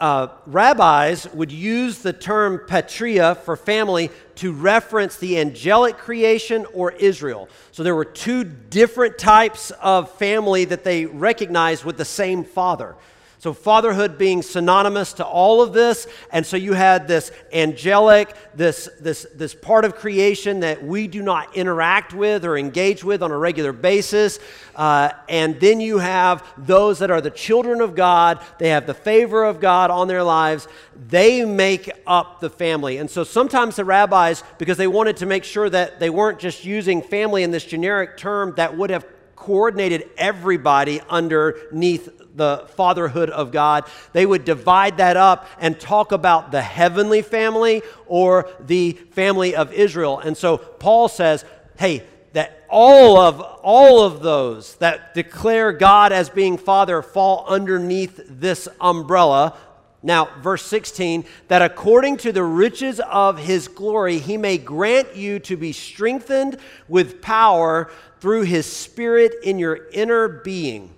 uh, 0.00 0.28
rabbis 0.46 1.26
would 1.34 1.50
use 1.50 1.98
the 1.98 2.12
term 2.12 2.60
patria 2.66 3.34
for 3.34 3.56
family 3.56 4.10
to 4.36 4.52
reference 4.52 5.16
the 5.16 5.38
angelic 5.38 5.96
creation 5.98 6.64
or 6.72 6.92
Israel. 6.92 7.48
So 7.72 7.82
there 7.82 7.96
were 7.96 8.04
two 8.04 8.44
different 8.44 9.18
types 9.18 9.72
of 9.82 10.10
family 10.12 10.64
that 10.66 10.84
they 10.84 11.06
recognized 11.06 11.84
with 11.84 11.96
the 11.96 12.04
same 12.04 12.44
father. 12.44 12.94
So, 13.40 13.52
fatherhood 13.52 14.18
being 14.18 14.42
synonymous 14.42 15.12
to 15.14 15.24
all 15.24 15.62
of 15.62 15.72
this. 15.72 16.08
And 16.32 16.44
so, 16.44 16.56
you 16.56 16.72
had 16.72 17.06
this 17.06 17.30
angelic, 17.52 18.34
this, 18.52 18.88
this, 19.00 19.28
this 19.32 19.54
part 19.54 19.84
of 19.84 19.94
creation 19.94 20.60
that 20.60 20.82
we 20.82 21.06
do 21.06 21.22
not 21.22 21.56
interact 21.56 22.12
with 22.12 22.44
or 22.44 22.58
engage 22.58 23.04
with 23.04 23.22
on 23.22 23.30
a 23.30 23.38
regular 23.38 23.72
basis. 23.72 24.40
Uh, 24.74 25.10
and 25.28 25.60
then 25.60 25.80
you 25.80 25.98
have 25.98 26.44
those 26.58 26.98
that 26.98 27.12
are 27.12 27.20
the 27.20 27.30
children 27.30 27.80
of 27.80 27.94
God. 27.94 28.44
They 28.58 28.70
have 28.70 28.88
the 28.88 28.94
favor 28.94 29.44
of 29.44 29.60
God 29.60 29.92
on 29.92 30.08
their 30.08 30.24
lives. 30.24 30.66
They 31.08 31.44
make 31.44 31.90
up 32.08 32.40
the 32.40 32.50
family. 32.50 32.98
And 32.98 33.08
so, 33.08 33.22
sometimes 33.22 33.76
the 33.76 33.84
rabbis, 33.84 34.42
because 34.58 34.78
they 34.78 34.88
wanted 34.88 35.16
to 35.18 35.26
make 35.26 35.44
sure 35.44 35.70
that 35.70 36.00
they 36.00 36.10
weren't 36.10 36.40
just 36.40 36.64
using 36.64 37.02
family 37.02 37.44
in 37.44 37.52
this 37.52 37.64
generic 37.64 38.16
term 38.16 38.54
that 38.56 38.76
would 38.76 38.90
have 38.90 39.06
coordinated 39.38 40.10
everybody 40.16 41.00
underneath 41.08 42.08
the 42.34 42.66
fatherhood 42.76 43.30
of 43.30 43.52
God, 43.52 43.84
they 44.12 44.24
would 44.24 44.44
divide 44.44 44.98
that 44.98 45.16
up 45.16 45.46
and 45.58 45.78
talk 45.78 46.12
about 46.12 46.50
the 46.52 46.62
heavenly 46.62 47.22
family 47.22 47.82
or 48.06 48.48
the 48.60 48.92
family 49.10 49.54
of 49.54 49.72
Israel. 49.72 50.18
And 50.20 50.36
so 50.36 50.58
Paul 50.58 51.08
says, 51.08 51.44
hey, 51.76 52.04
that 52.32 52.64
all 52.68 53.16
of 53.18 53.40
all 53.40 54.04
of 54.04 54.22
those 54.22 54.76
that 54.76 55.14
declare 55.14 55.72
God 55.72 56.12
as 56.12 56.28
being 56.28 56.58
father 56.58 57.02
fall 57.02 57.44
underneath 57.48 58.20
this 58.28 58.68
umbrella. 58.80 59.56
Now, 60.02 60.28
verse 60.40 60.64
16, 60.64 61.24
that 61.48 61.60
according 61.60 62.18
to 62.18 62.30
the 62.30 62.44
riches 62.44 63.00
of 63.00 63.38
his 63.38 63.66
glory, 63.66 64.18
he 64.18 64.36
may 64.36 64.56
grant 64.56 65.16
you 65.16 65.40
to 65.40 65.56
be 65.56 65.72
strengthened 65.72 66.58
with 66.86 67.20
power 67.20 67.90
through 68.20 68.42
his 68.42 68.66
spirit 68.66 69.34
in 69.42 69.58
your 69.58 69.88
inner 69.92 70.28
being 70.28 70.94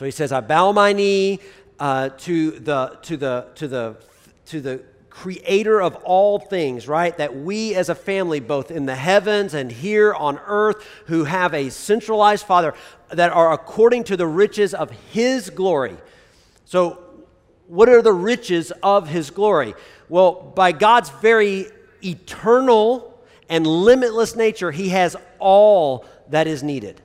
so 0.00 0.06
he 0.06 0.12
says, 0.12 0.32
I 0.32 0.40
bow 0.40 0.72
my 0.72 0.94
knee 0.94 1.40
uh, 1.78 2.08
to, 2.08 2.52
the, 2.52 2.98
to, 3.02 3.18
the, 3.18 3.48
to, 3.56 3.68
the, 3.68 3.96
to 4.46 4.60
the 4.62 4.82
creator 5.10 5.82
of 5.82 5.94
all 5.96 6.38
things, 6.38 6.88
right? 6.88 7.14
That 7.18 7.36
we 7.36 7.74
as 7.74 7.90
a 7.90 7.94
family, 7.94 8.40
both 8.40 8.70
in 8.70 8.86
the 8.86 8.94
heavens 8.94 9.52
and 9.52 9.70
here 9.70 10.14
on 10.14 10.40
earth, 10.46 10.88
who 11.08 11.24
have 11.24 11.52
a 11.52 11.68
centralized 11.68 12.46
Father, 12.46 12.72
that 13.10 13.30
are 13.30 13.52
according 13.52 14.04
to 14.04 14.16
the 14.16 14.26
riches 14.26 14.72
of 14.72 14.90
His 15.12 15.50
glory. 15.50 15.98
So, 16.64 16.98
what 17.66 17.90
are 17.90 18.00
the 18.00 18.14
riches 18.14 18.72
of 18.82 19.06
His 19.06 19.28
glory? 19.28 19.74
Well, 20.08 20.32
by 20.32 20.72
God's 20.72 21.10
very 21.10 21.66
eternal 22.02 23.09
and 23.50 23.66
limitless 23.66 24.34
nature, 24.34 24.70
He 24.70 24.88
has 24.88 25.16
all 25.38 26.06
that 26.28 26.46
is 26.46 26.62
needed. 26.62 27.02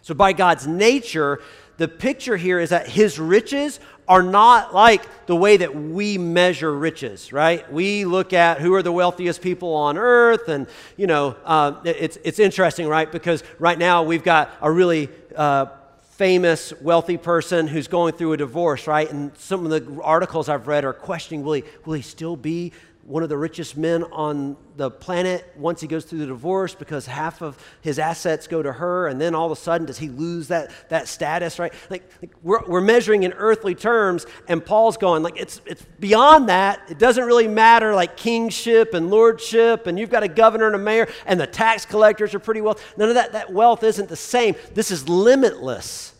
So, 0.00 0.14
by 0.14 0.32
God's 0.32 0.66
nature, 0.66 1.40
the 1.76 1.88
picture 1.88 2.36
here 2.36 2.60
is 2.60 2.70
that 2.70 2.88
his 2.88 3.18
riches 3.18 3.80
are 4.06 4.22
not 4.22 4.74
like 4.74 5.26
the 5.26 5.34
way 5.34 5.56
that 5.56 5.74
we 5.74 6.18
measure 6.18 6.72
riches, 6.72 7.32
right? 7.32 7.70
We 7.72 8.04
look 8.04 8.32
at 8.32 8.60
who 8.60 8.74
are 8.74 8.82
the 8.82 8.92
wealthiest 8.92 9.42
people 9.42 9.74
on 9.74 9.96
earth, 9.96 10.48
and 10.48 10.66
you 10.96 11.06
know, 11.06 11.36
uh, 11.44 11.80
it's 11.84 12.18
it's 12.22 12.38
interesting, 12.38 12.86
right? 12.86 13.10
Because 13.10 13.42
right 13.58 13.78
now 13.78 14.02
we've 14.02 14.22
got 14.22 14.50
a 14.60 14.70
really 14.70 15.08
uh, 15.34 15.66
famous 16.02 16.72
wealthy 16.80 17.16
person 17.16 17.66
who's 17.66 17.88
going 17.88 18.12
through 18.12 18.34
a 18.34 18.36
divorce, 18.36 18.86
right? 18.86 19.10
And 19.10 19.36
some 19.36 19.64
of 19.64 19.70
the 19.70 20.02
articles 20.02 20.48
I've 20.48 20.68
read 20.68 20.84
are 20.84 20.92
questioning: 20.92 21.44
Will 21.44 21.54
he 21.54 21.64
will 21.84 21.94
he 21.94 22.02
still 22.02 22.36
be 22.36 22.72
one 23.06 23.22
of 23.22 23.28
the 23.28 23.36
richest 23.36 23.76
men 23.76 24.02
on 24.04 24.56
the 24.76 24.90
planet 24.90 25.52
once 25.56 25.80
he 25.80 25.86
goes 25.86 26.06
through 26.06 26.20
the 26.20 26.26
divorce 26.26 26.74
because 26.74 27.04
half 27.06 27.42
of 27.42 27.62
his 27.82 27.98
assets 27.98 28.46
go 28.46 28.62
to 28.62 28.72
her 28.72 29.08
and 29.08 29.20
then 29.20 29.34
all 29.34 29.44
of 29.44 29.52
a 29.52 29.56
sudden 29.56 29.86
does 29.86 29.98
he 29.98 30.08
lose 30.08 30.48
that, 30.48 30.70
that 30.88 31.06
status 31.06 31.58
right? 31.58 31.74
Like, 31.90 32.02
like 32.22 32.32
we're, 32.42 32.64
we're 32.66 32.80
measuring 32.80 33.24
in 33.24 33.34
earthly 33.34 33.74
terms 33.74 34.24
and 34.48 34.64
paul's 34.64 34.96
going 34.96 35.22
like 35.22 35.38
it's, 35.38 35.60
it's 35.66 35.84
beyond 36.00 36.48
that. 36.48 36.80
It 36.88 36.98
doesn't 36.98 37.24
really 37.24 37.46
matter 37.46 37.94
like 37.94 38.16
kingship 38.16 38.94
and 38.94 39.10
lordship 39.10 39.86
and 39.86 39.98
you've 39.98 40.10
got 40.10 40.22
a 40.22 40.28
governor 40.28 40.66
and 40.66 40.74
a 40.74 40.78
mayor 40.78 41.08
and 41.26 41.38
the 41.38 41.46
tax 41.46 41.84
collectors 41.84 42.34
are 42.34 42.38
pretty 42.38 42.62
well 42.62 42.78
none 42.96 43.10
of 43.10 43.16
that 43.16 43.32
that 43.32 43.52
wealth 43.52 43.82
isn't 43.82 44.08
the 44.08 44.16
same. 44.16 44.56
This 44.72 44.90
is 44.90 45.08
limitless 45.08 46.14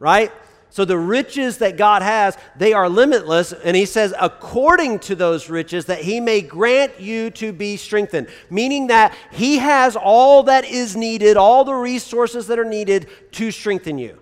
right 0.00 0.32
So 0.74 0.84
the 0.84 0.98
riches 0.98 1.58
that 1.58 1.76
God 1.76 2.02
has, 2.02 2.36
they 2.56 2.72
are 2.72 2.88
limitless. 2.88 3.52
And 3.52 3.76
he 3.76 3.86
says, 3.86 4.12
according 4.20 4.98
to 5.00 5.14
those 5.14 5.48
riches, 5.48 5.84
that 5.84 6.00
he 6.00 6.18
may 6.18 6.40
grant 6.40 6.98
you 6.98 7.30
to 7.30 7.52
be 7.52 7.76
strengthened. 7.76 8.26
Meaning 8.50 8.88
that 8.88 9.14
he 9.30 9.58
has 9.58 9.94
all 9.94 10.42
that 10.42 10.64
is 10.64 10.96
needed, 10.96 11.36
all 11.36 11.64
the 11.64 11.74
resources 11.74 12.48
that 12.48 12.58
are 12.58 12.64
needed 12.64 13.06
to 13.30 13.52
strengthen 13.52 13.98
you. 13.98 14.18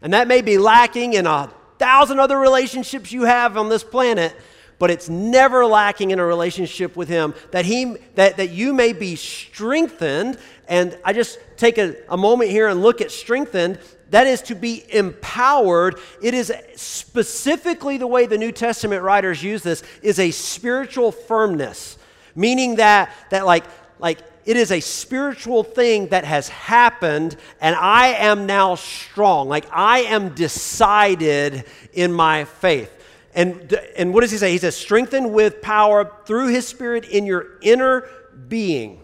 And 0.00 0.14
that 0.14 0.26
may 0.26 0.40
be 0.40 0.56
lacking 0.56 1.12
in 1.12 1.26
a 1.26 1.52
thousand 1.78 2.18
other 2.18 2.38
relationships 2.38 3.12
you 3.12 3.24
have 3.24 3.58
on 3.58 3.68
this 3.68 3.84
planet, 3.84 4.34
but 4.78 4.90
it's 4.90 5.08
never 5.08 5.64
lacking 5.64 6.10
in 6.10 6.18
a 6.18 6.24
relationship 6.24 6.96
with 6.96 7.08
him 7.08 7.34
that 7.50 7.64
he 7.64 7.96
that, 8.14 8.36
that 8.36 8.50
you 8.50 8.72
may 8.72 8.92
be 8.92 9.16
strengthened 9.16 10.38
and 10.68 10.98
i 11.04 11.12
just 11.12 11.38
take 11.56 11.78
a, 11.78 11.96
a 12.08 12.16
moment 12.16 12.50
here 12.50 12.68
and 12.68 12.82
look 12.82 13.00
at 13.00 13.10
strengthened 13.10 13.78
that 14.10 14.26
is 14.26 14.42
to 14.42 14.54
be 14.54 14.84
empowered. 14.94 15.96
It 16.22 16.34
is 16.34 16.52
specifically 16.76 17.98
the 17.98 18.06
way 18.06 18.26
the 18.26 18.38
New 18.38 18.52
Testament 18.52 19.02
writers 19.02 19.42
use 19.42 19.62
this 19.62 19.82
is 20.02 20.18
a 20.18 20.30
spiritual 20.30 21.10
firmness, 21.12 21.98
meaning 22.34 22.76
that 22.76 23.12
that 23.30 23.46
like 23.46 23.64
like 23.98 24.18
it 24.44 24.56
is 24.56 24.70
a 24.70 24.78
spiritual 24.78 25.64
thing 25.64 26.08
that 26.08 26.24
has 26.24 26.48
happened 26.48 27.36
and 27.60 27.74
I 27.74 28.08
am 28.08 28.46
now 28.46 28.76
strong. 28.76 29.48
Like 29.48 29.66
I 29.72 30.00
am 30.00 30.34
decided 30.34 31.64
in 31.92 32.12
my 32.12 32.44
faith. 32.44 32.92
And, 33.36 33.70
and 33.96 34.14
what 34.14 34.22
does 34.22 34.30
he 34.30 34.38
say? 34.38 34.50
He 34.50 34.58
says, 34.58 34.74
strengthened 34.74 35.32
with 35.32 35.60
power 35.60 36.10
through 36.24 36.48
his 36.48 36.66
spirit 36.66 37.04
in 37.04 37.26
your 37.26 37.58
inner 37.60 38.08
being. 38.48 39.02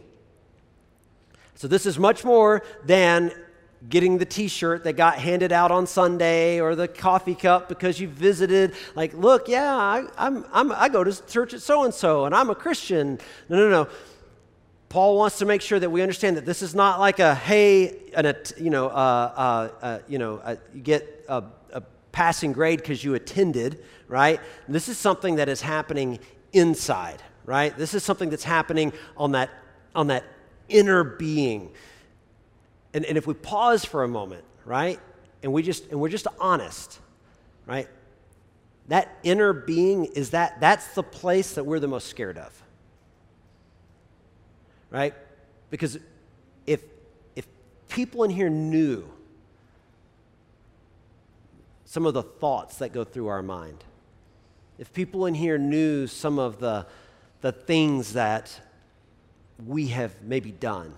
So, 1.54 1.68
this 1.68 1.84
is 1.86 1.98
much 1.98 2.24
more 2.24 2.62
than 2.84 3.30
getting 3.88 4.16
the 4.16 4.24
t-shirt 4.24 4.84
that 4.84 4.94
got 4.94 5.18
handed 5.18 5.50
out 5.50 5.72
on 5.72 5.88
sunday 5.88 6.60
or 6.60 6.76
the 6.76 6.86
coffee 6.86 7.34
cup 7.34 7.68
because 7.68 7.98
you 7.98 8.06
visited 8.06 8.72
like 8.94 9.12
look 9.12 9.48
yeah 9.48 9.74
I, 9.74 10.06
I'm, 10.16 10.44
I'm, 10.52 10.70
i 10.70 10.88
go 10.88 11.02
to 11.02 11.26
church 11.26 11.52
at 11.52 11.62
so-and-so 11.62 12.24
and 12.24 12.32
i'm 12.32 12.48
a 12.48 12.54
christian 12.54 13.18
no 13.48 13.56
no 13.56 13.68
no 13.68 13.88
paul 14.88 15.16
wants 15.16 15.38
to 15.38 15.46
make 15.46 15.60
sure 15.62 15.80
that 15.80 15.90
we 15.90 16.00
understand 16.00 16.36
that 16.36 16.46
this 16.46 16.62
is 16.62 16.76
not 16.76 17.00
like 17.00 17.18
a 17.18 17.34
hey 17.34 18.12
an, 18.14 18.32
you 18.56 18.70
know 18.70 18.86
uh, 18.86 18.90
uh, 18.92 19.84
uh, 19.84 19.98
you 20.06 20.18
know 20.18 20.36
uh, 20.44 20.54
you 20.72 20.80
get 20.80 21.24
a 21.28 21.42
passing 22.12 22.52
grade 22.52 22.78
because 22.78 23.02
you 23.02 23.14
attended 23.14 23.82
right 24.06 24.40
this 24.68 24.88
is 24.88 24.98
something 24.98 25.36
that 25.36 25.48
is 25.48 25.60
happening 25.60 26.18
inside 26.52 27.22
right 27.46 27.76
this 27.78 27.94
is 27.94 28.04
something 28.04 28.30
that's 28.30 28.44
happening 28.44 28.92
on 29.16 29.32
that 29.32 29.50
on 29.94 30.06
that 30.08 30.24
inner 30.68 31.02
being 31.02 31.72
and, 32.94 33.04
and 33.04 33.16
if 33.16 33.26
we 33.26 33.34
pause 33.34 33.84
for 33.84 34.04
a 34.04 34.08
moment, 34.08 34.44
right, 34.64 35.00
and 35.42 35.52
we 35.52 35.62
just 35.62 35.90
and 35.90 36.00
we're 36.00 36.08
just 36.08 36.26
honest, 36.38 37.00
right, 37.66 37.88
that 38.88 39.16
inner 39.22 39.52
being 39.52 40.04
is 40.06 40.30
that 40.30 40.60
that's 40.60 40.94
the 40.94 41.02
place 41.02 41.54
that 41.54 41.64
we're 41.64 41.80
the 41.80 41.88
most 41.88 42.08
scared 42.08 42.38
of. 42.38 42.62
Right? 44.90 45.14
Because 45.70 45.98
if 46.66 46.82
if 47.34 47.46
people 47.88 48.24
in 48.24 48.30
here 48.30 48.50
knew 48.50 49.08
some 51.92 52.06
of 52.06 52.14
the 52.14 52.22
thoughts 52.22 52.78
that 52.78 52.90
go 52.90 53.04
through 53.04 53.26
our 53.26 53.42
mind, 53.42 53.84
if 54.78 54.90
people 54.94 55.26
in 55.26 55.34
here 55.34 55.58
knew 55.58 56.06
some 56.06 56.38
of 56.38 56.58
the 56.58 56.86
the 57.42 57.52
things 57.52 58.14
that 58.14 58.58
we 59.66 59.88
have 59.88 60.14
maybe 60.22 60.52
done 60.52 60.94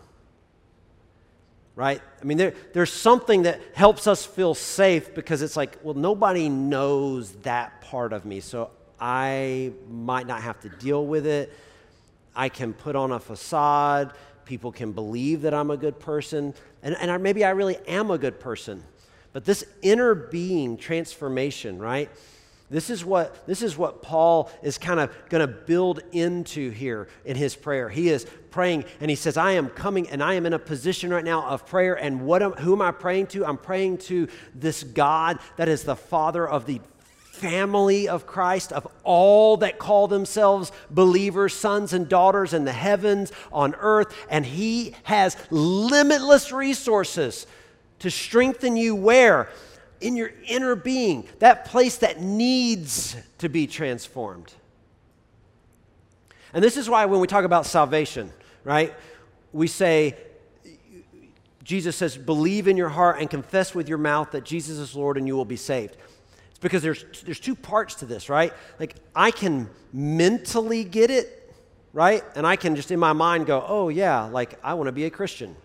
right? 1.76 2.00
I 2.22 2.24
mean, 2.24 2.38
there, 2.38 2.54
there's 2.72 2.92
something 2.92 3.42
that 3.42 3.60
helps 3.74 4.06
us 4.06 4.24
feel 4.24 4.54
safe 4.54 5.12
because 5.12 5.42
it's 5.42 5.56
like, 5.56 5.76
well, 5.82 5.94
nobody 5.94 6.48
knows 6.48 7.32
that 7.42 7.80
part 7.80 8.12
of 8.12 8.24
me, 8.24 8.38
so 8.38 8.70
I 9.00 9.72
might 9.90 10.28
not 10.28 10.42
have 10.42 10.60
to 10.60 10.68
deal 10.68 11.04
with 11.04 11.26
it. 11.26 11.52
I 12.36 12.48
can 12.48 12.74
put 12.74 12.94
on 12.94 13.10
a 13.10 13.18
facade. 13.18 14.12
People 14.44 14.70
can 14.70 14.92
believe 14.92 15.42
that 15.42 15.52
I'm 15.52 15.72
a 15.72 15.76
good 15.76 15.98
person. 15.98 16.54
And, 16.80 16.96
and 16.96 17.20
maybe 17.20 17.44
I 17.44 17.50
really 17.50 17.78
am 17.88 18.12
a 18.12 18.18
good 18.18 18.38
person. 18.38 18.84
But 19.34 19.44
this 19.44 19.64
inner 19.82 20.14
being 20.14 20.78
transformation, 20.78 21.80
right? 21.80 22.08
This 22.70 22.88
is 22.88 23.04
what, 23.04 23.46
this 23.46 23.62
is 23.62 23.76
what 23.76 24.00
Paul 24.00 24.50
is 24.62 24.78
kind 24.78 25.00
of 25.00 25.10
going 25.28 25.46
to 25.46 25.52
build 25.52 26.00
into 26.12 26.70
here 26.70 27.08
in 27.24 27.36
his 27.36 27.56
prayer. 27.56 27.88
He 27.88 28.08
is 28.08 28.26
praying 28.50 28.84
and 29.00 29.10
he 29.10 29.16
says, 29.16 29.36
I 29.36 29.52
am 29.52 29.68
coming 29.68 30.08
and 30.08 30.22
I 30.22 30.34
am 30.34 30.46
in 30.46 30.52
a 30.52 30.58
position 30.58 31.10
right 31.10 31.24
now 31.24 31.46
of 31.46 31.66
prayer. 31.66 31.94
And 31.94 32.24
what 32.24 32.42
am, 32.42 32.52
who 32.52 32.72
am 32.72 32.80
I 32.80 32.92
praying 32.92 33.26
to? 33.28 33.44
I'm 33.44 33.58
praying 33.58 33.98
to 33.98 34.28
this 34.54 34.84
God 34.84 35.40
that 35.56 35.68
is 35.68 35.82
the 35.82 35.96
Father 35.96 36.48
of 36.48 36.64
the 36.64 36.80
family 37.16 38.08
of 38.08 38.26
Christ, 38.26 38.72
of 38.72 38.86
all 39.02 39.56
that 39.58 39.80
call 39.80 40.06
themselves 40.06 40.70
believers, 40.90 41.52
sons 41.52 41.92
and 41.92 42.08
daughters 42.08 42.54
in 42.54 42.64
the 42.64 42.72
heavens, 42.72 43.32
on 43.52 43.74
earth. 43.80 44.14
And 44.30 44.46
he 44.46 44.94
has 45.02 45.36
limitless 45.50 46.52
resources 46.52 47.48
to 48.00 48.10
strengthen 48.10 48.76
you 48.76 48.94
where? 48.94 49.48
in 50.04 50.16
your 50.16 50.32
inner 50.46 50.76
being, 50.76 51.26
that 51.38 51.64
place 51.64 51.96
that 51.98 52.20
needs 52.20 53.16
to 53.38 53.48
be 53.48 53.66
transformed. 53.66 54.52
And 56.52 56.62
this 56.62 56.76
is 56.76 56.90
why 56.90 57.06
when 57.06 57.20
we 57.20 57.26
talk 57.26 57.44
about 57.44 57.64
salvation, 57.64 58.30
right, 58.64 58.94
we 59.52 59.66
say, 59.66 60.14
Jesus 61.62 61.96
says, 61.96 62.18
believe 62.18 62.68
in 62.68 62.76
your 62.76 62.90
heart 62.90 63.18
and 63.18 63.30
confess 63.30 63.74
with 63.74 63.88
your 63.88 63.96
mouth 63.96 64.32
that 64.32 64.44
Jesus 64.44 64.78
is 64.78 64.94
Lord 64.94 65.16
and 65.16 65.26
you 65.26 65.36
will 65.36 65.46
be 65.46 65.56
saved. 65.56 65.96
It's 66.50 66.58
because 66.58 66.82
there's, 66.82 67.06
there's 67.24 67.40
two 67.40 67.56
parts 67.56 67.94
to 67.96 68.04
this, 68.04 68.28
right? 68.28 68.52
Like, 68.78 68.96
I 69.16 69.30
can 69.30 69.70
mentally 69.92 70.84
get 70.84 71.10
it, 71.10 71.54
right? 71.94 72.22
And 72.36 72.46
I 72.46 72.56
can 72.56 72.76
just 72.76 72.90
in 72.90 73.00
my 73.00 73.14
mind 73.14 73.46
go, 73.46 73.64
oh, 73.66 73.88
yeah, 73.88 74.24
like, 74.24 74.58
I 74.62 74.74
want 74.74 74.88
to 74.88 74.92
be 74.92 75.06
a 75.06 75.10
Christian. 75.10 75.56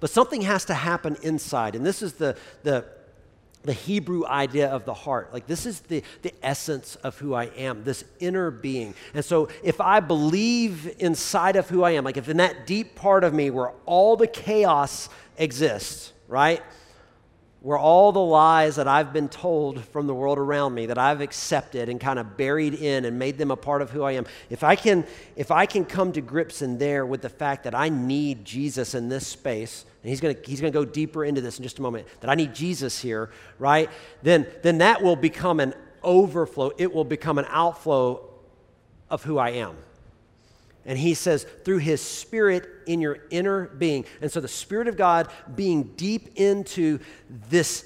But 0.00 0.10
something 0.10 0.42
has 0.42 0.64
to 0.66 0.74
happen 0.74 1.16
inside. 1.22 1.74
And 1.74 1.84
this 1.84 2.02
is 2.02 2.14
the, 2.14 2.36
the, 2.62 2.86
the 3.62 3.72
Hebrew 3.74 4.26
idea 4.26 4.68
of 4.68 4.86
the 4.86 4.94
heart. 4.94 5.32
Like, 5.32 5.46
this 5.46 5.66
is 5.66 5.80
the, 5.80 6.02
the 6.22 6.32
essence 6.42 6.96
of 6.96 7.18
who 7.18 7.34
I 7.34 7.44
am, 7.56 7.84
this 7.84 8.04
inner 8.18 8.50
being. 8.50 8.94
And 9.12 9.24
so, 9.24 9.48
if 9.62 9.80
I 9.80 10.00
believe 10.00 10.96
inside 10.98 11.56
of 11.56 11.68
who 11.68 11.82
I 11.82 11.92
am, 11.92 12.04
like 12.04 12.16
if 12.16 12.28
in 12.28 12.38
that 12.38 12.66
deep 12.66 12.96
part 12.96 13.22
of 13.22 13.34
me 13.34 13.50
where 13.50 13.72
all 13.84 14.16
the 14.16 14.26
chaos 14.26 15.10
exists, 15.36 16.12
right? 16.26 16.62
Where 17.62 17.78
all 17.78 18.10
the 18.10 18.18
lies 18.18 18.76
that 18.76 18.88
I've 18.88 19.12
been 19.12 19.28
told 19.28 19.84
from 19.84 20.06
the 20.06 20.14
world 20.14 20.38
around 20.38 20.74
me 20.74 20.86
that 20.86 20.96
I've 20.96 21.20
accepted 21.20 21.90
and 21.90 22.00
kind 22.00 22.18
of 22.18 22.38
buried 22.38 22.74
in 22.74 23.04
and 23.04 23.18
made 23.18 23.36
them 23.36 23.50
a 23.50 23.56
part 23.56 23.82
of 23.82 23.90
who 23.90 24.02
I 24.02 24.12
am, 24.12 24.26
if 24.48 24.64
I 24.64 24.76
can, 24.76 25.04
if 25.36 25.50
I 25.50 25.66
can 25.66 25.84
come 25.84 26.12
to 26.12 26.22
grips 26.22 26.62
in 26.62 26.78
there 26.78 27.04
with 27.04 27.20
the 27.20 27.28
fact 27.28 27.64
that 27.64 27.74
I 27.74 27.90
need 27.90 28.46
Jesus 28.46 28.94
in 28.94 29.10
this 29.10 29.26
space, 29.26 29.84
and 30.02 30.08
he's 30.08 30.20
going 30.20 30.34
to 30.34 30.42
he's 30.50 30.60
gonna 30.62 30.70
go 30.70 30.86
deeper 30.86 31.22
into 31.22 31.42
this 31.42 31.58
in 31.58 31.62
just 31.62 31.78
a 31.78 31.82
moment, 31.82 32.06
that 32.20 32.30
I 32.30 32.34
need 32.34 32.54
Jesus 32.54 32.98
here, 32.98 33.30
right? 33.58 33.90
Then, 34.22 34.46
then 34.62 34.78
that 34.78 35.02
will 35.02 35.16
become 35.16 35.60
an 35.60 35.74
overflow. 36.02 36.72
It 36.78 36.94
will 36.94 37.04
become 37.04 37.36
an 37.36 37.46
outflow 37.50 38.26
of 39.10 39.22
who 39.22 39.36
I 39.36 39.50
am. 39.50 39.76
And 40.84 40.98
he 40.98 41.14
says, 41.14 41.44
through 41.64 41.78
his 41.78 42.00
spirit 42.00 42.68
in 42.86 43.00
your 43.00 43.18
inner 43.30 43.66
being. 43.66 44.06
And 44.20 44.32
so 44.32 44.40
the 44.40 44.48
Spirit 44.48 44.88
of 44.88 44.96
God 44.96 45.28
being 45.54 45.84
deep 45.96 46.30
into 46.36 47.00
this 47.50 47.84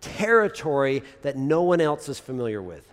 territory 0.00 1.02
that 1.22 1.36
no 1.36 1.62
one 1.62 1.80
else 1.80 2.08
is 2.08 2.20
familiar 2.20 2.62
with. 2.62 2.86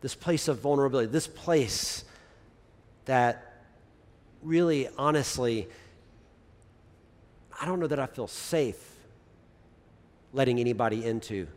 This 0.00 0.14
place 0.14 0.48
of 0.48 0.58
vulnerability, 0.58 1.10
this 1.10 1.26
place 1.28 2.04
that 3.04 3.62
really, 4.42 4.88
honestly, 4.96 5.68
I 7.60 7.66
don't 7.66 7.80
know 7.80 7.86
that 7.86 7.98
I 7.98 8.06
feel 8.06 8.28
safe 8.28 8.94
letting 10.32 10.60
anybody 10.60 11.04
into 11.04 11.48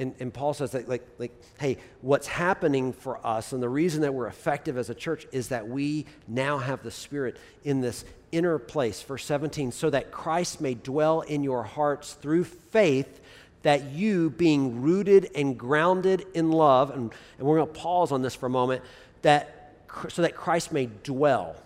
and, 0.00 0.14
and 0.18 0.32
Paul 0.32 0.54
says 0.54 0.70
that, 0.70 0.88
like, 0.88 1.06
like, 1.18 1.32
hey, 1.58 1.76
what's 2.00 2.26
happening 2.26 2.94
for 2.94 3.24
us 3.24 3.52
and 3.52 3.62
the 3.62 3.68
reason 3.68 4.00
that 4.00 4.14
we're 4.14 4.28
effective 4.28 4.78
as 4.78 4.88
a 4.88 4.94
church 4.94 5.26
is 5.30 5.48
that 5.48 5.68
we 5.68 6.06
now 6.26 6.56
have 6.56 6.82
the 6.82 6.90
Spirit 6.90 7.36
in 7.64 7.82
this 7.82 8.06
inner 8.32 8.58
place. 8.58 9.02
Verse 9.02 9.26
17, 9.26 9.72
so 9.72 9.90
that 9.90 10.10
Christ 10.10 10.58
may 10.62 10.72
dwell 10.72 11.20
in 11.20 11.44
your 11.44 11.62
hearts 11.64 12.14
through 12.14 12.44
faith, 12.44 13.20
that 13.60 13.90
you, 13.90 14.30
being 14.30 14.80
rooted 14.80 15.32
and 15.34 15.58
grounded 15.58 16.26
in 16.32 16.50
love, 16.50 16.90
and, 16.90 17.12
and 17.38 17.46
we're 17.46 17.58
going 17.58 17.74
to 17.74 17.80
pause 17.80 18.10
on 18.10 18.22
this 18.22 18.34
for 18.34 18.46
a 18.46 18.50
moment, 18.50 18.82
that, 19.20 19.74
so 20.08 20.22
that 20.22 20.34
Christ 20.34 20.72
may 20.72 20.88
dwell. 21.02 21.56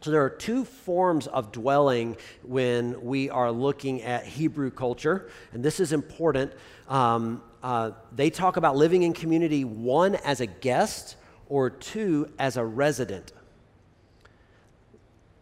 So 0.00 0.10
there 0.10 0.24
are 0.24 0.30
two 0.30 0.64
forms 0.64 1.26
of 1.26 1.52
dwelling 1.52 2.16
when 2.42 3.02
we 3.04 3.28
are 3.28 3.52
looking 3.52 4.00
at 4.00 4.24
Hebrew 4.24 4.70
culture, 4.70 5.28
and 5.52 5.62
this 5.62 5.78
is 5.78 5.92
important. 5.92 6.52
Um, 6.88 7.42
uh, 7.62 7.92
they 8.12 8.30
talk 8.30 8.56
about 8.56 8.76
living 8.76 9.02
in 9.02 9.12
community, 9.12 9.64
one, 9.64 10.14
as 10.16 10.40
a 10.40 10.46
guest, 10.46 11.16
or 11.48 11.70
two, 11.70 12.30
as 12.38 12.56
a 12.56 12.64
resident. 12.64 13.32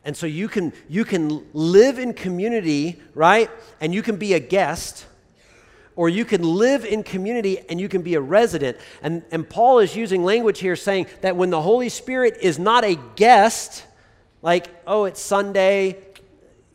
And 0.04 0.16
so 0.16 0.26
you 0.26 0.48
can, 0.48 0.72
you 0.88 1.04
can 1.04 1.46
live 1.52 1.98
in 1.98 2.14
community, 2.14 3.00
right? 3.14 3.50
And 3.80 3.94
you 3.94 4.02
can 4.02 4.16
be 4.16 4.34
a 4.34 4.40
guest, 4.40 5.06
or 5.96 6.08
you 6.08 6.24
can 6.24 6.42
live 6.42 6.84
in 6.84 7.02
community 7.02 7.58
and 7.68 7.80
you 7.80 7.88
can 7.88 8.02
be 8.02 8.14
a 8.14 8.20
resident. 8.20 8.76
And, 9.02 9.24
and 9.32 9.48
Paul 9.48 9.80
is 9.80 9.96
using 9.96 10.24
language 10.24 10.60
here 10.60 10.76
saying 10.76 11.08
that 11.22 11.36
when 11.36 11.50
the 11.50 11.60
Holy 11.60 11.88
Spirit 11.88 12.38
is 12.40 12.58
not 12.58 12.84
a 12.84 12.96
guest, 13.16 13.84
like, 14.40 14.68
oh, 14.86 15.06
it's 15.06 15.20
Sunday, 15.20 15.98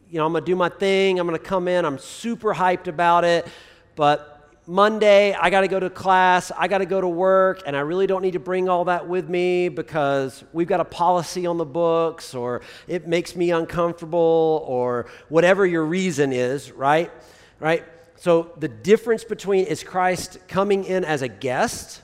you 0.10 0.20
know, 0.20 0.26
I'm 0.26 0.34
gonna 0.34 0.46
do 0.46 0.56
my 0.56 0.70
thing, 0.70 1.20
I'm 1.20 1.26
gonna 1.26 1.40
come 1.40 1.68
in, 1.68 1.86
I'm 1.86 1.98
super 1.98 2.54
hyped 2.54 2.88
about 2.88 3.24
it, 3.24 3.48
but 3.96 4.33
Monday, 4.66 5.34
I 5.34 5.50
got 5.50 5.62
to 5.62 5.68
go 5.68 5.78
to 5.78 5.90
class, 5.90 6.50
I 6.58 6.70
got 6.70 6.78
to 6.78 6.86
go 6.86 7.02
to 7.02 7.08
work, 7.08 7.64
and 7.66 7.76
I 7.76 7.82
really 7.82 8.08
don't 8.08 8.22
need 8.22 8.32
to 8.34 8.40
bring 8.40 8.70
all 8.70 8.86
that 8.86 9.10
with 9.10 9.28
me 9.28 9.68
because 9.68 10.42
we've 10.54 10.70
got 10.70 10.80
a 10.80 10.86
policy 10.86 11.46
on 11.46 11.58
the 11.58 11.66
books, 11.66 12.34
or 12.34 12.62
it 12.88 13.06
makes 13.06 13.36
me 13.36 13.52
uncomfortable, 13.52 14.64
or 14.66 15.08
whatever 15.28 15.66
your 15.66 15.84
reason 15.84 16.32
is, 16.32 16.72
right? 16.72 17.12
Right? 17.60 17.84
So 18.16 18.54
the 18.58 18.70
difference 18.70 19.26
between 19.26 19.66
is 19.66 19.84
Christ 19.84 20.38
coming 20.48 20.86
in 20.86 21.04
as 21.04 21.24
a 21.24 21.28
guest, 21.28 22.02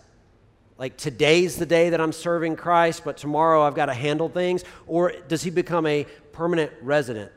like 0.78 0.98
today's 0.98 1.56
the 1.56 1.66
day 1.66 1.92
that 1.92 2.02
I'm 2.02 2.12
serving 2.12 2.58
Christ, 2.58 3.04
but 3.06 3.16
tomorrow 3.16 3.62
I've 3.62 3.76
got 3.76 3.86
to 3.86 3.94
handle 3.94 4.28
things, 4.28 4.66
or 4.86 5.14
does 5.30 5.44
he 5.44 5.50
become 5.50 5.86
a 5.86 6.06
permanent 6.34 6.74
resident? 6.82 7.32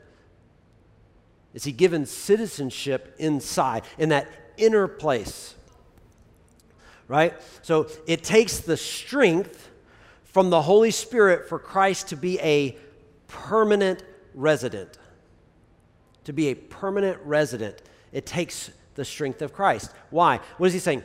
Is 1.53 1.63
he 1.63 1.71
given 1.71 2.05
citizenship 2.05 3.15
inside, 3.19 3.83
in 3.97 4.09
that 4.09 4.27
inner 4.57 4.87
place. 4.87 5.55
Right? 7.07 7.33
So 7.61 7.87
it 8.07 8.23
takes 8.23 8.59
the 8.59 8.77
strength 8.77 9.69
from 10.23 10.49
the 10.49 10.61
Holy 10.61 10.91
Spirit 10.91 11.47
for 11.47 11.59
Christ 11.59 12.09
to 12.09 12.15
be 12.15 12.39
a 12.39 12.77
permanent 13.27 14.03
resident. 14.33 14.97
To 16.23 16.33
be 16.33 16.47
a 16.47 16.55
permanent 16.55 17.19
resident, 17.23 17.81
it 18.11 18.25
takes 18.25 18.71
the 18.95 19.05
strength 19.05 19.41
of 19.41 19.53
Christ. 19.53 19.91
Why? 20.09 20.39
What 20.57 20.67
is 20.67 20.73
he 20.73 20.79
saying? 20.79 21.03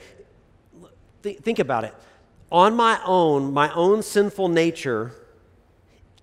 Th- 1.23 1.39
think 1.39 1.59
about 1.59 1.85
it. 1.85 1.95
On 2.51 2.75
my 2.75 3.01
own, 3.05 3.53
my 3.53 3.73
own 3.75 4.03
sinful 4.03 4.49
nature, 4.49 5.13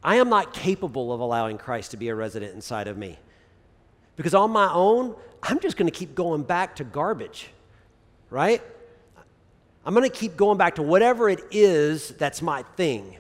I 0.03 0.15
am 0.15 0.29
not 0.29 0.53
capable 0.53 1.11
of 1.11 1.19
allowing 1.19 1.57
Christ 1.57 1.91
to 1.91 1.97
be 1.97 2.09
a 2.09 2.15
resident 2.15 2.53
inside 2.55 2.87
of 2.87 2.97
me. 2.97 3.19
Because 4.15 4.33
on 4.33 4.51
my 4.51 4.71
own, 4.71 5.15
I'm 5.45 5.59
just 5.59 5.77
going 5.77 5.89
to 5.89 5.97
keep 5.97 6.15
going 6.15 6.43
back 6.43 6.77
to 6.77 6.83
garbage, 6.83 7.47
right? 8.29 8.61
I'm 9.85 9.93
going 9.93 10.09
to 10.09 10.15
keep 10.15 10.35
going 10.35 10.57
back 10.57 10.75
to 10.75 10.81
whatever 10.81 11.29
it 11.29 11.41
is 11.51 12.09
that's 12.09 12.41
my 12.41 12.63
thing. 12.75 13.17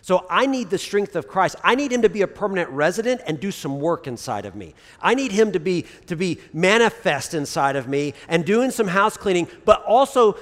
So 0.00 0.24
I 0.30 0.46
need 0.46 0.70
the 0.70 0.78
strength 0.78 1.16
of 1.16 1.26
Christ. 1.26 1.56
I 1.64 1.74
need 1.74 1.92
him 1.92 2.02
to 2.02 2.08
be 2.08 2.22
a 2.22 2.28
permanent 2.28 2.70
resident 2.70 3.20
and 3.26 3.40
do 3.40 3.50
some 3.50 3.80
work 3.80 4.06
inside 4.06 4.46
of 4.46 4.54
me. 4.54 4.74
I 5.00 5.14
need 5.14 5.32
him 5.32 5.52
to 5.52 5.58
be 5.58 5.84
to 6.06 6.16
be 6.16 6.38
manifest 6.52 7.34
inside 7.34 7.74
of 7.76 7.88
me 7.88 8.14
and 8.28 8.44
doing 8.44 8.70
some 8.70 8.86
house 8.86 9.16
cleaning, 9.16 9.48
but 9.64 9.82
also 9.82 10.38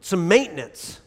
some 0.00 0.28
maintenance. 0.28 1.00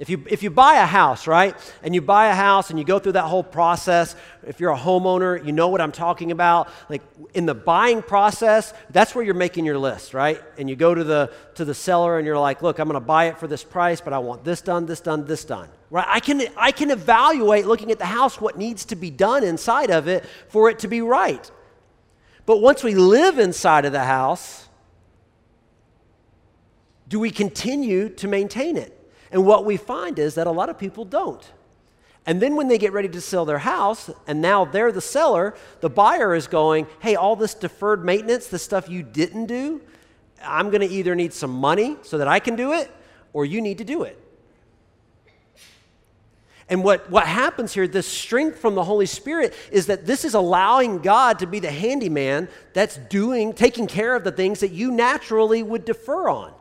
If 0.00 0.08
you, 0.08 0.24
if 0.30 0.42
you 0.42 0.48
buy 0.48 0.76
a 0.76 0.86
house, 0.86 1.26
right, 1.26 1.54
and 1.82 1.94
you 1.94 2.00
buy 2.00 2.28
a 2.28 2.34
house 2.34 2.70
and 2.70 2.78
you 2.78 2.86
go 2.86 2.98
through 2.98 3.12
that 3.12 3.26
whole 3.26 3.44
process, 3.44 4.16
if 4.46 4.58
you're 4.58 4.70
a 4.70 4.78
homeowner, 4.78 5.44
you 5.44 5.52
know 5.52 5.68
what 5.68 5.82
I'm 5.82 5.92
talking 5.92 6.32
about. 6.32 6.70
Like 6.88 7.02
in 7.34 7.44
the 7.44 7.54
buying 7.54 8.00
process, 8.00 8.72
that's 8.88 9.14
where 9.14 9.22
you're 9.22 9.34
making 9.34 9.66
your 9.66 9.76
list, 9.76 10.14
right? 10.14 10.40
And 10.56 10.70
you 10.70 10.74
go 10.74 10.94
to 10.94 11.04
the, 11.04 11.30
to 11.56 11.66
the 11.66 11.74
seller 11.74 12.16
and 12.16 12.26
you're 12.26 12.38
like, 12.38 12.62
look, 12.62 12.78
I'm 12.78 12.88
going 12.88 12.98
to 12.98 13.06
buy 13.06 13.26
it 13.26 13.36
for 13.36 13.46
this 13.46 13.62
price, 13.62 14.00
but 14.00 14.14
I 14.14 14.20
want 14.20 14.42
this 14.42 14.62
done, 14.62 14.86
this 14.86 15.00
done, 15.00 15.26
this 15.26 15.44
done, 15.44 15.68
right? 15.90 16.06
I 16.08 16.20
can, 16.20 16.44
I 16.56 16.72
can 16.72 16.90
evaluate 16.90 17.66
looking 17.66 17.90
at 17.90 17.98
the 17.98 18.06
house 18.06 18.40
what 18.40 18.56
needs 18.56 18.86
to 18.86 18.96
be 18.96 19.10
done 19.10 19.44
inside 19.44 19.90
of 19.90 20.08
it 20.08 20.24
for 20.48 20.70
it 20.70 20.78
to 20.78 20.88
be 20.88 21.02
right. 21.02 21.50
But 22.46 22.62
once 22.62 22.82
we 22.82 22.94
live 22.94 23.38
inside 23.38 23.84
of 23.84 23.92
the 23.92 24.04
house, 24.04 24.66
do 27.06 27.20
we 27.20 27.30
continue 27.30 28.08
to 28.08 28.28
maintain 28.28 28.78
it? 28.78 28.96
And 29.32 29.46
what 29.46 29.64
we 29.64 29.76
find 29.76 30.18
is 30.18 30.34
that 30.34 30.46
a 30.46 30.50
lot 30.50 30.68
of 30.68 30.78
people 30.78 31.04
don't. 31.04 31.50
And 32.26 32.40
then 32.40 32.54
when 32.54 32.68
they 32.68 32.78
get 32.78 32.92
ready 32.92 33.08
to 33.08 33.20
sell 33.20 33.44
their 33.44 33.58
house, 33.58 34.10
and 34.26 34.42
now 34.42 34.64
they're 34.64 34.92
the 34.92 35.00
seller, 35.00 35.54
the 35.80 35.88
buyer 35.88 36.34
is 36.34 36.46
going, 36.46 36.86
hey, 37.00 37.16
all 37.16 37.36
this 37.36 37.54
deferred 37.54 38.04
maintenance, 38.04 38.48
the 38.48 38.58
stuff 38.58 38.88
you 38.88 39.02
didn't 39.02 39.46
do, 39.46 39.80
I'm 40.42 40.70
going 40.70 40.86
to 40.86 40.94
either 40.94 41.14
need 41.14 41.32
some 41.32 41.50
money 41.50 41.96
so 42.02 42.18
that 42.18 42.28
I 42.28 42.38
can 42.38 42.56
do 42.56 42.72
it, 42.72 42.90
or 43.32 43.44
you 43.44 43.60
need 43.60 43.78
to 43.78 43.84
do 43.84 44.02
it. 44.02 44.18
And 46.68 46.84
what, 46.84 47.10
what 47.10 47.26
happens 47.26 47.74
here, 47.74 47.88
this 47.88 48.06
strength 48.06 48.60
from 48.60 48.76
the 48.76 48.84
Holy 48.84 49.06
Spirit, 49.06 49.54
is 49.72 49.86
that 49.86 50.06
this 50.06 50.24
is 50.24 50.34
allowing 50.34 50.98
God 50.98 51.40
to 51.40 51.46
be 51.46 51.58
the 51.58 51.70
handyman 51.70 52.48
that's 52.74 52.96
doing, 52.96 53.52
taking 53.52 53.88
care 53.88 54.14
of 54.14 54.22
the 54.22 54.30
things 54.30 54.60
that 54.60 54.70
you 54.70 54.92
naturally 54.92 55.64
would 55.64 55.84
defer 55.84 56.28
on. 56.28 56.52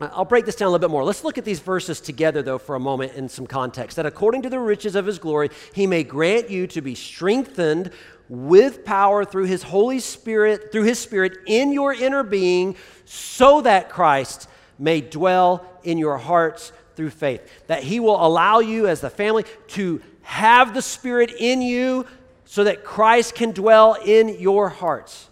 Uh, 0.00 0.08
I'll 0.12 0.24
break 0.24 0.46
this 0.46 0.56
down 0.56 0.68
a 0.68 0.70
little 0.70 0.88
bit 0.88 0.90
more. 0.90 1.04
Let's 1.04 1.24
look 1.24 1.38
at 1.38 1.44
these 1.44 1.60
verses 1.60 2.00
together, 2.00 2.42
though, 2.42 2.58
for 2.58 2.74
a 2.74 2.80
moment 2.80 3.14
in 3.14 3.28
some 3.28 3.46
context. 3.46 3.96
That 3.96 4.06
according 4.06 4.42
to 4.42 4.50
the 4.50 4.58
riches 4.58 4.94
of 4.94 5.06
his 5.06 5.18
glory, 5.18 5.50
he 5.74 5.86
may 5.86 6.02
grant 6.02 6.50
you 6.50 6.66
to 6.68 6.80
be 6.80 6.94
strengthened 6.94 7.90
with 8.28 8.84
power 8.84 9.24
through 9.24 9.44
his 9.44 9.62
Holy 9.62 10.00
Spirit, 10.00 10.72
through 10.72 10.84
his 10.84 10.98
Spirit 10.98 11.38
in 11.46 11.72
your 11.72 11.92
inner 11.92 12.22
being, 12.22 12.76
so 13.04 13.60
that 13.60 13.90
Christ 13.90 14.48
may 14.78 15.00
dwell 15.00 15.66
in 15.82 15.98
your 15.98 16.16
hearts 16.16 16.72
through 16.96 17.10
faith. 17.10 17.66
That 17.66 17.82
he 17.82 18.00
will 18.00 18.24
allow 18.24 18.60
you 18.60 18.88
as 18.88 19.00
the 19.00 19.10
family 19.10 19.44
to 19.68 20.00
have 20.22 20.72
the 20.72 20.82
Spirit 20.82 21.32
in 21.38 21.60
you 21.60 22.06
so 22.44 22.64
that 22.64 22.84
Christ 22.84 23.34
can 23.34 23.52
dwell 23.52 23.94
in 23.94 24.40
your 24.40 24.68
hearts. 24.68 25.28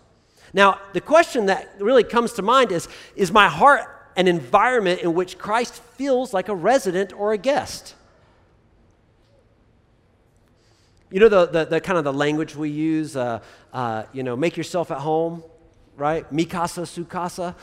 Now, 0.52 0.80
the 0.92 1.00
question 1.00 1.46
that 1.46 1.70
really 1.78 2.04
comes 2.04 2.32
to 2.34 2.42
mind 2.42 2.72
is 2.72 2.88
Is 3.14 3.30
my 3.30 3.48
heart 3.48 3.99
an 4.20 4.28
environment 4.28 5.00
in 5.00 5.14
which 5.14 5.38
Christ 5.38 5.74
feels 5.96 6.34
like 6.34 6.50
a 6.50 6.54
resident 6.54 7.10
or 7.14 7.32
a 7.32 7.38
guest. 7.38 7.94
You 11.10 11.20
know 11.20 11.30
the, 11.30 11.46
the, 11.46 11.64
the 11.64 11.80
kind 11.80 11.96
of 11.96 12.04
the 12.04 12.12
language 12.12 12.54
we 12.54 12.68
use, 12.68 13.16
uh, 13.16 13.40
uh, 13.72 14.02
you 14.12 14.22
know, 14.22 14.36
make 14.36 14.58
yourself 14.58 14.90
at 14.90 14.98
home, 14.98 15.42
right? 15.96 16.30
Mikasa, 16.30 16.84
sukasa. 16.84 17.54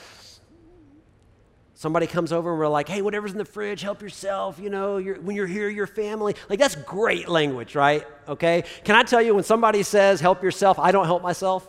Somebody 1.75 2.07
comes 2.07 2.33
over 2.33 2.49
and 2.49 2.57
we're 2.59 2.67
like, 2.67 2.89
hey, 2.89 3.03
whatever's 3.03 3.33
in 3.33 3.37
the 3.37 3.45
fridge, 3.45 3.83
help 3.83 4.01
yourself. 4.01 4.57
You 4.57 4.71
know, 4.71 4.97
you're, 4.97 5.21
when 5.21 5.35
you're 5.35 5.45
here, 5.45 5.69
your 5.69 5.85
family. 5.85 6.33
Like, 6.49 6.57
that's 6.57 6.75
great 6.75 7.29
language, 7.29 7.75
right? 7.75 8.03
Okay? 8.27 8.63
Can 8.83 8.95
I 8.95 9.03
tell 9.03 9.21
you, 9.21 9.35
when 9.35 9.43
somebody 9.43 9.83
says 9.83 10.19
help 10.19 10.41
yourself, 10.41 10.79
I 10.79 10.91
don't 10.91 11.05
help 11.05 11.21
myself 11.21 11.67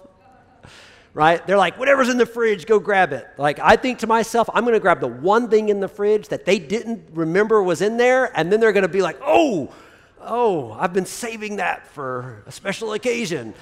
right? 1.19 1.45
They're 1.49 1.59
like, 1.59 1.77
whatever's 1.81 2.09
in 2.11 2.17
the 2.17 2.27
fridge, 2.27 2.65
go 2.65 2.79
grab 2.79 3.13
it. 3.13 3.27
Like, 3.39 3.59
I 3.59 3.75
think 3.75 3.99
to 3.99 4.07
myself, 4.07 4.49
I'm 4.55 4.63
going 4.63 4.75
to 4.75 4.81
grab 4.81 5.01
the 5.01 5.09
one 5.09 5.51
thing 5.51 5.69
in 5.69 5.81
the 5.81 5.89
fridge 5.89 6.29
that 6.29 6.45
they 6.45 6.61
didn't 6.61 7.09
remember 7.13 7.61
was 7.61 7.83
in 7.83 7.97
there, 7.97 8.31
and 8.39 8.53
then 8.53 8.61
they're 8.61 8.71
going 8.71 8.87
to 8.87 8.89
be 8.89 9.03
like, 9.03 9.19
oh, 9.27 9.75
oh, 10.21 10.71
I've 10.79 10.93
been 10.93 11.07
saving 11.07 11.57
that 11.57 11.89
for 11.89 12.45
a 12.47 12.53
special 12.53 12.93
occasion, 12.93 13.53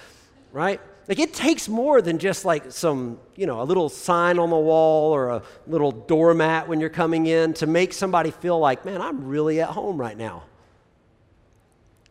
right? 0.53 0.83
Like, 1.09 1.19
it 1.19 1.33
takes 1.33 1.67
more 1.67 2.03
than 2.03 2.19
just 2.19 2.45
like 2.45 2.73
some, 2.73 3.19
you 3.37 3.47
know, 3.47 3.63
a 3.63 3.65
little 3.65 3.89
sign 3.89 4.39
on 4.39 4.51
the 4.51 4.59
wall 4.59 5.15
or 5.15 5.31
a 5.31 5.43
little 5.67 5.93
doormat 5.93 6.69
when 6.69 6.79
you're 6.79 6.91
coming 6.91 7.25
in 7.25 7.55
to 7.55 7.67
make 7.67 7.95
somebody 7.95 8.33
feel 8.33 8.59
like, 8.59 8.85
man, 8.85 9.01
I'm 9.01 9.29
really 9.29 9.63
at 9.63 9.71
home 9.71 9.99
right 9.99 10.19
now. 10.19 10.43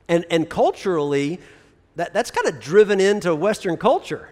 And, 0.07 0.25
and 0.31 0.49
culturally, 0.49 1.39
that, 1.97 2.15
that's 2.15 2.31
kind 2.31 2.47
of 2.47 2.59
driven 2.59 2.99
into 2.99 3.35
Western 3.35 3.77
culture 3.77 4.31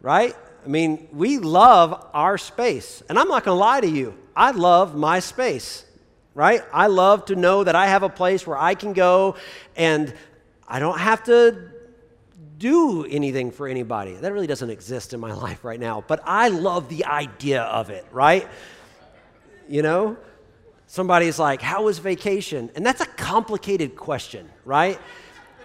right? 0.00 0.34
I 0.64 0.68
mean, 0.68 1.08
we 1.12 1.38
love 1.38 2.06
our 2.12 2.38
space. 2.38 3.02
And 3.08 3.18
I'm 3.18 3.28
not 3.28 3.44
going 3.44 3.56
to 3.56 3.60
lie 3.60 3.80
to 3.80 3.88
you, 3.88 4.14
I 4.36 4.52
love 4.52 4.94
my 4.94 5.20
space, 5.20 5.84
right? 6.34 6.62
I 6.72 6.86
love 6.86 7.26
to 7.26 7.36
know 7.36 7.64
that 7.64 7.74
I 7.74 7.86
have 7.86 8.02
a 8.02 8.08
place 8.08 8.46
where 8.46 8.58
I 8.58 8.74
can 8.74 8.92
go 8.92 9.36
and 9.76 10.14
I 10.66 10.78
don't 10.78 10.98
have 10.98 11.24
to 11.24 11.70
do 12.58 13.04
anything 13.06 13.50
for 13.50 13.66
anybody. 13.66 14.14
That 14.14 14.32
really 14.32 14.46
doesn't 14.46 14.70
exist 14.70 15.12
in 15.12 15.20
my 15.20 15.32
life 15.46 15.64
right 15.64 15.80
now, 15.80 16.04
but 16.06 16.20
I 16.24 16.48
love 16.48 16.88
the 16.88 17.06
idea 17.06 17.62
of 17.62 17.90
it, 17.90 18.06
right? 18.12 18.48
You 19.68 19.82
know? 19.82 20.16
Somebody's 20.86 21.38
like, 21.38 21.62
How 21.62 21.84
was 21.84 21.98
vacation? 21.98 22.70
And 22.74 22.84
that's 22.84 23.00
a 23.00 23.06
complicated 23.06 23.94
question, 23.94 24.50
right? 24.64 24.98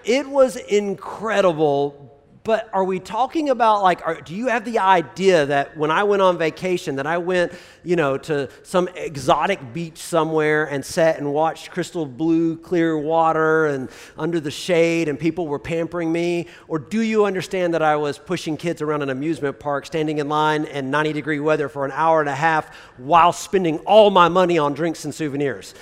It 0.04 0.30
was 0.30 0.56
incredible 0.56 2.14
but 2.45 2.69
are 2.73 2.84
we 2.84 2.99
talking 2.99 3.49
about 3.49 3.81
like, 3.81 4.05
are, 4.05 4.21
do 4.21 4.36
you 4.36 4.47
have 4.49 4.65
the 4.65 4.77
idea 4.77 5.47
that 5.47 5.75
when 5.75 5.89
I 5.89 6.03
went 6.03 6.21
on 6.21 6.38
vacation, 6.38 6.97
that 6.97 7.08
I 7.08 7.17
went, 7.17 7.51
you 7.84 7.95
know, 7.95 8.19
to 8.19 8.49
some 8.62 8.88
exotic 8.89 9.73
beach 9.73 9.97
somewhere 9.97 10.65
and 10.65 10.86
sat 10.86 11.17
and 11.17 11.34
watched 11.34 11.71
crystal 11.71 12.05
blue, 12.05 12.55
clear 12.55 12.99
water 12.99 13.65
and 13.65 13.89
under 14.15 14.39
the 14.39 14.51
shade 14.51 15.10
and 15.10 15.19
people 15.19 15.47
were 15.47 15.58
pampering 15.58 16.12
me? 16.12 16.45
Or 16.67 16.77
do 16.77 17.01
you 17.01 17.25
understand 17.25 17.73
that 17.73 17.81
I 17.81 17.95
was 17.95 18.19
pushing 18.19 18.58
kids 18.58 18.79
around 18.79 19.01
an 19.01 19.10
amusement 19.10 19.60
park, 19.60 19.88
standing 19.88 20.19
in 20.19 20.29
line 20.29 20.65
in 20.65 20.91
90 20.91 21.13
degree 21.13 21.39
weather 21.39 21.67
for 21.67 21.84
an 21.84 21.91
hour 21.93 22.19
and 22.19 22.29
a 22.29 22.36
half 22.36 22.75
while 22.97 23.34
spending 23.34 23.79
all 23.79 24.12
my 24.12 24.29
money 24.29 24.60
on 24.60 24.75
drinks 24.75 25.03
and 25.03 25.15
souvenirs? 25.15 25.73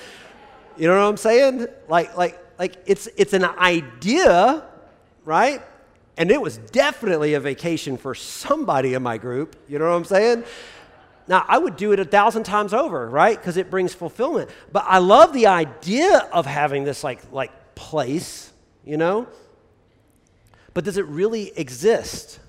You 0.78 0.88
know 0.88 0.96
what 0.96 1.10
I'm 1.10 1.18
saying? 1.18 1.68
Like, 1.90 2.16
like, 2.16 2.40
like 2.58 2.78
it's, 2.86 3.10
it's 3.18 3.34
an 3.34 3.44
idea, 3.44 4.64
right? 5.26 5.62
And 6.18 6.30
it 6.30 6.42
was 6.42 6.58
definitely 6.58 7.34
a 7.34 7.40
vacation 7.40 7.98
for 7.98 8.14
somebody 8.14 8.94
in 8.94 9.02
my 9.02 9.18
group. 9.18 9.56
You 9.68 9.80
know 9.80 9.90
what 9.90 9.96
I'm 9.96 10.06
saying? 10.06 10.44
Now, 11.28 11.46
I 11.48 11.58
would 11.58 11.78
do 11.78 11.92
it 11.94 12.00
a 12.00 12.06
thousand 12.06 12.44
times 12.44 12.74
over, 12.74 13.10
right? 13.10 13.38
Because 13.38 13.58
it 13.58 13.70
brings 13.70 13.94
fulfillment. 13.94 14.50
But 14.72 14.86
I 14.88 14.98
love 14.98 15.34
the 15.34 15.48
idea 15.48 16.18
of 16.32 16.46
having 16.46 16.84
this 16.84 17.04
like, 17.04 17.32
like 17.32 17.76
place, 17.76 18.52
you 18.84 18.98
know? 18.98 19.28
But 20.74 20.84
does 20.84 20.98
it 20.98 21.06
really 21.06 21.58
exist? 21.58 22.40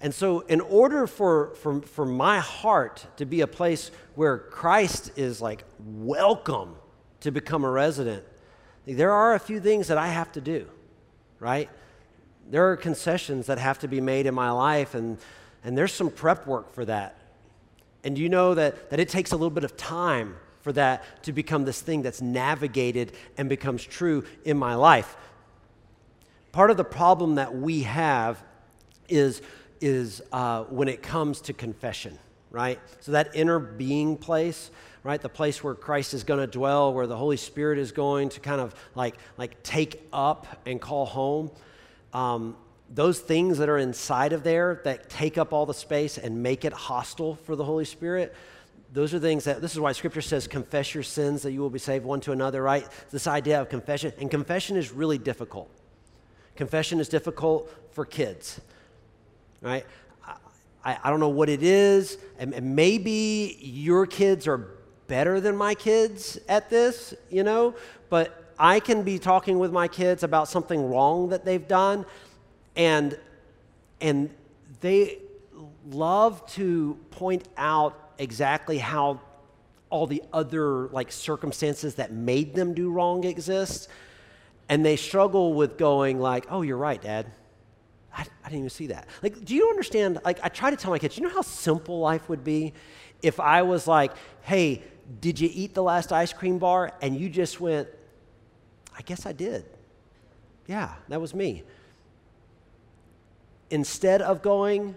And 0.00 0.12
so, 0.14 0.40
in 0.40 0.60
order 0.60 1.06
for, 1.06 1.54
for, 1.56 1.80
for 1.80 2.04
my 2.04 2.40
heart 2.40 3.06
to 3.16 3.24
be 3.24 3.40
a 3.40 3.46
place 3.46 3.90
where 4.14 4.36
Christ 4.38 5.12
is 5.16 5.40
like 5.40 5.64
welcome 5.78 6.76
to 7.20 7.30
become 7.30 7.64
a 7.64 7.70
resident, 7.70 8.24
there 8.84 9.12
are 9.12 9.34
a 9.34 9.38
few 9.38 9.60
things 9.60 9.88
that 9.88 9.96
I 9.96 10.08
have 10.08 10.32
to 10.32 10.40
do, 10.40 10.66
right? 11.40 11.70
There 12.50 12.70
are 12.70 12.76
concessions 12.76 13.46
that 13.46 13.58
have 13.58 13.78
to 13.80 13.88
be 13.88 14.00
made 14.00 14.26
in 14.26 14.34
my 14.34 14.50
life, 14.50 14.94
and, 14.94 15.18
and 15.64 15.76
there's 15.76 15.92
some 15.92 16.10
prep 16.10 16.46
work 16.46 16.72
for 16.72 16.84
that. 16.84 17.16
And 18.04 18.16
you 18.16 18.28
know 18.28 18.54
that, 18.54 18.90
that 18.90 19.00
it 19.00 19.08
takes 19.08 19.32
a 19.32 19.36
little 19.36 19.50
bit 19.50 19.64
of 19.64 19.76
time 19.76 20.36
for 20.60 20.72
that 20.72 21.22
to 21.24 21.32
become 21.32 21.64
this 21.64 21.80
thing 21.80 22.02
that's 22.02 22.20
navigated 22.20 23.12
and 23.36 23.48
becomes 23.48 23.84
true 23.84 24.24
in 24.44 24.56
my 24.56 24.74
life. 24.74 25.16
Part 26.52 26.70
of 26.70 26.76
the 26.76 26.84
problem 26.84 27.34
that 27.36 27.54
we 27.54 27.82
have 27.82 28.42
is, 29.08 29.42
is 29.80 30.22
uh, 30.32 30.64
when 30.64 30.88
it 30.88 31.02
comes 31.02 31.40
to 31.42 31.52
confession, 31.52 32.18
right? 32.50 32.80
So 33.00 33.12
that 33.12 33.30
inner 33.34 33.58
being 33.58 34.16
place, 34.16 34.70
right? 35.02 35.20
The 35.20 35.28
place 35.28 35.62
where 35.62 35.74
Christ 35.74 36.14
is 36.14 36.24
going 36.24 36.40
to 36.40 36.46
dwell, 36.46 36.92
where 36.92 37.06
the 37.06 37.16
Holy 37.16 37.36
Spirit 37.36 37.78
is 37.78 37.92
going 37.92 38.28
to 38.30 38.40
kind 38.40 38.60
of 38.60 38.74
like, 38.94 39.16
like 39.36 39.62
take 39.62 40.08
up 40.12 40.62
and 40.66 40.80
call 40.80 41.06
home. 41.06 41.50
Um, 42.16 42.56
those 42.88 43.18
things 43.18 43.58
that 43.58 43.68
are 43.68 43.76
inside 43.76 44.32
of 44.32 44.42
there 44.42 44.80
that 44.84 45.10
take 45.10 45.36
up 45.36 45.52
all 45.52 45.66
the 45.66 45.74
space 45.74 46.16
and 46.16 46.42
make 46.42 46.64
it 46.64 46.72
hostile 46.72 47.34
for 47.44 47.54
the 47.54 47.64
Holy 47.64 47.84
Spirit, 47.84 48.34
those 48.90 49.12
are 49.12 49.18
things 49.18 49.44
that, 49.44 49.60
this 49.60 49.72
is 49.72 49.80
why 49.80 49.92
Scripture 49.92 50.22
says, 50.22 50.48
confess 50.48 50.94
your 50.94 51.02
sins 51.02 51.42
that 51.42 51.52
you 51.52 51.60
will 51.60 51.68
be 51.68 51.78
saved 51.78 52.06
one 52.06 52.20
to 52.22 52.32
another, 52.32 52.62
right? 52.62 52.88
This 53.10 53.26
idea 53.26 53.60
of 53.60 53.68
confession. 53.68 54.14
And 54.18 54.30
confession 54.30 54.78
is 54.78 54.92
really 54.92 55.18
difficult. 55.18 55.68
Confession 56.54 57.00
is 57.00 57.10
difficult 57.10 57.70
for 57.90 58.06
kids, 58.06 58.62
right? 59.60 59.84
I, 60.82 60.96
I 61.04 61.10
don't 61.10 61.20
know 61.20 61.28
what 61.28 61.50
it 61.50 61.62
is, 61.62 62.16
and, 62.38 62.54
and 62.54 62.74
maybe 62.74 63.58
your 63.60 64.06
kids 64.06 64.48
are 64.48 64.70
better 65.06 65.38
than 65.38 65.54
my 65.54 65.74
kids 65.74 66.38
at 66.48 66.70
this, 66.70 67.12
you 67.28 67.42
know, 67.42 67.74
but 68.08 68.45
I 68.58 68.80
can 68.80 69.02
be 69.02 69.18
talking 69.18 69.58
with 69.58 69.72
my 69.72 69.88
kids 69.88 70.22
about 70.22 70.48
something 70.48 70.90
wrong 70.90 71.28
that 71.30 71.44
they've 71.44 71.66
done 71.66 72.06
and, 72.74 73.18
and 74.00 74.30
they 74.80 75.18
love 75.90 76.46
to 76.52 76.98
point 77.10 77.46
out 77.56 78.12
exactly 78.18 78.78
how 78.78 79.20
all 79.90 80.06
the 80.06 80.22
other 80.32 80.88
like 80.88 81.12
circumstances 81.12 81.94
that 81.96 82.12
made 82.12 82.54
them 82.54 82.74
do 82.74 82.90
wrong 82.90 83.24
exist. 83.24 83.88
And 84.68 84.84
they 84.84 84.96
struggle 84.96 85.54
with 85.54 85.78
going 85.78 86.18
like, 86.18 86.46
oh, 86.50 86.62
you're 86.62 86.76
right, 86.76 87.00
Dad. 87.00 87.26
I, 88.12 88.22
I 88.44 88.48
didn't 88.48 88.60
even 88.60 88.70
see 88.70 88.88
that. 88.88 89.06
Like, 89.22 89.44
do 89.44 89.54
you 89.54 89.68
understand? 89.68 90.18
Like, 90.24 90.40
I 90.42 90.48
try 90.48 90.70
to 90.70 90.76
tell 90.76 90.90
my 90.90 90.98
kids, 90.98 91.16
you 91.16 91.22
know 91.22 91.32
how 91.32 91.42
simple 91.42 92.00
life 92.00 92.28
would 92.28 92.42
be 92.42 92.72
if 93.22 93.38
I 93.38 93.62
was 93.62 93.86
like, 93.86 94.12
hey, 94.42 94.82
did 95.20 95.38
you 95.38 95.48
eat 95.52 95.74
the 95.74 95.82
last 95.82 96.12
ice 96.12 96.32
cream 96.32 96.58
bar? 96.58 96.92
And 97.00 97.16
you 97.16 97.28
just 97.28 97.60
went, 97.60 97.88
I 98.96 99.02
guess 99.02 99.26
I 99.26 99.32
did. 99.32 99.64
Yeah, 100.66 100.92
that 101.08 101.20
was 101.20 101.34
me 101.34 101.64
instead 103.70 104.22
of 104.22 104.42
going, 104.42 104.94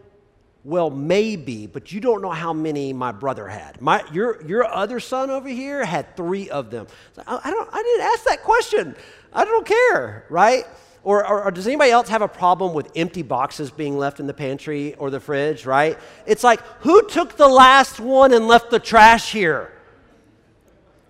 well, 0.63 0.89
maybe, 0.89 1.67
but 1.67 1.91
you 1.91 1.99
don't 1.99 2.21
know 2.21 2.31
how 2.31 2.53
many 2.53 2.93
my 2.93 3.11
brother 3.11 3.47
had. 3.47 3.81
My, 3.81 4.03
your, 4.11 4.45
your 4.45 4.65
other 4.65 4.99
son 4.99 5.29
over 5.29 5.47
here 5.47 5.85
had 5.85 6.15
three 6.15 6.49
of 6.49 6.69
them. 6.69 6.87
I, 7.25 7.39
I, 7.45 7.51
don't, 7.51 7.69
I 7.71 7.81
didn't 7.81 8.05
ask 8.05 8.23
that 8.25 8.43
question. 8.43 8.95
I 9.33 9.45
don't 9.45 9.65
care, 9.65 10.25
right? 10.29 10.65
Or, 11.03 11.25
or, 11.25 11.45
or, 11.45 11.51
does 11.51 11.65
anybody 11.65 11.91
else 11.91 12.09
have 12.09 12.21
a 12.21 12.27
problem 12.27 12.73
with 12.73 12.91
empty 12.93 13.21
boxes 13.21 13.71
being 13.71 13.97
left 13.97 14.19
in 14.19 14.27
the 14.27 14.33
pantry 14.33 14.95
or 14.95 15.09
the 15.09 15.21
fridge, 15.21 15.65
right? 15.65 15.97
It's 16.25 16.43
like, 16.43 16.59
who 16.81 17.07
took 17.07 17.37
the 17.37 17.47
last 17.47 18.01
one 18.01 18.33
and 18.33 18.47
left 18.47 18.69
the 18.69 18.79
trash 18.79 19.31
here? 19.31 19.71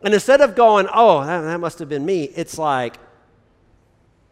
And 0.04 0.14
instead 0.14 0.42
of 0.42 0.56
going, 0.56 0.88
oh, 0.94 1.26
that, 1.26 1.42
that 1.42 1.60
must 1.60 1.80
have 1.80 1.90
been 1.90 2.06
me, 2.06 2.24
it's 2.24 2.58
like 2.58 2.98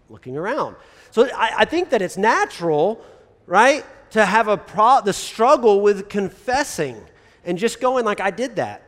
looking 0.10 0.38
around. 0.38 0.76
So 1.12 1.30
I, 1.36 1.52
I 1.60 1.66
think 1.66 1.90
that 1.90 2.02
it's 2.02 2.18
natural 2.18 3.04
right? 3.48 3.86
To 4.12 4.24
have 4.24 4.48
a 4.48 4.58
pro- 4.58 5.02
the 5.02 5.14
struggle 5.14 5.82
with 5.82 6.10
confessing 6.10 7.02
and 7.44 7.58
just 7.58 7.80
going 7.80 8.06
like 8.06 8.20
I 8.20 8.30
did 8.30 8.58
that. 8.58 8.84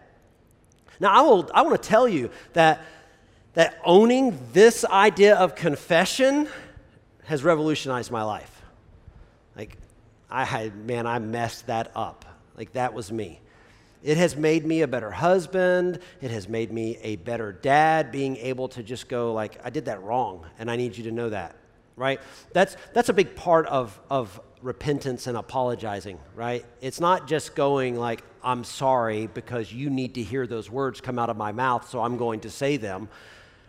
Now 1.00 1.14
I 1.14 1.22
will 1.22 1.50
I 1.54 1.64
want 1.64 1.82
to 1.82 1.90
tell 1.90 2.08
you 2.08 2.30
that 2.54 2.82
that 3.54 3.80
owning 3.84 4.38
this 4.54 4.86
idea 4.86 5.36
of 5.36 5.56
confession 5.56 6.48
has 7.24 7.44
revolutionized 7.44 8.12
my 8.12 8.24
life. 8.24 8.62
Like 9.58 9.78
I 10.30 10.44
had 10.44 10.76
man 10.86 11.08
I 11.08 11.20
messed 11.20 11.68
that 11.68 11.92
up. 11.96 12.26
Like 12.56 12.74
that 12.74 12.94
was 12.94 13.12
me. 13.12 13.40
It 14.02 14.18
has 14.18 14.36
made 14.36 14.66
me 14.66 14.82
a 14.82 14.88
better 14.88 15.12
husband. 15.12 16.00
It 16.22 16.32
has 16.32 16.48
made 16.48 16.72
me 16.72 16.98
a 17.02 17.18
better 17.18 17.52
dad, 17.52 18.12
being 18.12 18.38
able 18.38 18.70
to 18.70 18.84
just 18.84 19.10
go, 19.10 19.34
like, 19.34 19.60
I 19.64 19.70
did 19.70 19.86
that 19.86 20.02
wrong, 20.04 20.46
and 20.58 20.72
I 20.72 20.78
need 20.78 20.98
you 20.98 21.04
to 21.06 21.12
know 21.12 21.30
that, 21.30 21.56
right? 21.96 22.22
That's, 22.54 22.78
that's 22.94 23.10
a 23.10 23.14
big 23.14 23.36
part 23.36 23.66
of, 23.68 24.00
of 24.10 24.40
repentance 24.62 25.28
and 25.28 25.38
apologizing, 25.38 26.20
right? 26.36 26.66
It's 26.82 27.00
not 27.00 27.28
just 27.28 27.56
going 27.56 27.96
like, 27.98 28.24
I'm 28.44 28.64
sorry 28.64 29.28
because 29.28 29.74
you 29.74 29.90
need 29.90 30.16
to 30.16 30.24
hear 30.24 30.48
those 30.48 30.70
words 30.70 31.02
come 31.02 31.20
out 31.20 31.30
of 31.30 31.38
my 31.38 31.52
mouth, 31.52 31.90
so 31.90 32.02
I'm 32.02 32.18
going 32.18 32.42
to 32.42 32.50
say 32.50 32.78
them, 32.78 33.10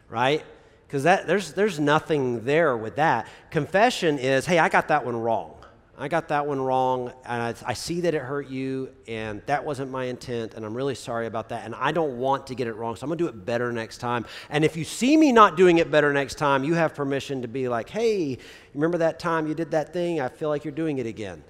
right? 0.09 0.45
Because 0.87 1.03
there's, 1.05 1.53
there's 1.53 1.79
nothing 1.79 2.45
there 2.45 2.77
with 2.77 2.97
that. 2.97 3.29
Confession 3.51 4.19
is, 4.19 4.47
hey, 4.47 4.59
I 4.59 4.69
got 4.69 4.88
that 4.88 5.05
one 5.05 5.16
wrong. 5.16 5.55
I 6.01 6.09
got 6.09 6.29
that 6.29 6.47
one 6.47 6.59
wrong, 6.59 7.13
and 7.27 7.43
I, 7.43 7.55
I, 7.67 7.75
see 7.75 8.01
that 8.01 8.15
it 8.15 8.23
hurt 8.23 8.49
you, 8.49 8.89
and 9.07 9.43
that 9.45 9.63
wasn't 9.63 9.91
my 9.91 10.05
intent, 10.05 10.55
and 10.55 10.65
I'm 10.65 10.75
really 10.75 10.95
sorry 10.95 11.27
about 11.27 11.51
that, 11.51 11.67
and 11.67 11.75
I 11.75 11.93
don't 11.93 12.17
want 12.17 12.47
to 12.47 12.55
get 12.55 12.67
it 12.69 12.73
wrong, 12.73 12.97
so 12.97 13.05
I'm 13.05 13.11
gonna 13.11 13.19
do 13.19 13.29
it 13.29 13.45
better 13.45 13.71
next 13.71 13.99
time. 13.99 14.25
And 14.49 14.65
if 14.65 14.79
you 14.79 14.85
see 14.85 15.15
me 15.19 15.31
not 15.31 15.59
doing 15.59 15.77
it 15.77 15.91
better 15.91 16.11
next 16.11 16.37
time, 16.37 16.65
you 16.65 16.73
have 16.73 16.95
permission 16.95 17.43
to 17.43 17.49
be 17.49 17.69
like, 17.69 17.91
hey, 17.91 18.39
remember 18.75 18.97
that 18.97 19.19
time 19.19 19.47
you 19.47 19.55
did 19.55 19.73
that 19.73 19.93
thing? 19.93 20.23
I 20.23 20.29
feel 20.29 20.49
like 20.49 20.65
you're 20.65 20.73
doing 20.73 20.97
it 20.97 21.07
again. 21.07 21.45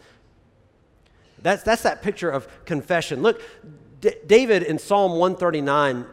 That's, 1.42 1.62
that's 1.62 1.82
that 1.82 2.02
picture 2.02 2.28
of 2.28 2.48
confession. 2.64 3.22
Look, 3.22 3.40
D- 4.00 4.14
David 4.26 4.64
in 4.64 4.80
Psalm 4.80 5.12
139 5.12 6.06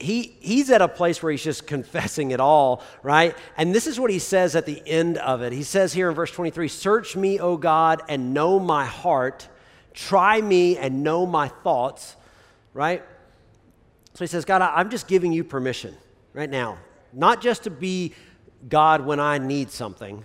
he, 0.00 0.36
he's 0.40 0.70
at 0.70 0.82
a 0.82 0.88
place 0.88 1.22
where 1.22 1.30
he's 1.32 1.42
just 1.42 1.66
confessing 1.66 2.30
it 2.30 2.40
all, 2.40 2.82
right? 3.02 3.36
And 3.56 3.74
this 3.74 3.86
is 3.86 4.00
what 4.00 4.10
he 4.10 4.18
says 4.18 4.56
at 4.56 4.66
the 4.66 4.82
end 4.86 5.18
of 5.18 5.42
it. 5.42 5.52
He 5.52 5.62
says 5.62 5.92
here 5.92 6.08
in 6.08 6.14
verse 6.14 6.30
23 6.30 6.68
Search 6.68 7.16
me, 7.16 7.38
O 7.38 7.56
God, 7.56 8.02
and 8.08 8.34
know 8.34 8.58
my 8.58 8.84
heart. 8.84 9.48
Try 9.92 10.40
me 10.40 10.76
and 10.76 11.02
know 11.02 11.26
my 11.26 11.48
thoughts, 11.48 12.16
right? 12.74 13.02
So 14.14 14.24
he 14.24 14.28
says, 14.28 14.44
God, 14.44 14.62
I'm 14.62 14.90
just 14.90 15.08
giving 15.08 15.32
you 15.32 15.44
permission 15.44 15.96
right 16.32 16.50
now, 16.50 16.78
not 17.12 17.40
just 17.40 17.64
to 17.64 17.70
be 17.70 18.14
God 18.68 19.04
when 19.04 19.18
I 19.18 19.38
need 19.38 19.70
something, 19.70 20.24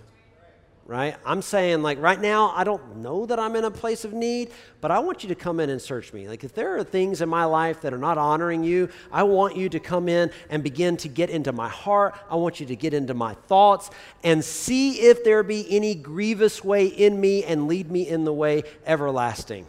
right? 0.86 1.16
I'm 1.24 1.42
saying, 1.42 1.82
like, 1.82 2.00
right 2.00 2.20
now, 2.20 2.52
I 2.54 2.62
don't 2.62 2.98
know 2.98 3.26
that 3.26 3.40
I'm 3.40 3.56
in 3.56 3.64
a 3.64 3.70
place 3.70 4.04
of 4.04 4.12
need, 4.12 4.50
but 4.80 4.92
I 4.92 5.00
want 5.00 5.24
you 5.24 5.28
to 5.30 5.34
come 5.34 5.58
in 5.58 5.68
and 5.68 5.82
search 5.82 6.12
me. 6.12 6.28
Like, 6.28 6.44
if 6.44 6.54
there 6.54 6.76
are 6.76 6.84
things 6.84 7.20
in 7.20 7.28
my 7.28 7.44
life 7.44 7.80
that 7.80 7.92
are 7.92 7.98
not 7.98 8.18
honoring 8.18 8.62
you, 8.62 8.88
I 9.10 9.24
want 9.24 9.56
you 9.56 9.68
to 9.68 9.80
come 9.80 10.08
in 10.08 10.30
and 10.48 10.62
begin 10.62 10.96
to 10.98 11.08
get 11.08 11.28
into 11.28 11.50
my 11.50 11.68
heart. 11.68 12.14
I 12.30 12.36
want 12.36 12.60
you 12.60 12.66
to 12.66 12.76
get 12.76 12.94
into 12.94 13.14
my 13.14 13.34
thoughts 13.34 13.90
and 14.22 14.44
see 14.44 15.00
if 15.00 15.24
there 15.24 15.42
be 15.42 15.66
any 15.74 15.96
grievous 15.96 16.62
way 16.62 16.86
in 16.86 17.20
me 17.20 17.42
and 17.42 17.66
lead 17.66 17.90
me 17.90 18.08
in 18.08 18.24
the 18.24 18.32
way 18.32 18.62
everlasting. 18.86 19.66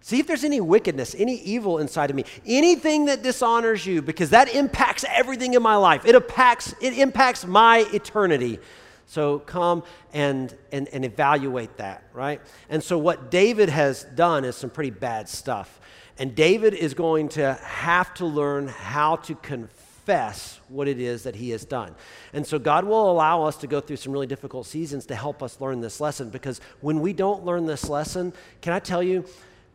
See 0.00 0.20
if 0.20 0.26
there's 0.26 0.44
any 0.44 0.60
wickedness, 0.60 1.14
any 1.18 1.40
evil 1.40 1.78
inside 1.78 2.10
of 2.10 2.16
me, 2.16 2.24
anything 2.46 3.06
that 3.06 3.22
dishonors 3.22 3.84
you, 3.84 4.00
because 4.00 4.30
that 4.30 4.54
impacts 4.54 5.04
everything 5.10 5.54
in 5.54 5.62
my 5.62 5.76
life. 5.76 6.06
It 6.06 6.14
impacts, 6.14 6.74
it 6.80 6.96
impacts 6.96 7.44
my 7.44 7.78
eternity. 7.92 8.60
So 9.06 9.38
come 9.38 9.84
and, 10.12 10.54
and, 10.72 10.88
and 10.88 11.04
evaluate 11.04 11.76
that, 11.76 12.02
right? 12.12 12.40
And 12.68 12.82
so 12.82 12.98
what 12.98 13.30
David 13.30 13.68
has 13.68 14.04
done 14.04 14.44
is 14.44 14.56
some 14.56 14.70
pretty 14.70 14.90
bad 14.90 15.28
stuff. 15.28 15.80
And 16.18 16.34
David 16.34 16.74
is 16.74 16.94
going 16.94 17.28
to 17.30 17.54
have 17.54 18.12
to 18.14 18.26
learn 18.26 18.68
how 18.68 19.16
to 19.16 19.34
confess 19.36 20.60
what 20.68 20.88
it 20.88 20.98
is 20.98 21.22
that 21.22 21.36
he 21.36 21.50
has 21.50 21.64
done. 21.64 21.94
And 22.32 22.44
so 22.44 22.58
God 22.58 22.84
will 22.84 23.10
allow 23.10 23.44
us 23.44 23.56
to 23.58 23.66
go 23.66 23.80
through 23.80 23.96
some 23.96 24.12
really 24.12 24.26
difficult 24.26 24.66
seasons 24.66 25.06
to 25.06 25.14
help 25.14 25.42
us 25.42 25.60
learn 25.60 25.80
this 25.80 26.00
lesson 26.00 26.30
because 26.30 26.60
when 26.80 27.00
we 27.00 27.12
don't 27.12 27.44
learn 27.44 27.66
this 27.66 27.88
lesson, 27.88 28.32
can 28.60 28.72
I 28.72 28.80
tell 28.80 29.02
you, 29.02 29.24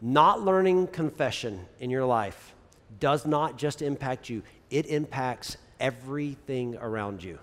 not 0.02 0.42
learning 0.42 0.88
confession 0.88 1.66
in 1.80 1.90
your 1.90 2.06
life 2.06 2.54
does 3.00 3.26
not 3.26 3.58
just 3.58 3.82
impact 3.82 4.30
you, 4.30 4.42
it 4.70 4.88
impacts 4.88 5.58
everything 5.80 6.76
around 6.78 7.24
you. 7.24 7.38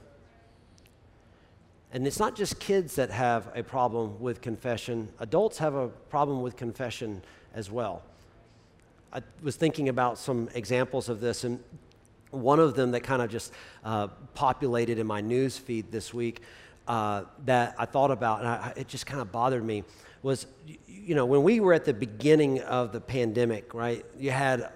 And 1.93 2.07
it's 2.07 2.18
not 2.18 2.36
just 2.36 2.61
kids 2.61 2.97
that 2.97 3.11
have 3.11 3.51
a 3.55 3.62
problem 3.62 4.20
with 4.20 4.41
confession, 4.41 5.09
adults 5.20 5.59
have 5.59 5.74
a 5.74 5.89
problem 5.89 6.43
with 6.43 6.57
confession 6.57 7.22
as 7.55 7.70
well. 7.70 8.03
I 9.12 9.22
was 9.43 9.57
thinking 9.57 9.89
about 9.89 10.18
some 10.18 10.51
examples 10.55 11.09
of 11.09 11.20
this, 11.20 11.45
and 11.45 11.62
one 12.30 12.61
of 12.61 12.74
them 12.74 12.91
that 12.91 13.01
kind 13.01 13.22
of 13.22 13.30
just 13.30 13.53
uh, 13.84 14.09
populated 14.34 14.99
in 14.99 15.07
my 15.07 15.22
news 15.22 15.57
feed 15.57 15.91
this 15.91 16.12
week 16.12 16.43
uh, 16.86 17.24
that 17.47 17.74
I 17.78 17.86
thought 17.86 18.11
about, 18.11 18.41
and 18.41 18.49
I, 18.49 18.72
it 18.76 18.89
just 18.89 19.07
kind 19.07 19.22
of 19.22 19.32
bothered 19.32 19.64
me, 19.64 19.84
was 20.22 20.47
you 20.86 21.14
know, 21.14 21.24
when 21.24 21.43
we 21.43 21.61
were 21.61 21.72
at 21.72 21.86
the 21.86 21.95
beginning 21.95 22.61
of 22.61 22.93
the 22.93 23.01
pandemic, 23.01 23.72
right, 23.72 24.05
you 24.18 24.30
had 24.30 24.70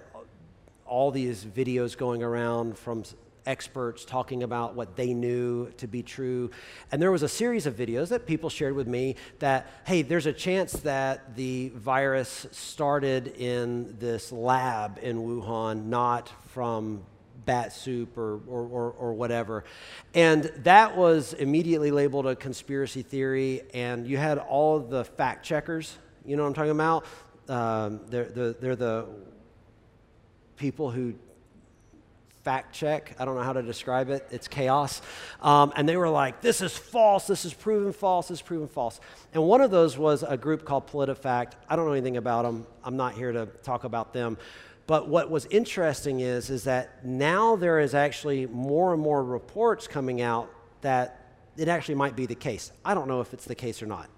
all 0.85 1.11
these 1.11 1.45
videos 1.45 1.95
going 1.95 2.23
around 2.23 2.77
from 2.77 3.03
experts 3.45 4.05
talking 4.05 4.43
about 4.43 4.75
what 4.75 4.95
they 4.95 5.13
knew 5.13 5.69
to 5.77 5.87
be 5.87 6.03
true. 6.03 6.51
And 6.91 7.01
there 7.01 7.11
was 7.11 7.23
a 7.23 7.29
series 7.29 7.65
of 7.65 7.75
videos 7.75 8.09
that 8.09 8.25
people 8.25 8.49
shared 8.49 8.75
with 8.75 8.87
me 8.87 9.15
that, 9.39 9.69
hey, 9.85 10.01
there's 10.01 10.25
a 10.25 10.33
chance 10.33 10.73
that 10.73 11.35
the 11.35 11.69
virus 11.69 12.47
started 12.51 13.27
in 13.37 13.97
this 13.99 14.31
lab 14.31 14.99
in 15.01 15.17
Wuhan, 15.17 15.85
not 15.85 16.31
from 16.49 17.03
bat 17.45 17.73
soup 17.73 18.17
or, 18.17 18.39
or, 18.47 18.61
or, 18.67 18.91
or, 18.91 19.13
whatever. 19.13 19.65
And 20.13 20.43
that 20.63 20.95
was 20.95 21.33
immediately 21.33 21.91
labeled 21.91 22.25
a 22.25 22.35
conspiracy 22.35 23.01
theory, 23.01 23.63
and 23.73 24.07
you 24.07 24.17
had 24.17 24.37
all 24.37 24.77
of 24.77 24.89
the 24.89 25.03
fact 25.03 25.45
checkers, 25.45 25.97
you 26.25 26.37
know 26.37 26.43
what 26.43 26.49
I'm 26.49 26.53
talking 26.53 26.71
about? 26.71 27.05
Um, 27.49 27.99
they're, 28.07 28.29
they're, 28.29 28.53
they're 28.53 28.75
the 28.77 29.07
people 30.55 30.89
who 30.89 31.15
fact 32.43 32.75
check. 32.75 33.15
I 33.19 33.25
don't 33.25 33.35
know 33.35 33.43
how 33.43 33.53
to 33.53 33.61
describe 33.61 34.09
it. 34.09 34.27
It's 34.29 34.49
chaos. 34.49 35.01
Um, 35.41 35.71
and 35.77 35.87
they 35.87 35.95
were 35.95 36.09
like, 36.09 36.41
this 36.41 36.61
is 36.61 36.77
false. 36.77 37.25
This 37.25 37.45
is 37.45 37.53
proven 37.53 37.93
false. 37.93 38.27
This 38.27 38.39
is 38.39 38.41
proven 38.41 38.67
false. 38.67 38.99
And 39.33 39.43
one 39.43 39.61
of 39.61 39.71
those 39.71 39.97
was 39.97 40.23
a 40.23 40.35
group 40.35 40.65
called 40.65 40.87
PolitiFact. 40.87 41.53
I 41.69 41.75
don't 41.75 41.85
know 41.85 41.93
anything 41.93 42.17
about 42.17 42.43
them. 42.43 42.67
I'm 42.83 42.97
not 42.97 43.13
here 43.13 43.31
to 43.31 43.45
talk 43.45 43.85
about 43.85 44.13
them. 44.13 44.37
But 44.87 45.07
what 45.07 45.31
was 45.31 45.45
interesting 45.45 46.19
is, 46.19 46.49
is 46.49 46.65
that 46.65 47.05
now 47.05 47.55
there 47.55 47.79
is 47.79 47.95
actually 47.95 48.45
more 48.47 48.93
and 48.93 49.01
more 49.01 49.23
reports 49.23 49.87
coming 49.87 50.21
out 50.21 50.49
that 50.81 51.37
it 51.55 51.69
actually 51.69 51.95
might 51.95 52.17
be 52.17 52.25
the 52.25 52.35
case. 52.35 52.73
I 52.83 52.93
don't 52.93 53.07
know 53.07 53.21
if 53.21 53.33
it's 53.33 53.45
the 53.45 53.55
case 53.55 53.81
or 53.81 53.85
not. 53.85 54.09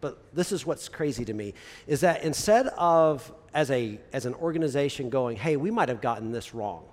But 0.00 0.22
this 0.32 0.52
is 0.52 0.64
what's 0.64 0.88
crazy 0.88 1.24
to 1.24 1.32
me 1.32 1.54
is 1.88 2.02
that 2.02 2.22
instead 2.22 2.68
of 2.78 3.32
as 3.54 3.70
a 3.70 3.98
as 4.12 4.26
an 4.26 4.34
organization 4.34 5.08
going, 5.08 5.36
"Hey, 5.38 5.56
we 5.56 5.70
might 5.70 5.88
have 5.88 6.02
gotten 6.02 6.30
this 6.30 6.54
wrong." 6.54 6.84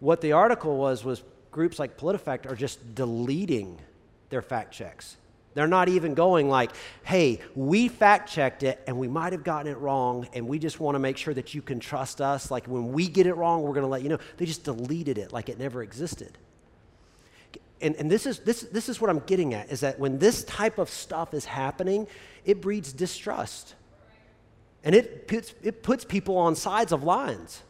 What 0.00 0.20
the 0.20 0.32
article 0.32 0.76
was 0.76 1.04
was 1.04 1.22
groups 1.50 1.78
like 1.78 1.96
PolitiFact 1.96 2.50
are 2.50 2.54
just 2.54 2.94
deleting 2.94 3.78
their 4.30 4.42
fact 4.42 4.72
checks. 4.72 5.16
They're 5.54 5.66
not 5.66 5.88
even 5.88 6.14
going 6.14 6.48
like, 6.48 6.70
hey, 7.02 7.40
we 7.56 7.88
fact 7.88 8.30
checked 8.30 8.62
it 8.62 8.80
and 8.86 8.96
we 8.96 9.08
might 9.08 9.32
have 9.32 9.42
gotten 9.42 9.72
it 9.72 9.78
wrong 9.78 10.28
and 10.32 10.46
we 10.46 10.58
just 10.58 10.78
want 10.78 10.94
to 10.94 11.00
make 11.00 11.16
sure 11.16 11.34
that 11.34 11.52
you 11.54 11.62
can 11.62 11.80
trust 11.80 12.20
us. 12.20 12.50
Like 12.50 12.66
when 12.66 12.92
we 12.92 13.08
get 13.08 13.26
it 13.26 13.34
wrong, 13.34 13.62
we're 13.62 13.72
going 13.72 13.82
to 13.82 13.88
let 13.88 14.02
you 14.02 14.08
know. 14.08 14.18
They 14.36 14.46
just 14.46 14.62
deleted 14.62 15.18
it 15.18 15.32
like 15.32 15.48
it 15.48 15.58
never 15.58 15.82
existed. 15.82 16.38
And, 17.80 17.96
and 17.96 18.10
this, 18.10 18.26
is, 18.26 18.40
this, 18.40 18.62
this 18.62 18.88
is 18.88 19.00
what 19.00 19.10
I'm 19.10 19.20
getting 19.20 19.54
at 19.54 19.70
is 19.70 19.80
that 19.80 19.98
when 19.98 20.18
this 20.18 20.44
type 20.44 20.78
of 20.78 20.90
stuff 20.90 21.34
is 21.34 21.44
happening, 21.44 22.06
it 22.44 22.60
breeds 22.60 22.92
distrust. 22.92 23.74
And 24.84 24.94
it 24.94 25.26
puts, 25.26 25.54
it 25.62 25.82
puts 25.82 26.04
people 26.04 26.36
on 26.36 26.54
sides 26.54 26.92
of 26.92 27.02
lines. 27.02 27.62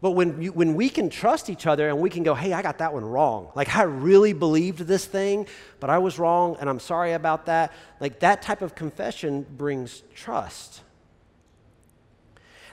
But 0.00 0.12
when, 0.12 0.40
you, 0.40 0.52
when 0.52 0.74
we 0.74 0.88
can 0.88 1.10
trust 1.10 1.50
each 1.50 1.66
other 1.66 1.88
and 1.88 1.98
we 1.98 2.08
can 2.08 2.22
go, 2.22 2.34
hey, 2.34 2.54
I 2.54 2.62
got 2.62 2.78
that 2.78 2.94
one 2.94 3.04
wrong. 3.04 3.50
Like, 3.54 3.76
I 3.76 3.82
really 3.82 4.32
believed 4.32 4.80
this 4.80 5.04
thing, 5.04 5.46
but 5.78 5.90
I 5.90 5.98
was 5.98 6.18
wrong 6.18 6.56
and 6.58 6.70
I'm 6.70 6.80
sorry 6.80 7.12
about 7.12 7.46
that. 7.46 7.72
Like, 8.00 8.20
that 8.20 8.40
type 8.40 8.62
of 8.62 8.74
confession 8.74 9.44
brings 9.56 10.02
trust. 10.14 10.80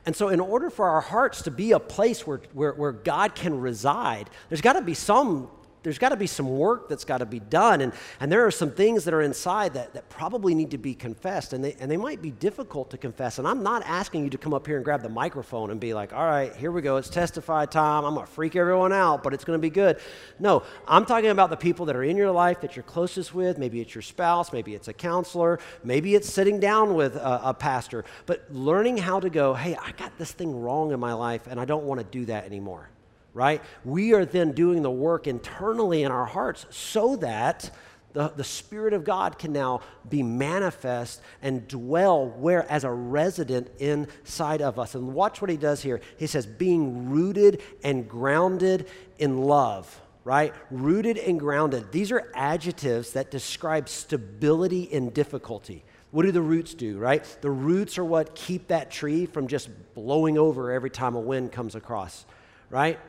And 0.05 0.15
so, 0.15 0.29
in 0.29 0.39
order 0.39 0.69
for 0.69 0.87
our 0.87 1.01
hearts 1.01 1.41
to 1.41 1.51
be 1.51 1.73
a 1.73 1.79
place 1.79 2.25
where, 2.25 2.39
where, 2.53 2.71
where 2.71 2.93
God 2.93 3.35
can 3.35 3.59
reside, 3.59 4.29
there's 4.47 4.61
got 4.61 4.73
to 4.73 4.81
be 4.81 4.93
some 4.93 5.49
there's 5.87 5.97
got 5.97 6.09
to 6.09 6.17
be 6.17 6.27
some 6.27 6.49
work 6.49 6.89
that's 6.89 7.05
got 7.05 7.19
to 7.19 7.25
be 7.25 7.39
done. 7.39 7.79
And, 7.79 7.93
and 8.19 8.29
there 8.29 8.45
are 8.45 8.51
some 8.51 8.71
things 8.71 9.05
that 9.05 9.13
are 9.13 9.21
inside 9.21 9.75
that, 9.75 9.93
that 9.93 10.09
probably 10.09 10.53
need 10.53 10.71
to 10.71 10.77
be 10.77 10.93
confessed. 10.93 11.53
And 11.53 11.63
they, 11.63 11.77
and 11.79 11.89
they 11.89 11.95
might 11.95 12.21
be 12.21 12.31
difficult 12.31 12.89
to 12.89 12.97
confess. 12.97 13.39
And 13.39 13.47
I'm 13.47 13.63
not 13.63 13.83
asking 13.85 14.25
you 14.25 14.29
to 14.31 14.37
come 14.37 14.53
up 14.53 14.67
here 14.67 14.75
and 14.75 14.83
grab 14.83 15.01
the 15.01 15.07
microphone 15.07 15.71
and 15.71 15.79
be 15.79 15.93
like, 15.93 16.11
all 16.11 16.25
right, 16.25 16.53
here 16.57 16.73
we 16.73 16.81
go. 16.81 16.97
It's 16.97 17.07
testify 17.07 17.67
time. 17.67 18.03
I'm 18.03 18.15
going 18.15 18.25
to 18.25 18.31
freak 18.33 18.57
everyone 18.57 18.91
out, 18.91 19.23
but 19.23 19.33
it's 19.33 19.45
going 19.45 19.57
to 19.57 19.61
be 19.61 19.69
good. 19.69 20.01
No, 20.39 20.63
I'm 20.89 21.05
talking 21.05 21.29
about 21.29 21.49
the 21.51 21.55
people 21.55 21.85
that 21.85 21.95
are 21.95 22.03
in 22.03 22.17
your 22.17 22.31
life 22.31 22.59
that 22.59 22.75
you're 22.75 22.83
closest 22.83 23.33
with. 23.33 23.57
Maybe 23.57 23.79
it's 23.79 23.95
your 23.95 24.01
spouse. 24.01 24.51
Maybe 24.51 24.75
it's 24.75 24.89
a 24.89 24.93
counselor. 24.93 25.57
Maybe 25.85 26.15
it's 26.15 26.27
sitting 26.27 26.59
down 26.59 26.95
with 26.95 27.15
a, 27.15 27.39
a 27.45 27.53
pastor. 27.53 28.03
But 28.25 28.45
learning 28.51 28.97
how 28.97 29.21
to 29.21 29.29
go, 29.29 29.53
hey, 29.53 29.77
I 29.77 29.93
got 29.93 30.17
this 30.17 30.33
thing 30.33 30.53
wrong 30.53 30.91
in 30.91 30.99
my 30.99 31.13
life, 31.13 31.47
and 31.47 31.61
I 31.61 31.63
don't 31.63 31.85
want 31.85 32.01
to 32.01 32.05
do 32.05 32.25
that 32.25 32.43
anymore 32.43 32.89
right? 33.37 33.61
We 33.85 34.15
are 34.15 34.25
then 34.25 34.51
doing 34.53 34.81
the 34.81 34.89
work 34.89 35.27
internally 35.27 36.01
in 36.01 36.11
our 36.11 36.25
hearts 36.25 36.65
so 36.71 37.15
that 37.17 37.69
the, 38.13 38.29
the 38.29 38.43
Spirit 38.43 38.93
of 38.93 39.03
God 39.03 39.37
can 39.37 39.53
now 39.53 39.81
be 40.09 40.23
manifest 40.23 41.21
and 41.43 41.67
dwell 41.67 42.27
where 42.27 42.69
as 42.69 42.83
a 42.83 42.91
resident 42.91 43.69
inside 43.77 44.63
of 44.63 44.79
us. 44.79 44.95
And 44.95 45.13
watch 45.13 45.39
what 45.39 45.51
he 45.51 45.57
does 45.57 45.83
here. 45.83 46.01
He 46.17 46.25
says, 46.25 46.47
being 46.47 47.11
rooted 47.11 47.61
and 47.83 48.09
grounded 48.09 48.89
in 49.19 49.43
love 49.43 50.01
right? 50.23 50.53
Rooted 50.69 51.17
and 51.17 51.39
grounded. 51.39 51.93
These 51.93 52.11
are 52.11 52.29
adjectives 52.35 53.13
that 53.13 53.31
describe 53.31 53.87
stability 53.87 54.81
in 54.81 55.11
difficulty. 55.11 55.85
What 56.11 56.23
do 56.23 56.33
the 56.33 56.41
roots 56.41 56.73
do, 56.73 56.97
right? 56.97 57.23
The 57.39 57.49
roots 57.49 57.97
are 57.97 58.03
what 58.03 58.35
keep 58.35 58.67
that 58.67 58.91
tree 58.91 59.25
from 59.25 59.47
just 59.47 59.69
blowing 59.93 60.37
over 60.37 60.73
every 60.73 60.89
time 60.89 61.15
a 61.15 61.19
wind 61.21 61.53
comes 61.53 61.75
across, 61.75 62.25
right? 62.69 62.99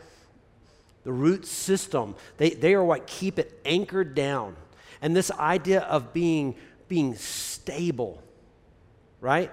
The 1.09 1.13
root 1.15 1.47
system, 1.47 2.15
they, 2.37 2.51
they 2.51 2.75
are 2.75 2.85
what 2.85 3.07
keep 3.07 3.39
it 3.39 3.59
anchored 3.65 4.15
down. 4.15 4.55
And 5.01 5.17
this 5.17 5.31
idea 5.31 5.81
of 5.81 6.13
being, 6.13 6.55
being 6.87 7.15
stable, 7.15 8.23
right? 9.19 9.51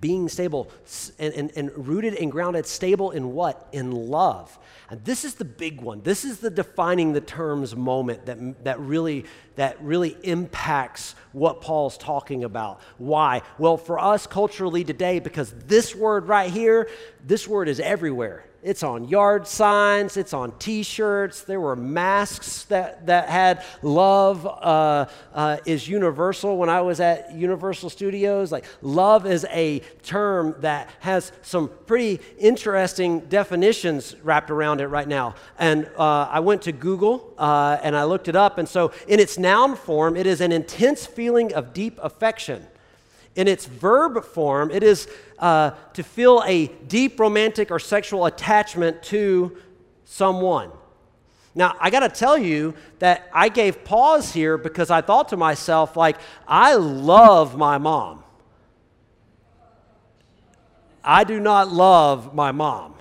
Being 0.00 0.28
stable 0.28 0.70
and, 1.18 1.34
and, 1.34 1.52
and 1.56 1.88
rooted 1.88 2.14
and 2.14 2.30
grounded, 2.30 2.66
stable 2.66 3.10
in 3.10 3.32
what? 3.32 3.66
In 3.72 3.90
love. 3.90 4.56
And 4.88 5.04
this 5.04 5.24
is 5.24 5.34
the 5.34 5.44
big 5.44 5.80
one. 5.80 6.00
This 6.02 6.24
is 6.24 6.38
the 6.38 6.48
defining 6.48 7.12
the 7.12 7.20
terms 7.20 7.74
moment 7.74 8.26
that, 8.26 8.62
that, 8.62 8.78
really, 8.78 9.24
that 9.56 9.82
really 9.82 10.16
impacts 10.22 11.16
what 11.32 11.60
Paul's 11.60 11.98
talking 11.98 12.44
about. 12.44 12.80
Why? 12.98 13.42
Well, 13.58 13.76
for 13.76 13.98
us 13.98 14.28
culturally 14.28 14.84
today, 14.84 15.18
because 15.18 15.50
this 15.50 15.92
word 15.92 16.28
right 16.28 16.52
here, 16.52 16.88
this 17.26 17.48
word 17.48 17.66
is 17.66 17.80
everywhere. 17.80 18.44
It's 18.62 18.82
on 18.82 19.08
yard 19.08 19.46
signs, 19.46 20.18
it's 20.18 20.34
on 20.34 20.52
t 20.58 20.82
shirts. 20.82 21.42
There 21.42 21.60
were 21.60 21.76
masks 21.76 22.64
that, 22.64 23.06
that 23.06 23.30
had 23.30 23.64
love 23.80 24.46
uh, 24.46 25.06
uh, 25.32 25.56
is 25.64 25.88
universal 25.88 26.58
when 26.58 26.68
I 26.68 26.82
was 26.82 27.00
at 27.00 27.32
Universal 27.32 27.88
Studios. 27.88 28.52
Like, 28.52 28.66
love 28.82 29.24
is 29.24 29.46
a 29.50 29.78
term 30.02 30.56
that 30.58 30.90
has 31.00 31.32
some 31.40 31.70
pretty 31.86 32.20
interesting 32.38 33.20
definitions 33.20 34.14
wrapped 34.22 34.50
around 34.50 34.82
it 34.82 34.88
right 34.88 35.08
now. 35.08 35.36
And 35.58 35.90
uh, 35.96 36.28
I 36.30 36.40
went 36.40 36.60
to 36.62 36.72
Google 36.72 37.32
uh, 37.38 37.78
and 37.82 37.96
I 37.96 38.04
looked 38.04 38.28
it 38.28 38.36
up. 38.36 38.58
And 38.58 38.68
so, 38.68 38.92
in 39.08 39.20
its 39.20 39.38
noun 39.38 39.74
form, 39.74 40.18
it 40.18 40.26
is 40.26 40.42
an 40.42 40.52
intense 40.52 41.06
feeling 41.06 41.54
of 41.54 41.72
deep 41.72 41.98
affection. 42.02 42.66
In 43.36 43.46
its 43.48 43.66
verb 43.66 44.24
form, 44.24 44.70
it 44.70 44.82
is 44.82 45.08
uh, 45.38 45.70
to 45.94 46.02
feel 46.02 46.42
a 46.46 46.66
deep 46.66 47.18
romantic 47.20 47.70
or 47.70 47.78
sexual 47.78 48.26
attachment 48.26 49.02
to 49.04 49.56
someone. 50.04 50.70
Now, 51.54 51.74
I 51.80 51.90
got 51.90 52.00
to 52.00 52.08
tell 52.08 52.38
you 52.38 52.74
that 53.00 53.28
I 53.32 53.48
gave 53.48 53.84
pause 53.84 54.32
here 54.32 54.56
because 54.56 54.90
I 54.90 55.00
thought 55.00 55.30
to 55.30 55.36
myself, 55.36 55.96
like, 55.96 56.16
I 56.46 56.74
love 56.74 57.56
my 57.56 57.78
mom. 57.78 58.22
I 61.02 61.24
do 61.24 61.40
not 61.40 61.72
love 61.72 62.34
my 62.34 62.52
mom. 62.52 62.94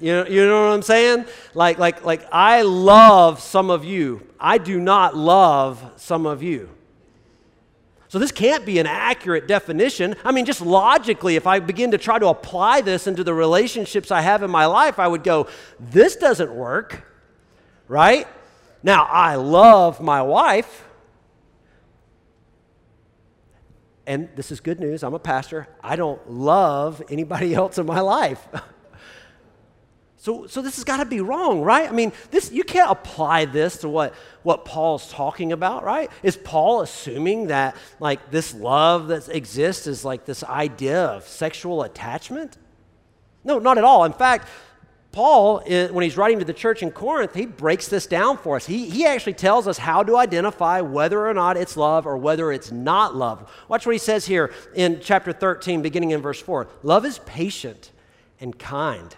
You 0.00 0.12
know, 0.12 0.26
you 0.26 0.46
know 0.46 0.68
what 0.68 0.74
I'm 0.74 0.82
saying? 0.82 1.24
Like, 1.54 1.78
like, 1.78 2.04
like, 2.04 2.26
I 2.30 2.62
love 2.62 3.40
some 3.40 3.70
of 3.70 3.84
you. 3.84 4.24
I 4.38 4.58
do 4.58 4.78
not 4.78 5.16
love 5.16 5.92
some 5.96 6.26
of 6.26 6.42
you. 6.42 6.70
So, 8.08 8.18
this 8.18 8.32
can't 8.32 8.64
be 8.64 8.78
an 8.78 8.86
accurate 8.86 9.46
definition. 9.46 10.16
I 10.24 10.32
mean, 10.32 10.46
just 10.46 10.62
logically, 10.62 11.36
if 11.36 11.46
I 11.46 11.60
begin 11.60 11.90
to 11.90 11.98
try 11.98 12.18
to 12.18 12.28
apply 12.28 12.80
this 12.80 13.06
into 13.06 13.22
the 13.22 13.34
relationships 13.34 14.10
I 14.10 14.22
have 14.22 14.42
in 14.42 14.50
my 14.50 14.64
life, 14.64 14.98
I 14.98 15.06
would 15.06 15.22
go, 15.22 15.46
this 15.78 16.16
doesn't 16.16 16.54
work, 16.54 17.04
right? 17.86 18.26
Now, 18.82 19.04
I 19.04 19.34
love 19.34 20.00
my 20.00 20.22
wife. 20.22 20.84
And 24.06 24.30
this 24.36 24.50
is 24.50 24.60
good 24.60 24.80
news. 24.80 25.02
I'm 25.02 25.12
a 25.12 25.18
pastor. 25.18 25.68
I 25.82 25.96
don't 25.96 26.30
love 26.30 27.02
anybody 27.10 27.54
else 27.60 27.76
in 27.76 27.84
my 27.84 28.00
life. 28.00 28.48
So, 30.20 30.48
so 30.48 30.62
this 30.62 30.74
has 30.74 30.84
got 30.84 30.96
to 30.96 31.04
be 31.04 31.20
wrong, 31.20 31.62
right? 31.62 31.88
I 31.88 31.92
mean, 31.92 32.12
this, 32.32 32.50
you 32.50 32.64
can't 32.64 32.90
apply 32.90 33.44
this 33.44 33.78
to 33.78 33.88
what, 33.88 34.14
what 34.42 34.64
Paul's 34.64 35.10
talking 35.12 35.52
about, 35.52 35.84
right? 35.84 36.10
Is 36.24 36.36
Paul 36.36 36.80
assuming 36.80 37.46
that 37.46 37.76
like 38.00 38.32
this 38.32 38.52
love 38.52 39.08
that 39.08 39.28
exists 39.28 39.86
is 39.86 40.04
like 40.04 40.24
this 40.24 40.42
idea 40.42 41.04
of 41.04 41.22
sexual 41.22 41.84
attachment? 41.84 42.58
No, 43.44 43.60
not 43.60 43.78
at 43.78 43.84
all. 43.84 44.04
In 44.04 44.12
fact, 44.12 44.48
Paul, 45.12 45.60
when 45.60 46.02
he's 46.02 46.16
writing 46.16 46.40
to 46.40 46.44
the 46.44 46.52
church 46.52 46.82
in 46.82 46.90
Corinth, 46.90 47.34
he 47.34 47.46
breaks 47.46 47.86
this 47.86 48.06
down 48.06 48.38
for 48.38 48.56
us. 48.56 48.66
He, 48.66 48.90
he 48.90 49.06
actually 49.06 49.34
tells 49.34 49.68
us 49.68 49.78
how 49.78 50.02
to 50.02 50.16
identify 50.16 50.80
whether 50.80 51.26
or 51.26 51.32
not 51.32 51.56
it's 51.56 51.76
love 51.76 52.06
or 52.06 52.16
whether 52.16 52.50
it's 52.50 52.72
not 52.72 53.14
love. 53.14 53.50
Watch 53.68 53.86
what 53.86 53.92
he 53.92 53.98
says 53.98 54.26
here 54.26 54.52
in 54.74 54.98
chapter 55.00 55.32
13, 55.32 55.80
beginning 55.80 56.10
in 56.10 56.20
verse 56.20 56.40
4. 56.40 56.66
Love 56.82 57.04
is 57.04 57.20
patient 57.20 57.92
and 58.40 58.58
kind. 58.58 59.14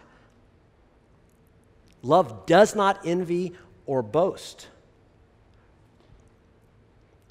Love 2.03 2.47
does 2.47 2.75
not 2.75 3.01
envy 3.05 3.53
or 3.87 4.03
boast. 4.03 4.69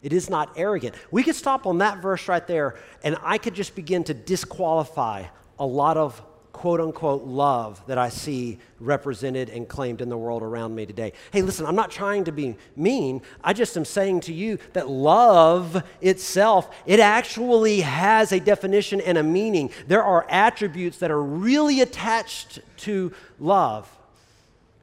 It 0.01 0.13
is 0.13 0.29
not 0.29 0.53
arrogant. 0.55 0.95
We 1.11 1.23
could 1.23 1.35
stop 1.35 1.65
on 1.65 1.79
that 1.79 2.01
verse 2.01 2.27
right 2.27 2.45
there, 2.45 2.75
and 3.03 3.17
I 3.21 3.37
could 3.37 3.53
just 3.53 3.75
begin 3.75 4.03
to 4.05 4.13
disqualify 4.13 5.25
a 5.57 5.65
lot 5.65 5.97
of 5.97 6.21
quote 6.53 6.81
unquote 6.81 7.23
love 7.23 7.81
that 7.87 7.97
I 7.97 8.09
see 8.09 8.59
represented 8.79 9.49
and 9.49 9.67
claimed 9.67 10.01
in 10.01 10.09
the 10.09 10.17
world 10.17 10.43
around 10.43 10.75
me 10.75 10.85
today. 10.85 11.13
Hey, 11.31 11.41
listen, 11.41 11.65
I'm 11.65 11.75
not 11.75 11.91
trying 11.91 12.25
to 12.25 12.31
be 12.31 12.57
mean. 12.75 13.21
I 13.41 13.53
just 13.53 13.77
am 13.77 13.85
saying 13.85 14.21
to 14.21 14.33
you 14.33 14.57
that 14.73 14.89
love 14.89 15.81
itself, 16.01 16.75
it 16.85 16.99
actually 16.99 17.81
has 17.81 18.31
a 18.31 18.39
definition 18.39 18.99
and 18.99 19.17
a 19.17 19.23
meaning. 19.23 19.69
There 19.87 20.03
are 20.03 20.25
attributes 20.29 20.97
that 20.97 21.11
are 21.11 21.21
really 21.21 21.81
attached 21.81 22.59
to 22.77 23.13
love. 23.39 23.89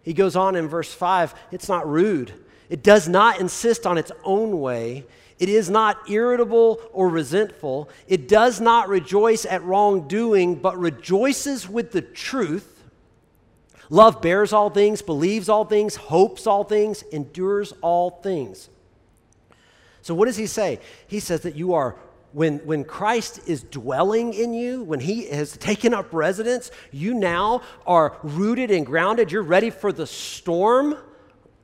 He 0.06 0.14
goes 0.14 0.36
on 0.36 0.54
in 0.54 0.68
verse 0.68 0.94
5 0.94 1.34
it's 1.50 1.68
not 1.68 1.86
rude, 1.86 2.32
it 2.70 2.82
does 2.82 3.08
not 3.08 3.40
insist 3.40 3.86
on 3.86 3.98
its 3.98 4.12
own 4.24 4.60
way. 4.60 5.04
It 5.38 5.50
is 5.50 5.68
not 5.68 6.08
irritable 6.08 6.80
or 6.94 7.10
resentful. 7.10 7.90
It 8.08 8.26
does 8.26 8.58
not 8.58 8.88
rejoice 8.88 9.44
at 9.44 9.62
wrongdoing, 9.62 10.54
but 10.54 10.78
rejoices 10.78 11.68
with 11.68 11.92
the 11.92 12.00
truth. 12.00 12.82
Love 13.90 14.22
bears 14.22 14.54
all 14.54 14.70
things, 14.70 15.02
believes 15.02 15.50
all 15.50 15.66
things, 15.66 15.96
hopes 15.96 16.46
all 16.46 16.64
things, 16.64 17.02
endures 17.12 17.74
all 17.82 18.10
things. 18.22 18.70
So, 20.00 20.14
what 20.14 20.24
does 20.24 20.38
he 20.38 20.46
say? 20.46 20.80
He 21.06 21.20
says 21.20 21.42
that 21.42 21.54
you 21.54 21.74
are 21.74 21.96
when, 22.36 22.58
when 22.66 22.84
Christ 22.84 23.40
is 23.46 23.62
dwelling 23.62 24.34
in 24.34 24.52
you, 24.52 24.82
when 24.82 25.00
he 25.00 25.26
has 25.30 25.56
taken 25.56 25.94
up 25.94 26.12
residence, 26.12 26.70
you 26.92 27.14
now 27.14 27.62
are 27.86 28.18
rooted 28.22 28.70
and 28.70 28.84
grounded. 28.84 29.32
You're 29.32 29.42
ready 29.42 29.70
for 29.70 29.90
the 29.90 30.06
storm 30.06 30.98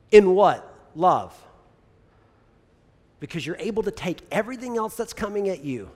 in 0.09 0.33
what? 0.33 0.67
Love. 0.95 1.39
Because 3.19 3.45
you're 3.45 3.57
able 3.59 3.83
to 3.83 3.91
take 3.91 4.21
everything 4.31 4.75
else 4.75 4.97
that's 4.97 5.13
coming 5.13 5.47
at 5.47 5.63
you 5.63 5.91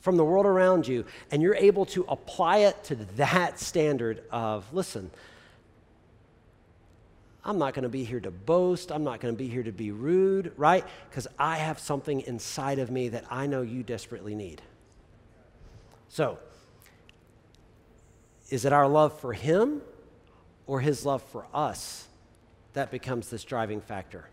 from 0.00 0.16
the 0.16 0.24
world 0.24 0.46
around 0.46 0.88
you 0.88 1.04
and 1.30 1.42
you're 1.42 1.54
able 1.54 1.84
to 1.84 2.06
apply 2.08 2.60
it 2.60 2.82
to 2.84 2.94
that 3.16 3.60
standard 3.60 4.22
of 4.30 4.64
listen, 4.72 5.10
I'm 7.46 7.58
not 7.58 7.74
going 7.74 7.84
to 7.84 7.88
be 7.88 8.02
here 8.02 8.18
to 8.18 8.32
boast. 8.32 8.90
I'm 8.90 9.04
not 9.04 9.20
going 9.20 9.32
to 9.32 9.38
be 9.38 9.46
here 9.46 9.62
to 9.62 9.70
be 9.70 9.92
rude, 9.92 10.52
right? 10.56 10.84
Because 11.08 11.28
I 11.38 11.58
have 11.58 11.78
something 11.78 12.22
inside 12.22 12.80
of 12.80 12.90
me 12.90 13.08
that 13.10 13.24
I 13.30 13.46
know 13.46 13.62
you 13.62 13.84
desperately 13.84 14.34
need. 14.34 14.62
So, 16.08 16.38
is 18.50 18.64
it 18.64 18.72
our 18.72 18.88
love 18.88 19.20
for 19.20 19.32
Him 19.32 19.80
or 20.66 20.80
His 20.80 21.06
love 21.06 21.22
for 21.22 21.46
us 21.54 22.08
that 22.72 22.90
becomes 22.90 23.30
this 23.30 23.44
driving 23.44 23.80
factor? 23.80 24.28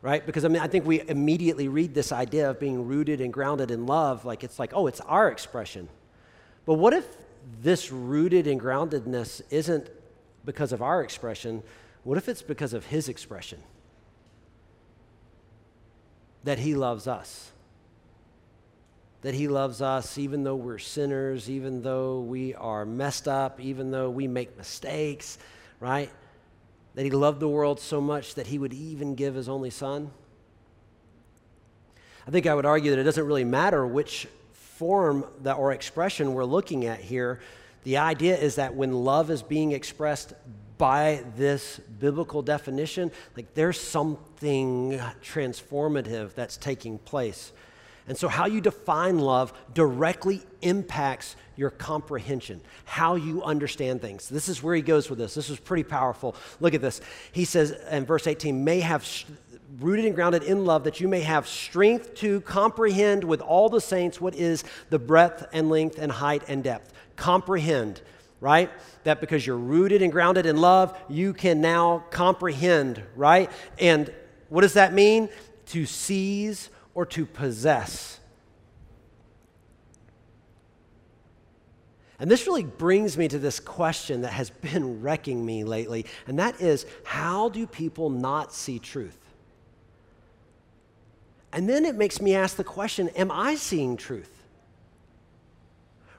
Right? 0.00 0.24
Because 0.24 0.46
I 0.46 0.48
mean, 0.48 0.62
I 0.62 0.68
think 0.68 0.86
we 0.86 1.06
immediately 1.06 1.68
read 1.68 1.92
this 1.92 2.12
idea 2.12 2.48
of 2.48 2.58
being 2.58 2.86
rooted 2.86 3.20
and 3.20 3.30
grounded 3.30 3.70
in 3.70 3.84
love 3.84 4.24
like 4.24 4.42
it's 4.42 4.58
like, 4.58 4.70
oh, 4.72 4.86
it's 4.86 5.00
our 5.00 5.28
expression. 5.28 5.90
But 6.64 6.74
what 6.74 6.94
if 6.94 7.06
this 7.60 7.92
rooted 7.92 8.46
and 8.46 8.58
groundedness 8.58 9.42
isn't 9.50 9.90
because 10.48 10.72
of 10.72 10.80
our 10.80 11.02
expression, 11.02 11.62
what 12.04 12.16
if 12.16 12.26
it's 12.26 12.40
because 12.40 12.72
of 12.72 12.86
His 12.86 13.10
expression? 13.10 13.58
That 16.44 16.58
He 16.58 16.74
loves 16.74 17.06
us. 17.06 17.52
That 19.20 19.34
He 19.34 19.46
loves 19.46 19.82
us 19.82 20.16
even 20.16 20.44
though 20.44 20.56
we're 20.56 20.78
sinners, 20.78 21.50
even 21.50 21.82
though 21.82 22.20
we 22.20 22.54
are 22.54 22.86
messed 22.86 23.28
up, 23.28 23.60
even 23.60 23.90
though 23.90 24.08
we 24.08 24.26
make 24.26 24.56
mistakes, 24.56 25.36
right? 25.80 26.10
That 26.94 27.02
He 27.02 27.10
loved 27.10 27.40
the 27.40 27.48
world 27.48 27.78
so 27.78 28.00
much 28.00 28.34
that 28.36 28.46
He 28.46 28.58
would 28.58 28.72
even 28.72 29.16
give 29.16 29.34
His 29.34 29.50
only 29.50 29.68
Son. 29.68 30.10
I 32.26 32.30
think 32.30 32.46
I 32.46 32.54
would 32.54 32.64
argue 32.64 32.92
that 32.92 32.98
it 32.98 33.04
doesn't 33.04 33.26
really 33.26 33.44
matter 33.44 33.86
which 33.86 34.26
form 34.52 35.26
that, 35.42 35.58
or 35.58 35.72
expression 35.72 36.32
we're 36.32 36.46
looking 36.46 36.86
at 36.86 37.00
here 37.00 37.38
the 37.88 37.96
idea 37.96 38.36
is 38.36 38.56
that 38.56 38.74
when 38.74 38.92
love 38.92 39.30
is 39.30 39.42
being 39.42 39.72
expressed 39.72 40.34
by 40.76 41.24
this 41.38 41.80
biblical 41.98 42.42
definition, 42.42 43.10
like 43.34 43.54
there's 43.54 43.80
something 43.80 45.00
transformative 45.22 46.34
that's 46.34 46.58
taking 46.58 46.98
place. 46.98 47.50
And 48.06 48.14
so, 48.14 48.28
how 48.28 48.44
you 48.44 48.60
define 48.60 49.20
love 49.20 49.54
directly 49.72 50.42
impacts 50.60 51.34
your 51.56 51.70
comprehension, 51.70 52.60
how 52.84 53.14
you 53.14 53.42
understand 53.42 54.02
things. 54.02 54.28
This 54.28 54.50
is 54.50 54.62
where 54.62 54.74
he 54.74 54.82
goes 54.82 55.08
with 55.08 55.18
this. 55.18 55.32
This 55.32 55.48
is 55.48 55.58
pretty 55.58 55.84
powerful. 55.84 56.36
Look 56.60 56.74
at 56.74 56.82
this. 56.82 57.00
He 57.32 57.46
says 57.46 57.70
in 57.90 58.04
verse 58.04 58.26
18, 58.26 58.64
may 58.64 58.80
have 58.80 59.02
sh- 59.02 59.24
rooted 59.80 60.04
and 60.04 60.14
grounded 60.14 60.42
in 60.42 60.66
love, 60.66 60.84
that 60.84 61.00
you 61.00 61.08
may 61.08 61.20
have 61.20 61.48
strength 61.48 62.16
to 62.16 62.42
comprehend 62.42 63.24
with 63.24 63.40
all 63.40 63.70
the 63.70 63.80
saints 63.80 64.20
what 64.20 64.34
is 64.34 64.62
the 64.90 64.98
breadth 64.98 65.46
and 65.54 65.70
length 65.70 65.96
and 65.98 66.12
height 66.12 66.42
and 66.48 66.62
depth 66.62 66.92
comprehend, 67.18 68.00
right? 68.40 68.70
That 69.04 69.20
because 69.20 69.46
you're 69.46 69.58
rooted 69.58 70.00
and 70.00 70.10
grounded 70.10 70.46
in 70.46 70.56
love, 70.56 70.98
you 71.10 71.34
can 71.34 71.60
now 71.60 72.04
comprehend, 72.10 73.02
right? 73.14 73.50
And 73.78 74.10
what 74.48 74.62
does 74.62 74.72
that 74.74 74.94
mean? 74.94 75.28
To 75.66 75.84
seize 75.84 76.70
or 76.94 77.04
to 77.06 77.26
possess. 77.26 78.18
And 82.20 82.30
this 82.30 82.46
really 82.46 82.64
brings 82.64 83.16
me 83.16 83.28
to 83.28 83.38
this 83.38 83.60
question 83.60 84.22
that 84.22 84.32
has 84.32 84.50
been 84.50 85.02
wrecking 85.02 85.44
me 85.44 85.64
lately, 85.64 86.06
and 86.26 86.38
that 86.38 86.60
is 86.60 86.86
how 87.04 87.48
do 87.48 87.66
people 87.66 88.10
not 88.10 88.52
see 88.52 88.78
truth? 88.78 89.18
And 91.52 91.68
then 91.68 91.84
it 91.84 91.94
makes 91.94 92.20
me 92.20 92.34
ask 92.34 92.56
the 92.56 92.64
question 92.64 93.08
Am 93.10 93.30
I 93.30 93.54
seeing 93.54 93.96
truth? 93.96 94.37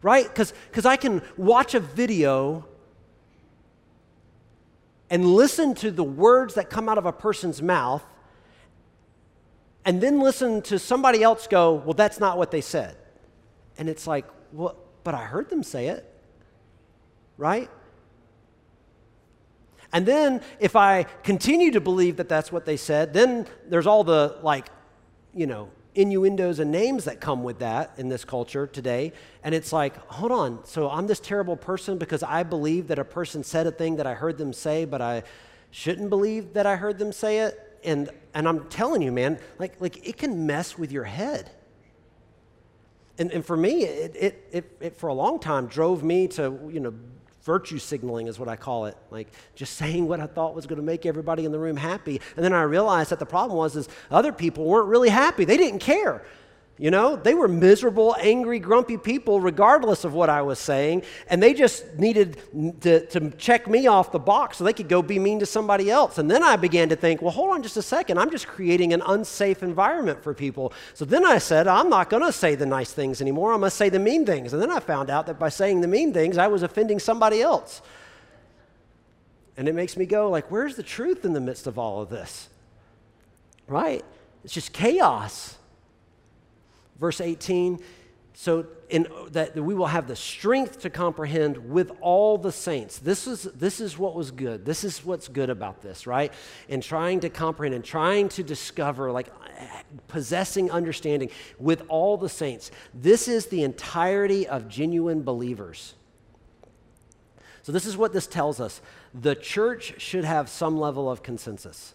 Right? 0.02 0.28
Because 0.28 0.86
I 0.86 0.95
can 0.95 1.22
watch 1.38 1.74
a 1.74 1.80
video 1.80 2.66
and 5.10 5.26
listen 5.26 5.74
to 5.76 5.91
the 5.91 6.04
words 6.04 6.54
that 6.54 6.70
come 6.70 6.88
out 6.88 6.97
of 6.97 7.06
a 7.06 7.12
person's 7.12 7.62
mouth 7.62 8.04
and 9.86 10.02
then 10.02 10.20
listen 10.20 10.62
to 10.64 10.78
somebody 10.78 11.24
else 11.24 11.47
go, 11.47 11.74
well, 11.74 11.93
that's 11.93 12.20
not 12.20 12.38
what 12.38 12.52
they 12.52 12.62
said. 12.62 12.95
And 13.78 13.89
it's 13.89 14.06
like, 14.06 14.26
well, 14.52 14.76
but 15.04 15.16
I 15.16 15.24
heard 15.24 15.50
them 15.50 15.64
say 15.64 15.88
it, 15.88 16.06
right? 17.38 17.70
And 19.91 20.06
then 20.06 20.41
if 20.60 20.76
I 20.76 21.04
continue 21.24 21.72
to 21.72 21.82
believe 21.82 22.18
that 22.18 22.30
that's 22.30 22.52
what 22.52 22.66
they 22.66 22.78
said, 22.78 23.14
then 23.14 23.47
there's 23.68 23.88
all 23.88 24.04
the 24.04 24.38
like, 24.43 24.68
you 25.34 25.47
know, 25.47 25.70
innuendos 25.96 26.60
and 26.60 26.72
names 26.72 27.06
that 27.06 27.20
come 27.20 27.44
with 27.44 27.60
that 27.60 27.92
in 27.98 28.10
this 28.10 28.24
culture 28.24 28.68
today. 28.68 29.12
And 29.44 29.56
it's 29.56 29.74
like, 29.74 29.96
hold 30.08 30.32
on, 30.32 30.64
so 30.66 30.90
I'm 30.90 31.08
this 31.08 31.20
terrible 31.20 31.58
person 31.58 31.98
because 31.98 32.24
I 32.24 32.44
believe 32.44 32.88
that 32.88 33.00
a 33.00 33.06
person 33.06 33.44
said 33.44 33.68
a 33.68 33.72
thing 33.72 33.96
that 33.98 34.08
I 34.08 34.14
heard 34.14 34.38
them 34.38 34.54
say, 34.54 34.86
but 34.86 35.02
I 35.02 35.24
shouldn't 35.72 36.10
believe 36.10 36.54
that 36.54 36.66
I 36.66 36.76
heard 36.76 37.00
them 37.00 37.12
say 37.12 37.40
it. 37.40 37.80
And, 37.84 38.10
and 38.34 38.48
I'm 38.48 38.68
telling 38.70 39.02
you, 39.02 39.12
man, 39.12 39.40
like, 39.58 39.80
like 39.80 40.08
it 40.08 40.18
can 40.18 40.46
mess 40.46 40.78
with 40.78 40.92
your 40.92 41.06
head. 41.06 41.52
And, 43.18 43.32
and 43.32 43.46
for 43.46 43.58
me, 43.58 43.84
it, 43.84 44.16
it, 44.16 44.48
it, 44.52 44.78
it 44.80 44.98
for 44.98 45.08
a 45.08 45.14
long 45.14 45.40
time 45.40 45.68
drove 45.68 46.04
me 46.04 46.28
to, 46.30 46.70
you 46.72 46.80
know, 46.80 46.94
virtue 47.44 47.78
signaling 47.78 48.28
is 48.28 48.40
what 48.40 48.50
I 48.50 48.56
call 48.56 48.86
it. 48.86 48.98
Like 49.12 49.28
just 49.56 49.74
saying 49.78 50.08
what 50.08 50.20
I 50.20 50.28
thought 50.28 50.56
was 50.56 50.66
going 50.66 50.78
to 50.80 50.86
make 50.86 51.06
everybody 51.06 51.46
in 51.46 51.52
the 51.52 51.60
room 51.60 51.78
happy. 51.78 52.22
And 52.36 52.44
then 52.44 52.54
I 52.54 52.64
realized 52.64 53.12
that 53.12 53.20
the 53.20 53.26
problem 53.26 53.58
was 53.58 53.76
is 53.76 53.90
other 54.12 54.32
people 54.32 54.66
weren't 54.66 54.88
really 54.88 55.10
happy. 55.10 55.46
They 55.46 55.58
didn't 55.58 55.80
care. 55.80 56.24
You 56.82 56.92
know, 56.92 57.18
they 57.18 57.34
were 57.34 57.50
miserable, 57.50 58.16
angry, 58.22 58.58
grumpy 58.58 58.96
people, 58.96 59.42
regardless 59.42 60.06
of 60.06 60.14
what 60.14 60.30
I 60.30 60.42
was 60.42 60.60
saying. 60.60 61.04
And 61.28 61.44
they 61.44 61.54
just 61.54 61.96
needed 61.96 62.38
to, 62.82 63.06
to, 63.08 63.32
check 63.32 63.68
me 63.68 63.88
off 63.88 64.14
the 64.14 64.20
box 64.20 64.58
so 64.58 64.64
they 64.64 64.72
could 64.72 64.88
go 64.88 65.02
be 65.02 65.20
mean 65.20 65.40
to 65.40 65.46
somebody 65.46 65.92
else. 65.92 66.18
And 66.18 66.32
then 66.32 66.42
I 66.42 66.56
began 66.56 66.88
to 66.88 66.96
think, 66.96 67.22
well, 67.22 67.32
hold 67.32 67.54
on 67.54 67.64
just 67.64 67.76
a 67.76 67.82
second. 67.82 68.18
I'm 68.18 68.32
just 68.32 68.48
creating 68.48 68.94
an 68.94 69.02
unsafe 69.06 69.62
environment 69.62 70.24
for 70.24 70.34
people. 70.34 70.72
So 70.94 71.04
then 71.04 71.26
I 71.26 71.40
said, 71.40 71.68
I'm 71.68 71.90
not 71.90 72.10
going 72.10 72.24
to 72.24 72.32
say 72.32 72.56
the 72.56 72.66
nice 72.66 72.94
things 72.94 73.20
anymore. 73.20 73.52
I'm 73.52 73.60
going 73.60 73.72
to 73.72 73.76
say 73.76 73.90
the 73.90 74.00
mean 74.00 74.26
things. 74.26 74.54
And 74.54 74.62
then 74.62 74.72
I 74.72 74.80
found 74.80 75.10
out 75.10 75.28
that 75.28 75.38
by 75.38 75.50
saying 75.50 75.82
the 75.82 75.88
mean 75.88 76.14
things, 76.14 76.38
I 76.38 76.48
was 76.48 76.64
offending 76.64 77.00
somebody 77.00 77.42
else. 77.42 77.82
And 79.58 79.68
it 79.68 79.76
makes 79.76 79.98
me 79.98 80.06
go, 80.06 80.30
like, 80.30 80.50
where's 80.50 80.78
the 80.78 80.84
truth 80.84 81.26
in 81.26 81.34
the 81.34 81.42
midst 81.42 81.68
of 81.68 81.78
all 81.78 82.02
of 82.02 82.10
this? 82.10 82.48
Right? 83.68 84.06
It's 84.46 84.54
just 84.54 84.72
chaos. 84.72 85.58
Verse 87.00 87.22
18, 87.22 87.80
so 88.34 88.68
in, 88.89 89.08
that 89.32 89.56
we 89.56 89.74
will 89.74 89.88
have 89.88 90.08
the 90.08 90.16
strength 90.16 90.80
to 90.82 90.89
comprehend 90.89 91.58
with 91.70 91.91
all 92.02 92.38
the 92.38 92.52
saints. 92.52 92.97
This 93.00 93.28
is, 93.28 93.43
this 93.43 93.82
is 93.82 93.97
what 93.97 94.16
was 94.16 94.32
good. 94.32 94.66
This 94.66 94.84
is 94.84 95.04
what's 95.04 95.28
good 95.28 95.50
about 95.50 95.82
this, 95.82 96.08
right? 96.08 96.34
And 96.70 96.82
trying 96.82 97.20
to 97.22 97.30
comprehend 97.30 97.76
and 97.76 97.84
trying 97.84 98.30
to 98.30 98.43
discover, 98.43 99.12
like 99.12 99.28
possessing 100.08 100.72
understanding 100.72 101.32
with 101.58 101.84
all 101.89 102.18
the 102.18 102.30
saints. 102.30 102.72
This 102.93 103.28
is 103.28 103.47
the 103.47 103.64
entirety 103.64 104.47
of 104.47 104.70
genuine 104.70 105.24
believers. 105.24 105.95
So, 107.62 107.74
this 107.74 107.86
is 107.86 107.97
what 107.97 108.14
this 108.14 108.26
tells 108.26 108.60
us 108.60 108.82
the 109.14 109.36
church 109.36 110.00
should 110.02 110.24
have 110.24 110.50
some 110.50 110.80
level 110.80 111.12
of 111.12 111.24
consensus. 111.24 111.93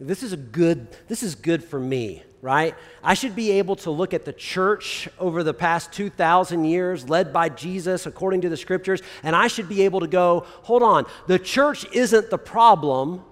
This 0.00 0.22
is 0.22 0.32
a 0.32 0.36
good, 0.36 0.88
this 1.08 1.22
is 1.22 1.34
good 1.34 1.64
for 1.64 1.80
me, 1.80 2.22
right? 2.40 2.74
I 3.02 3.14
should 3.14 3.34
be 3.34 3.52
able 3.52 3.76
to 3.76 3.90
look 3.90 4.14
at 4.14 4.24
the 4.24 4.32
church 4.32 5.08
over 5.18 5.42
the 5.42 5.54
past 5.54 5.92
2,000 5.92 6.64
years, 6.64 7.08
led 7.08 7.32
by 7.32 7.48
Jesus 7.48 8.06
according 8.06 8.42
to 8.42 8.48
the 8.48 8.56
scriptures, 8.56 9.02
and 9.22 9.34
I 9.34 9.48
should 9.48 9.68
be 9.68 9.82
able 9.82 10.00
to 10.00 10.06
go, 10.06 10.46
hold 10.62 10.82
on, 10.82 11.06
the 11.26 11.38
church 11.38 11.84
isn't 11.92 12.30
the 12.30 12.38
problem 12.38 13.24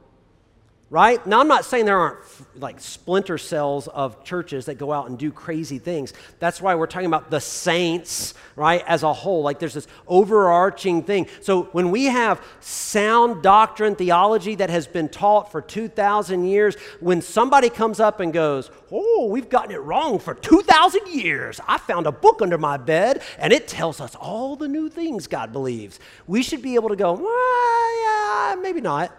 right? 0.88 1.24
Now, 1.26 1.40
I'm 1.40 1.48
not 1.48 1.64
saying 1.64 1.84
there 1.84 1.98
aren't 1.98 2.20
like 2.60 2.78
splinter 2.80 3.38
cells 3.38 3.88
of 3.88 4.22
churches 4.22 4.66
that 4.66 4.76
go 4.76 4.92
out 4.92 5.08
and 5.08 5.18
do 5.18 5.32
crazy 5.32 5.80
things. 5.80 6.12
That's 6.38 6.60
why 6.60 6.76
we're 6.76 6.86
talking 6.86 7.08
about 7.08 7.28
the 7.28 7.40
saints, 7.40 8.34
right, 8.54 8.84
as 8.86 9.02
a 9.02 9.12
whole. 9.12 9.42
Like 9.42 9.58
there's 9.58 9.74
this 9.74 9.88
overarching 10.06 11.02
thing. 11.02 11.26
So 11.40 11.64
when 11.72 11.90
we 11.90 12.04
have 12.04 12.40
sound 12.60 13.42
doctrine, 13.42 13.96
theology 13.96 14.54
that 14.56 14.70
has 14.70 14.86
been 14.86 15.08
taught 15.08 15.50
for 15.50 15.60
2,000 15.60 16.44
years, 16.44 16.76
when 17.00 17.20
somebody 17.20 17.68
comes 17.68 17.98
up 17.98 18.20
and 18.20 18.32
goes, 18.32 18.70
Oh, 18.92 19.26
we've 19.28 19.48
gotten 19.48 19.72
it 19.72 19.82
wrong 19.82 20.20
for 20.20 20.34
2,000 20.34 21.08
years, 21.08 21.60
I 21.66 21.78
found 21.78 22.06
a 22.06 22.12
book 22.12 22.40
under 22.40 22.58
my 22.58 22.76
bed 22.76 23.22
and 23.40 23.52
it 23.52 23.66
tells 23.66 24.00
us 24.00 24.14
all 24.14 24.54
the 24.54 24.68
new 24.68 24.88
things 24.88 25.26
God 25.26 25.52
believes, 25.52 25.98
we 26.28 26.44
should 26.44 26.62
be 26.62 26.76
able 26.76 26.90
to 26.90 26.96
go, 26.96 27.12
Well, 27.14 28.04
yeah, 28.04 28.54
maybe 28.62 28.80
not 28.80 29.12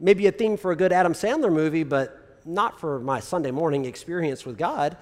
maybe 0.00 0.26
a 0.26 0.32
theme 0.32 0.56
for 0.56 0.72
a 0.72 0.76
good 0.76 0.92
Adam 0.92 1.12
Sandler 1.12 1.52
movie, 1.52 1.84
but 1.84 2.40
not 2.44 2.80
for 2.80 2.98
my 2.98 3.20
Sunday 3.20 3.50
morning 3.50 3.84
experience 3.84 4.46
with 4.46 4.56
God. 4.56 4.96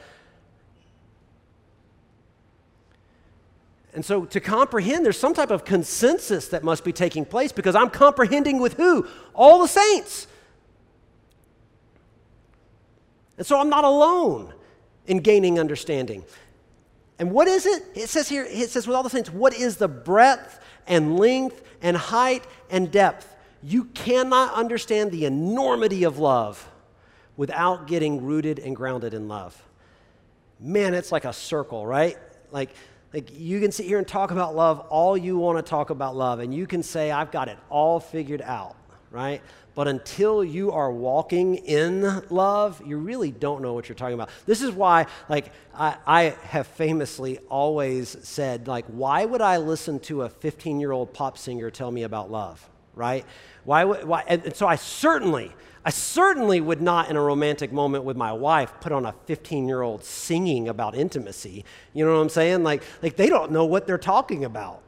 And 3.94 4.04
so, 4.04 4.26
to 4.26 4.40
comprehend, 4.40 5.06
there's 5.06 5.18
some 5.18 5.32
type 5.32 5.50
of 5.50 5.64
consensus 5.64 6.48
that 6.48 6.62
must 6.62 6.84
be 6.84 6.92
taking 6.92 7.24
place 7.24 7.50
because 7.50 7.74
I'm 7.74 7.88
comprehending 7.88 8.60
with 8.60 8.74
who? 8.74 9.06
All 9.32 9.62
the 9.62 9.68
saints. 9.68 10.26
And 13.38 13.46
so, 13.46 13.58
I'm 13.58 13.70
not 13.70 13.84
alone 13.84 14.52
in 15.06 15.20
gaining 15.20 15.58
understanding. 15.58 16.24
And 17.18 17.30
what 17.30 17.48
is 17.48 17.64
it? 17.64 17.84
It 17.94 18.08
says 18.08 18.28
here, 18.28 18.46
it 18.46 18.68
says 18.70 18.86
with 18.86 18.94
all 18.94 19.02
the 19.02 19.10
saints, 19.10 19.30
what 19.30 19.54
is 19.54 19.76
the 19.78 19.88
breadth 19.88 20.60
and 20.86 21.18
length 21.18 21.62
and 21.80 21.96
height 21.96 22.44
and 22.68 22.90
depth? 22.90 23.35
You 23.66 23.86
cannot 23.86 24.54
understand 24.54 25.10
the 25.10 25.24
enormity 25.24 26.04
of 26.04 26.20
love 26.20 26.70
without 27.36 27.88
getting 27.88 28.24
rooted 28.24 28.60
and 28.60 28.76
grounded 28.76 29.12
in 29.12 29.26
love. 29.26 29.60
Man, 30.60 30.94
it's 30.94 31.10
like 31.10 31.24
a 31.24 31.32
circle, 31.32 31.84
right? 31.84 32.16
Like, 32.52 32.70
like 33.12 33.36
you 33.36 33.58
can 33.58 33.72
sit 33.72 33.86
here 33.86 33.98
and 33.98 34.06
talk 34.06 34.30
about 34.30 34.54
love 34.54 34.78
all 34.88 35.16
you 35.16 35.36
want 35.36 35.58
to 35.58 35.68
talk 35.68 35.90
about 35.90 36.14
love, 36.14 36.38
and 36.38 36.54
you 36.54 36.68
can 36.68 36.84
say, 36.84 37.10
I've 37.10 37.32
got 37.32 37.48
it 37.48 37.58
all 37.68 37.98
figured 37.98 38.40
out, 38.40 38.76
right? 39.10 39.42
But 39.74 39.88
until 39.88 40.44
you 40.44 40.70
are 40.70 40.92
walking 40.92 41.56
in 41.56 42.22
love, 42.30 42.80
you 42.86 42.98
really 42.98 43.32
don't 43.32 43.62
know 43.62 43.74
what 43.74 43.88
you're 43.88 43.96
talking 43.96 44.14
about. 44.14 44.30
This 44.46 44.62
is 44.62 44.70
why, 44.70 45.06
like, 45.28 45.52
I, 45.74 45.96
I 46.06 46.22
have 46.44 46.68
famously 46.68 47.38
always 47.50 48.16
said, 48.22 48.68
like, 48.68 48.84
why 48.86 49.24
would 49.24 49.40
I 49.40 49.56
listen 49.56 49.98
to 50.00 50.22
a 50.22 50.28
15 50.28 50.78
year 50.78 50.92
old 50.92 51.12
pop 51.12 51.36
singer 51.36 51.68
tell 51.72 51.90
me 51.90 52.04
about 52.04 52.30
love, 52.30 52.64
right? 52.96 53.24
Why, 53.64 53.84
why? 53.84 54.24
And 54.26 54.56
so 54.56 54.66
I 54.66 54.74
certainly, 54.74 55.52
I 55.84 55.90
certainly 55.90 56.60
would 56.60 56.82
not, 56.82 57.08
in 57.08 57.16
a 57.16 57.20
romantic 57.20 57.72
moment 57.72 58.02
with 58.02 58.16
my 58.16 58.32
wife, 58.32 58.72
put 58.80 58.90
on 58.90 59.06
a 59.06 59.12
15 59.26 59.68
year 59.68 59.82
old 59.82 60.02
singing 60.02 60.68
about 60.68 60.96
intimacy. 60.96 61.64
You 61.92 62.04
know 62.04 62.14
what 62.14 62.20
I'm 62.22 62.28
saying? 62.28 62.64
Like, 62.64 62.82
like 63.02 63.14
they 63.14 63.28
don't 63.28 63.52
know 63.52 63.66
what 63.66 63.86
they're 63.86 63.98
talking 63.98 64.44
about. 64.44 64.82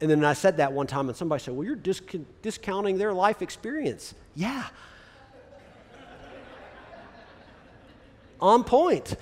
And 0.00 0.10
then 0.10 0.24
I 0.24 0.32
said 0.32 0.56
that 0.56 0.72
one 0.72 0.86
time, 0.86 1.08
and 1.08 1.16
somebody 1.16 1.42
said, 1.42 1.54
Well, 1.54 1.64
you're 1.64 1.76
disc- 1.76 2.14
discounting 2.42 2.98
their 2.98 3.12
life 3.12 3.40
experience. 3.40 4.14
Yeah. 4.34 4.64
on 8.40 8.64
point. 8.64 9.16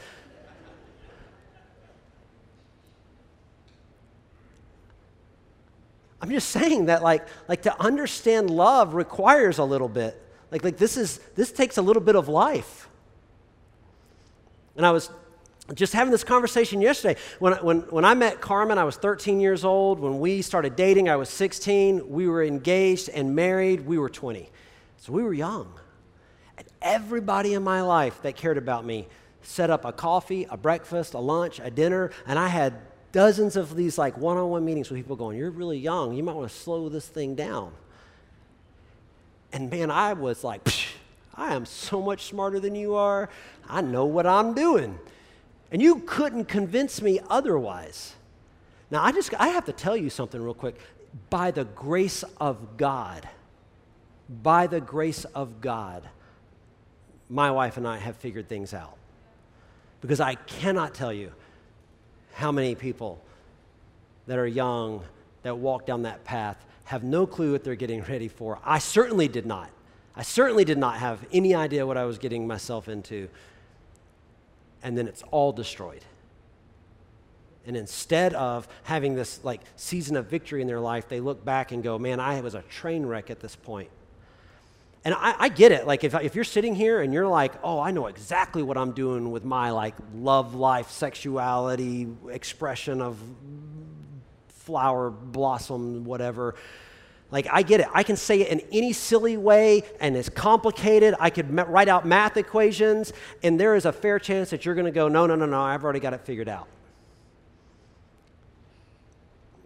I'm 6.24 6.30
just 6.30 6.48
saying 6.48 6.86
that 6.86 7.02
like, 7.02 7.26
like 7.48 7.64
to 7.64 7.78
understand 7.78 8.48
love 8.48 8.94
requires 8.94 9.58
a 9.58 9.64
little 9.64 9.90
bit. 9.90 10.18
Like, 10.50 10.64
like 10.64 10.78
this 10.78 10.96
is 10.96 11.18
this 11.34 11.52
takes 11.52 11.76
a 11.76 11.82
little 11.82 12.00
bit 12.00 12.16
of 12.16 12.30
life. 12.30 12.88
And 14.74 14.86
I 14.86 14.90
was 14.90 15.10
just 15.74 15.92
having 15.92 16.10
this 16.10 16.24
conversation 16.24 16.80
yesterday. 16.80 17.20
When, 17.40 17.52
when, 17.56 17.80
when 17.90 18.06
I 18.06 18.14
met 18.14 18.40
Carmen, 18.40 18.78
I 18.78 18.84
was 18.84 18.96
13 18.96 19.38
years 19.38 19.66
old. 19.66 20.00
When 20.00 20.18
we 20.18 20.40
started 20.40 20.76
dating, 20.76 21.10
I 21.10 21.16
was 21.16 21.28
16. 21.28 22.08
We 22.08 22.26
were 22.26 22.42
engaged 22.42 23.10
and 23.10 23.36
married, 23.36 23.84
we 23.84 23.98
were 23.98 24.08
20. 24.08 24.48
So 24.96 25.12
we 25.12 25.22
were 25.22 25.34
young. 25.34 25.74
And 26.56 26.66
everybody 26.80 27.52
in 27.52 27.62
my 27.62 27.82
life 27.82 28.22
that 28.22 28.34
cared 28.34 28.56
about 28.56 28.86
me 28.86 29.08
set 29.42 29.68
up 29.68 29.84
a 29.84 29.92
coffee, 29.92 30.46
a 30.48 30.56
breakfast, 30.56 31.12
a 31.12 31.18
lunch, 31.18 31.60
a 31.62 31.70
dinner, 31.70 32.12
and 32.26 32.38
I 32.38 32.48
had 32.48 32.80
dozens 33.14 33.54
of 33.54 33.76
these 33.76 33.96
like 33.96 34.18
one-on-one 34.18 34.64
meetings 34.64 34.90
with 34.90 34.98
people 34.98 35.14
going, 35.14 35.38
"You're 35.38 35.52
really 35.52 35.78
young. 35.78 36.14
You 36.14 36.24
might 36.24 36.34
want 36.34 36.50
to 36.50 36.54
slow 36.54 36.88
this 36.88 37.06
thing 37.06 37.36
down." 37.36 37.72
And 39.52 39.70
man, 39.70 39.88
I 39.88 40.14
was 40.14 40.42
like, 40.42 40.68
"I 41.32 41.54
am 41.54 41.64
so 41.64 42.02
much 42.02 42.24
smarter 42.24 42.58
than 42.58 42.74
you 42.74 42.96
are. 42.96 43.30
I 43.68 43.82
know 43.82 44.04
what 44.04 44.26
I'm 44.26 44.52
doing." 44.52 44.98
And 45.70 45.80
you 45.80 46.00
couldn't 46.00 46.46
convince 46.46 47.00
me 47.00 47.20
otherwise. 47.30 48.14
Now, 48.90 49.04
I 49.04 49.12
just 49.12 49.32
I 49.40 49.48
have 49.48 49.64
to 49.66 49.72
tell 49.72 49.96
you 49.96 50.10
something 50.10 50.42
real 50.42 50.52
quick. 50.52 50.80
By 51.30 51.52
the 51.52 51.64
grace 51.64 52.24
of 52.40 52.76
God, 52.76 53.28
by 54.28 54.66
the 54.66 54.80
grace 54.80 55.24
of 55.26 55.60
God, 55.60 56.08
my 57.30 57.52
wife 57.52 57.76
and 57.76 57.86
I 57.86 57.98
have 57.98 58.16
figured 58.16 58.48
things 58.48 58.74
out. 58.74 58.96
Because 60.00 60.18
I 60.18 60.34
cannot 60.34 60.94
tell 60.94 61.12
you 61.12 61.32
how 62.34 62.50
many 62.50 62.74
people 62.74 63.22
that 64.26 64.38
are 64.38 64.46
young 64.46 65.02
that 65.42 65.56
walk 65.56 65.86
down 65.86 66.02
that 66.02 66.24
path 66.24 66.64
have 66.84 67.04
no 67.04 67.26
clue 67.26 67.52
what 67.52 67.64
they're 67.64 67.76
getting 67.76 68.02
ready 68.02 68.28
for? 68.28 68.58
I 68.64 68.78
certainly 68.78 69.28
did 69.28 69.46
not. 69.46 69.70
I 70.16 70.22
certainly 70.22 70.64
did 70.64 70.78
not 70.78 70.96
have 70.96 71.24
any 71.32 71.54
idea 71.54 71.86
what 71.86 71.96
I 71.96 72.04
was 72.04 72.18
getting 72.18 72.46
myself 72.46 72.88
into. 72.88 73.28
And 74.82 74.98
then 74.98 75.06
it's 75.08 75.22
all 75.30 75.52
destroyed. 75.52 76.04
And 77.66 77.76
instead 77.76 78.34
of 78.34 78.68
having 78.82 79.14
this 79.14 79.42
like 79.44 79.60
season 79.76 80.16
of 80.16 80.26
victory 80.26 80.60
in 80.60 80.66
their 80.66 80.80
life, 80.80 81.08
they 81.08 81.20
look 81.20 81.44
back 81.44 81.72
and 81.72 81.82
go, 81.82 81.98
man, 81.98 82.20
I 82.20 82.40
was 82.40 82.54
a 82.54 82.62
train 82.62 83.06
wreck 83.06 83.30
at 83.30 83.40
this 83.40 83.56
point. 83.56 83.90
And 85.04 85.14
I, 85.14 85.34
I, 85.38 85.48
get 85.50 85.70
it. 85.70 85.86
Like, 85.86 86.02
if, 86.02 86.14
if 86.14 86.34
you're 86.34 86.44
sitting 86.44 86.74
here 86.74 87.02
and 87.02 87.12
you're 87.12 87.28
like, 87.28 87.52
oh, 87.62 87.78
I 87.78 87.90
know 87.90 88.06
exactly 88.06 88.62
what 88.62 88.78
I'm 88.78 88.92
doing 88.92 89.30
with 89.30 89.44
my, 89.44 89.70
like, 89.70 89.94
love 90.14 90.54
life, 90.54 90.90
sexuality, 90.90 92.08
expression 92.30 93.02
of 93.02 93.18
flower, 94.48 95.10
blossom, 95.10 96.04
whatever. 96.04 96.54
Like, 97.30 97.46
I 97.52 97.60
get 97.60 97.80
it. 97.80 97.88
I 97.92 98.02
can 98.02 98.16
say 98.16 98.40
it 98.40 98.48
in 98.48 98.62
any 98.72 98.94
silly 98.94 99.36
way, 99.36 99.82
and 100.00 100.16
it's 100.16 100.30
complicated. 100.30 101.14
I 101.20 101.28
could 101.28 101.54
write 101.54 101.88
out 101.88 102.06
math 102.06 102.38
equations, 102.38 103.12
and 103.42 103.60
there 103.60 103.76
is 103.76 103.84
a 103.84 103.92
fair 103.92 104.18
chance 104.18 104.50
that 104.50 104.64
you're 104.64 104.74
going 104.74 104.86
to 104.86 104.90
go, 104.90 105.08
no, 105.08 105.26
no, 105.26 105.34
no, 105.34 105.44
no, 105.44 105.60
I've 105.60 105.84
already 105.84 106.00
got 106.00 106.14
it 106.14 106.22
figured 106.22 106.48
out. 106.48 106.66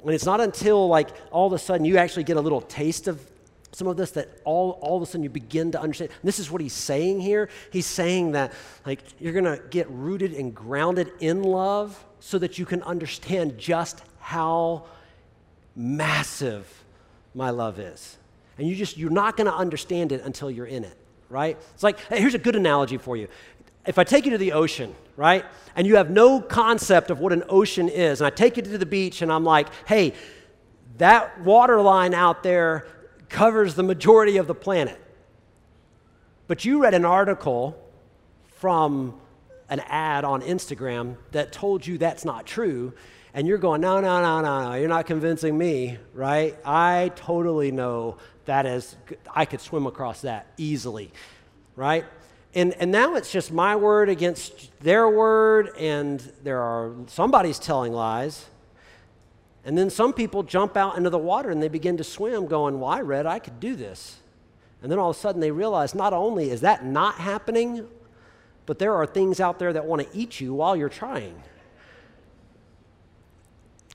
And 0.02 0.12
it's 0.14 0.24
not 0.24 0.40
until, 0.40 0.88
like, 0.88 1.10
all 1.30 1.46
of 1.46 1.52
a 1.52 1.58
sudden 1.58 1.84
you 1.84 1.96
actually 1.98 2.24
get 2.24 2.36
a 2.36 2.40
little 2.40 2.60
taste 2.60 3.06
of 3.06 3.20
some 3.72 3.86
of 3.86 3.96
this 3.96 4.12
that 4.12 4.28
all, 4.44 4.78
all 4.80 4.96
of 4.96 5.02
a 5.02 5.06
sudden 5.06 5.22
you 5.22 5.30
begin 5.30 5.72
to 5.72 5.80
understand. 5.80 6.10
And 6.10 6.28
this 6.28 6.38
is 6.38 6.50
what 6.50 6.60
he's 6.60 6.72
saying 6.72 7.20
here. 7.20 7.48
He's 7.70 7.86
saying 7.86 8.32
that 8.32 8.52
like 8.86 9.00
you're 9.20 9.32
gonna 9.32 9.58
get 9.70 9.88
rooted 9.90 10.32
and 10.32 10.54
grounded 10.54 11.12
in 11.20 11.42
love 11.42 12.02
so 12.20 12.38
that 12.38 12.58
you 12.58 12.66
can 12.66 12.82
understand 12.82 13.58
just 13.58 14.02
how 14.20 14.86
massive 15.76 16.84
my 17.34 17.50
love 17.50 17.78
is. 17.78 18.16
And 18.58 18.66
you 18.66 18.74
just 18.74 18.96
you're 18.96 19.10
not 19.10 19.36
gonna 19.36 19.54
understand 19.54 20.12
it 20.12 20.22
until 20.22 20.50
you're 20.50 20.66
in 20.66 20.84
it, 20.84 20.96
right? 21.28 21.56
It's 21.74 21.82
like, 21.82 22.00
hey, 22.06 22.20
here's 22.20 22.34
a 22.34 22.38
good 22.38 22.56
analogy 22.56 22.96
for 22.96 23.16
you. 23.16 23.28
If 23.86 23.98
I 23.98 24.04
take 24.04 24.24
you 24.24 24.32
to 24.32 24.38
the 24.38 24.52
ocean, 24.52 24.94
right, 25.16 25.44
and 25.76 25.86
you 25.86 25.96
have 25.96 26.10
no 26.10 26.40
concept 26.40 27.10
of 27.10 27.20
what 27.20 27.32
an 27.32 27.44
ocean 27.48 27.88
is, 27.88 28.20
and 28.20 28.26
I 28.26 28.30
take 28.30 28.56
you 28.56 28.62
to 28.62 28.78
the 28.78 28.86
beach 28.86 29.22
and 29.22 29.32
I'm 29.32 29.44
like, 29.44 29.68
hey, 29.86 30.14
that 30.98 31.40
water 31.42 31.80
line 31.80 32.12
out 32.12 32.42
there 32.42 32.86
covers 33.28 33.74
the 33.74 33.82
majority 33.82 34.36
of 34.36 34.46
the 34.46 34.54
planet. 34.54 35.00
But 36.46 36.64
you 36.64 36.82
read 36.82 36.94
an 36.94 37.04
article 37.04 37.78
from 38.56 39.20
an 39.68 39.80
ad 39.80 40.24
on 40.24 40.40
Instagram 40.42 41.16
that 41.32 41.52
told 41.52 41.86
you 41.86 41.98
that's 41.98 42.24
not 42.24 42.46
true, 42.46 42.94
and 43.34 43.46
you're 43.46 43.58
going, 43.58 43.80
no, 43.80 44.00
no, 44.00 44.20
no, 44.22 44.40
no, 44.40 44.70
no, 44.70 44.74
you're 44.74 44.88
not 44.88 45.06
convincing 45.06 45.56
me, 45.56 45.98
right? 46.14 46.56
I 46.64 47.12
totally 47.14 47.70
know 47.70 48.16
that 48.46 48.64
is, 48.64 48.96
I 49.34 49.44
could 49.44 49.60
swim 49.60 49.86
across 49.86 50.22
that 50.22 50.46
easily, 50.56 51.12
right? 51.76 52.06
And, 52.54 52.72
and 52.74 52.90
now 52.90 53.14
it's 53.14 53.30
just 53.30 53.52
my 53.52 53.76
word 53.76 54.08
against 54.08 54.80
their 54.80 55.08
word, 55.08 55.70
and 55.78 56.20
there 56.42 56.62
are 56.62 56.94
somebody's 57.06 57.58
telling 57.58 57.92
lies. 57.92 58.46
And 59.68 59.76
then 59.76 59.90
some 59.90 60.14
people 60.14 60.44
jump 60.44 60.78
out 60.78 60.96
into 60.96 61.10
the 61.10 61.18
water 61.18 61.50
and 61.50 61.62
they 61.62 61.68
begin 61.68 61.98
to 61.98 62.04
swim, 62.04 62.46
going, 62.46 62.80
Well, 62.80 62.88
I 62.88 63.02
read 63.02 63.26
I 63.26 63.38
could 63.38 63.60
do 63.60 63.76
this. 63.76 64.16
And 64.80 64.90
then 64.90 64.98
all 64.98 65.10
of 65.10 65.16
a 65.16 65.18
sudden 65.18 65.42
they 65.42 65.50
realize 65.50 65.94
not 65.94 66.14
only 66.14 66.48
is 66.48 66.62
that 66.62 66.86
not 66.86 67.16
happening, 67.16 67.86
but 68.64 68.78
there 68.78 68.94
are 68.94 69.04
things 69.04 69.40
out 69.40 69.58
there 69.58 69.70
that 69.74 69.84
want 69.84 70.00
to 70.00 70.18
eat 70.18 70.40
you 70.40 70.54
while 70.54 70.74
you're 70.74 70.88
trying. 70.88 71.42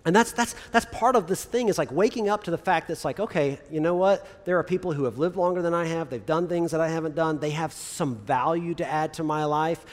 And 0.06 0.16
that's, 0.16 0.32
that's, 0.32 0.54
that's 0.72 0.86
part 0.92 1.16
of 1.16 1.26
this 1.26 1.44
thing 1.44 1.70
is 1.70 1.80
like 1.80 1.92
waking 1.92 2.30
up 2.30 2.44
to 2.44 2.52
the 2.52 2.58
fact 2.60 2.86
that 2.86 2.94
it's 2.94 3.06
like, 3.06 3.20
okay, 3.20 3.60
you 3.72 3.80
know 3.80 3.96
what? 3.96 4.46
There 4.46 4.60
are 4.60 4.64
people 4.64 4.94
who 4.94 5.06
have 5.06 5.18
lived 5.18 5.38
longer 5.38 5.64
than 5.64 5.74
I 5.74 5.86
have. 5.86 6.12
They've 6.12 6.24
done 6.24 6.48
things 6.48 6.70
that 6.70 6.82
I 6.82 6.90
haven't 6.90 7.16
done. 7.16 7.40
They 7.40 7.50
have 7.50 7.74
some 7.74 8.18
value 8.18 8.76
to 8.76 8.86
add 8.86 9.16
to 9.16 9.24
my 9.24 9.46
life. 9.46 9.84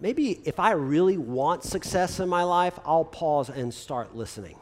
Maybe 0.00 0.40
if 0.44 0.58
I 0.58 0.72
really 0.72 1.18
want 1.18 1.62
success 1.62 2.18
in 2.18 2.28
my 2.28 2.42
life, 2.42 2.76
I'll 2.84 3.04
pause 3.04 3.48
and 3.48 3.72
start 3.72 4.16
listening. 4.16 4.56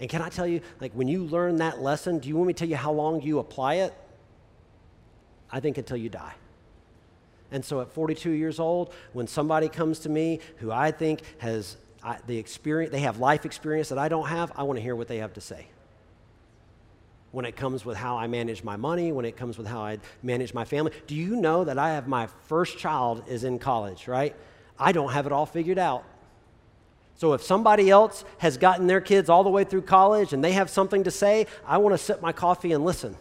And 0.00 0.08
can 0.08 0.22
I 0.22 0.28
tell 0.28 0.46
you, 0.46 0.60
like 0.80 0.92
when 0.92 1.08
you 1.08 1.24
learn 1.24 1.56
that 1.56 1.80
lesson, 1.80 2.18
do 2.18 2.28
you 2.28 2.36
want 2.36 2.48
me 2.48 2.52
to 2.52 2.58
tell 2.58 2.68
you 2.68 2.76
how 2.76 2.92
long 2.92 3.20
you 3.20 3.38
apply 3.38 3.74
it? 3.76 3.94
I 5.50 5.60
think 5.60 5.78
until 5.78 5.96
you 5.96 6.08
die. 6.08 6.34
And 7.50 7.64
so 7.64 7.80
at 7.80 7.90
42 7.90 8.30
years 8.30 8.60
old, 8.60 8.92
when 9.12 9.26
somebody 9.26 9.68
comes 9.68 10.00
to 10.00 10.08
me 10.08 10.40
who 10.58 10.70
I 10.70 10.90
think 10.90 11.22
has 11.38 11.76
the 12.26 12.36
experience, 12.36 12.92
they 12.92 13.00
have 13.00 13.18
life 13.18 13.44
experience 13.44 13.88
that 13.88 13.98
I 13.98 14.08
don't 14.08 14.28
have, 14.28 14.52
I 14.54 14.62
want 14.62 14.76
to 14.76 14.82
hear 14.82 14.94
what 14.94 15.08
they 15.08 15.18
have 15.18 15.32
to 15.34 15.40
say. 15.40 15.66
When 17.32 17.44
it 17.44 17.56
comes 17.56 17.84
with 17.84 17.96
how 17.96 18.16
I 18.16 18.26
manage 18.26 18.62
my 18.62 18.76
money, 18.76 19.12
when 19.12 19.24
it 19.24 19.36
comes 19.36 19.58
with 19.58 19.66
how 19.66 19.80
I 19.80 19.98
manage 20.22 20.54
my 20.54 20.64
family. 20.64 20.92
Do 21.06 21.14
you 21.14 21.36
know 21.36 21.64
that 21.64 21.78
I 21.78 21.90
have 21.94 22.06
my 22.06 22.26
first 22.46 22.78
child 22.78 23.24
is 23.28 23.44
in 23.44 23.58
college, 23.58 24.08
right? 24.08 24.34
I 24.78 24.92
don't 24.92 25.12
have 25.12 25.26
it 25.26 25.32
all 25.32 25.44
figured 25.44 25.78
out. 25.78 26.04
So 27.18 27.32
if 27.32 27.42
somebody 27.42 27.90
else 27.90 28.24
has 28.38 28.56
gotten 28.56 28.86
their 28.86 29.00
kids 29.00 29.28
all 29.28 29.42
the 29.42 29.50
way 29.50 29.64
through 29.64 29.82
college 29.82 30.32
and 30.32 30.42
they 30.42 30.52
have 30.52 30.70
something 30.70 31.02
to 31.02 31.10
say, 31.10 31.46
I 31.66 31.78
want 31.78 31.92
to 31.92 31.98
sip 31.98 32.22
my 32.22 32.32
coffee 32.32 32.70
and 32.70 32.84
listen. 32.84 33.16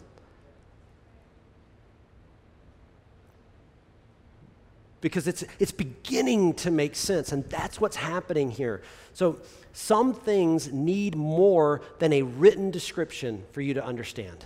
Because 5.02 5.28
it's, 5.28 5.44
it's 5.58 5.72
beginning 5.72 6.54
to 6.56 6.70
make 6.70 6.96
sense, 6.96 7.32
and 7.32 7.48
that's 7.50 7.82
what's 7.82 7.96
happening 7.96 8.52
here. 8.52 8.82
So, 9.14 9.40
some 9.74 10.14
things 10.14 10.72
need 10.72 11.16
more 11.16 11.82
than 12.00 12.14
a 12.14 12.24
written 12.24 12.72
description 12.72 13.44
for 13.52 13.62
you 13.62 13.76
to 13.76 13.86
understand. 13.86 14.46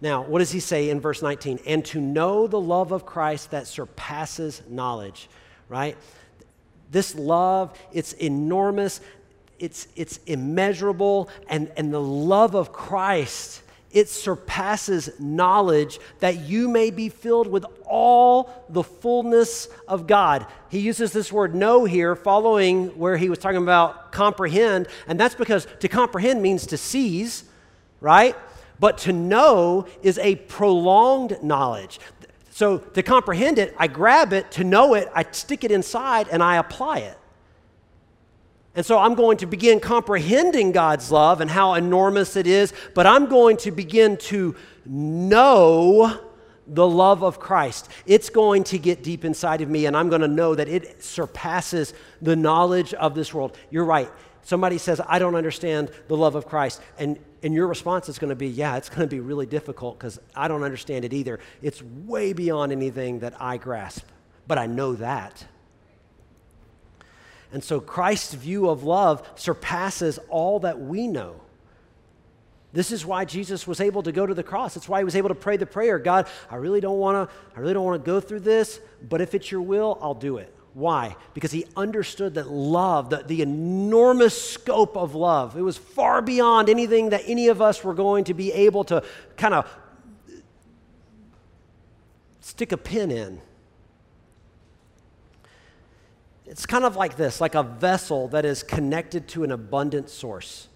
Now, 0.00 0.22
what 0.22 0.38
does 0.38 0.52
he 0.52 0.60
say 0.60 0.88
in 0.88 1.00
verse 1.00 1.22
19? 1.22 1.60
And 1.66 1.84
to 1.86 2.00
know 2.00 2.46
the 2.46 2.60
love 2.60 2.92
of 2.92 3.04
Christ 3.04 3.50
that 3.50 3.66
surpasses 3.66 4.62
knowledge, 4.68 5.28
right? 5.68 5.96
This 6.90 7.14
love, 7.14 7.78
it's 7.92 8.12
enormous, 8.14 9.00
it's, 9.58 9.88
it's 9.96 10.20
immeasurable, 10.26 11.28
and, 11.48 11.70
and 11.76 11.92
the 11.92 12.00
love 12.00 12.54
of 12.54 12.72
Christ, 12.72 13.62
it 13.92 14.08
surpasses 14.08 15.08
knowledge 15.18 15.98
that 16.20 16.40
you 16.40 16.68
may 16.68 16.90
be 16.90 17.08
filled 17.08 17.46
with 17.46 17.64
all 17.86 18.50
the 18.68 18.82
fullness 18.82 19.68
of 19.88 20.06
God. 20.06 20.46
He 20.68 20.80
uses 20.80 21.12
this 21.12 21.32
word 21.32 21.54
know 21.54 21.84
here, 21.84 22.14
following 22.14 22.88
where 22.98 23.16
he 23.16 23.30
was 23.30 23.38
talking 23.38 23.62
about 23.62 24.12
comprehend, 24.12 24.88
and 25.08 25.18
that's 25.18 25.34
because 25.34 25.66
to 25.80 25.88
comprehend 25.88 26.42
means 26.42 26.66
to 26.66 26.76
seize, 26.76 27.44
right? 28.00 28.36
But 28.78 28.98
to 28.98 29.12
know 29.12 29.86
is 30.02 30.18
a 30.18 30.36
prolonged 30.36 31.38
knowledge. 31.42 31.98
So 32.56 32.78
to 32.78 33.02
comprehend 33.02 33.58
it, 33.58 33.74
I 33.76 33.86
grab 33.86 34.32
it. 34.32 34.50
To 34.52 34.64
know 34.64 34.94
it, 34.94 35.10
I 35.14 35.26
stick 35.30 35.62
it 35.62 35.70
inside 35.70 36.28
and 36.28 36.42
I 36.42 36.56
apply 36.56 37.00
it. 37.00 37.18
And 38.74 38.86
so 38.86 38.98
I'm 38.98 39.14
going 39.14 39.36
to 39.38 39.46
begin 39.46 39.78
comprehending 39.78 40.72
God's 40.72 41.12
love 41.12 41.42
and 41.42 41.50
how 41.50 41.74
enormous 41.74 42.34
it 42.34 42.46
is, 42.46 42.72
but 42.94 43.06
I'm 43.06 43.26
going 43.26 43.58
to 43.58 43.70
begin 43.70 44.16
to 44.32 44.56
know 44.86 46.18
the 46.66 46.86
love 46.88 47.22
of 47.22 47.38
Christ. 47.38 47.90
It's 48.06 48.30
going 48.30 48.64
to 48.64 48.78
get 48.78 49.02
deep 49.02 49.26
inside 49.26 49.60
of 49.60 49.68
me, 49.68 49.84
and 49.84 49.94
I'm 49.94 50.08
going 50.08 50.22
to 50.22 50.28
know 50.28 50.54
that 50.54 50.66
it 50.66 51.04
surpasses 51.04 51.92
the 52.22 52.36
knowledge 52.36 52.94
of 52.94 53.14
this 53.14 53.34
world. 53.34 53.54
You're 53.68 53.84
right. 53.84 54.10
Somebody 54.40 54.78
says, 54.78 54.98
I 55.06 55.18
don't 55.18 55.34
understand 55.34 55.90
the 56.08 56.16
love 56.16 56.34
of 56.34 56.46
Christ. 56.46 56.80
And 56.98 57.18
and 57.46 57.54
your 57.54 57.68
response 57.68 58.08
is 58.08 58.18
going 58.18 58.30
to 58.30 58.34
be, 58.34 58.48
yeah, 58.48 58.76
it's 58.76 58.88
going 58.88 59.02
to 59.02 59.06
be 59.06 59.20
really 59.20 59.46
difficult 59.46 59.96
because 59.96 60.18
I 60.34 60.48
don't 60.48 60.64
understand 60.64 61.04
it 61.04 61.12
either. 61.12 61.38
It's 61.62 61.80
way 61.80 62.32
beyond 62.32 62.72
anything 62.72 63.20
that 63.20 63.40
I 63.40 63.56
grasp, 63.56 64.04
but 64.48 64.58
I 64.58 64.66
know 64.66 64.94
that. 64.96 65.46
And 67.52 67.62
so 67.62 67.78
Christ's 67.78 68.34
view 68.34 68.68
of 68.68 68.82
love 68.82 69.24
surpasses 69.36 70.18
all 70.28 70.58
that 70.60 70.80
we 70.80 71.06
know. 71.06 71.40
This 72.72 72.90
is 72.90 73.06
why 73.06 73.24
Jesus 73.24 73.64
was 73.64 73.80
able 73.80 74.02
to 74.02 74.10
go 74.10 74.26
to 74.26 74.34
the 74.34 74.42
cross. 74.42 74.74
That's 74.74 74.88
why 74.88 74.98
he 74.98 75.04
was 75.04 75.14
able 75.14 75.28
to 75.28 75.36
pray 75.36 75.56
the 75.56 75.66
prayer, 75.66 76.00
God, 76.00 76.26
I 76.50 76.56
really 76.56 76.80
don't 76.80 76.98
want 76.98 77.30
to 77.30 77.36
I 77.56 77.60
really 77.60 77.74
don't 77.74 77.84
want 77.84 78.04
to 78.04 78.06
go 78.06 78.18
through 78.18 78.40
this, 78.40 78.80
but 79.08 79.20
if 79.20 79.36
it's 79.36 79.52
your 79.52 79.62
will, 79.62 79.98
I'll 80.02 80.14
do 80.14 80.38
it. 80.38 80.52
Why? 80.76 81.16
Because 81.32 81.52
he 81.52 81.64
understood 81.74 82.34
that 82.34 82.50
love, 82.50 83.08
the, 83.08 83.22
the 83.26 83.40
enormous 83.40 84.38
scope 84.38 84.94
of 84.94 85.14
love, 85.14 85.56
it 85.56 85.62
was 85.62 85.78
far 85.78 86.20
beyond 86.20 86.68
anything 86.68 87.08
that 87.08 87.22
any 87.26 87.48
of 87.48 87.62
us 87.62 87.82
were 87.82 87.94
going 87.94 88.24
to 88.24 88.34
be 88.34 88.52
able 88.52 88.84
to 88.84 89.02
kind 89.38 89.54
of 89.54 89.74
stick 92.40 92.72
a 92.72 92.76
pin 92.76 93.10
in. 93.10 93.40
It's 96.44 96.66
kind 96.66 96.84
of 96.84 96.94
like 96.94 97.16
this 97.16 97.40
like 97.40 97.54
a 97.54 97.62
vessel 97.62 98.28
that 98.28 98.44
is 98.44 98.62
connected 98.62 99.28
to 99.28 99.44
an 99.44 99.52
abundant 99.52 100.10
source. 100.10 100.68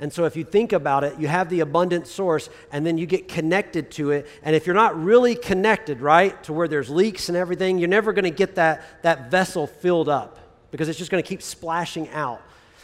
And 0.00 0.12
so, 0.12 0.24
if 0.26 0.36
you 0.36 0.44
think 0.44 0.72
about 0.72 1.02
it, 1.02 1.18
you 1.18 1.26
have 1.26 1.48
the 1.48 1.60
abundant 1.60 2.06
source, 2.06 2.48
and 2.70 2.86
then 2.86 2.98
you 2.98 3.06
get 3.06 3.26
connected 3.26 3.90
to 3.92 4.12
it. 4.12 4.28
And 4.42 4.54
if 4.54 4.64
you're 4.64 4.76
not 4.76 5.00
really 5.02 5.34
connected, 5.34 6.00
right, 6.00 6.40
to 6.44 6.52
where 6.52 6.68
there's 6.68 6.88
leaks 6.88 7.28
and 7.28 7.36
everything, 7.36 7.78
you're 7.78 7.88
never 7.88 8.12
going 8.12 8.24
to 8.24 8.30
get 8.30 8.54
that, 8.54 9.02
that 9.02 9.30
vessel 9.30 9.66
filled 9.66 10.08
up 10.08 10.38
because 10.70 10.88
it's 10.88 10.98
just 10.98 11.10
going 11.10 11.22
to 11.22 11.28
keep 11.28 11.42
splashing 11.42 12.08
out. 12.10 12.42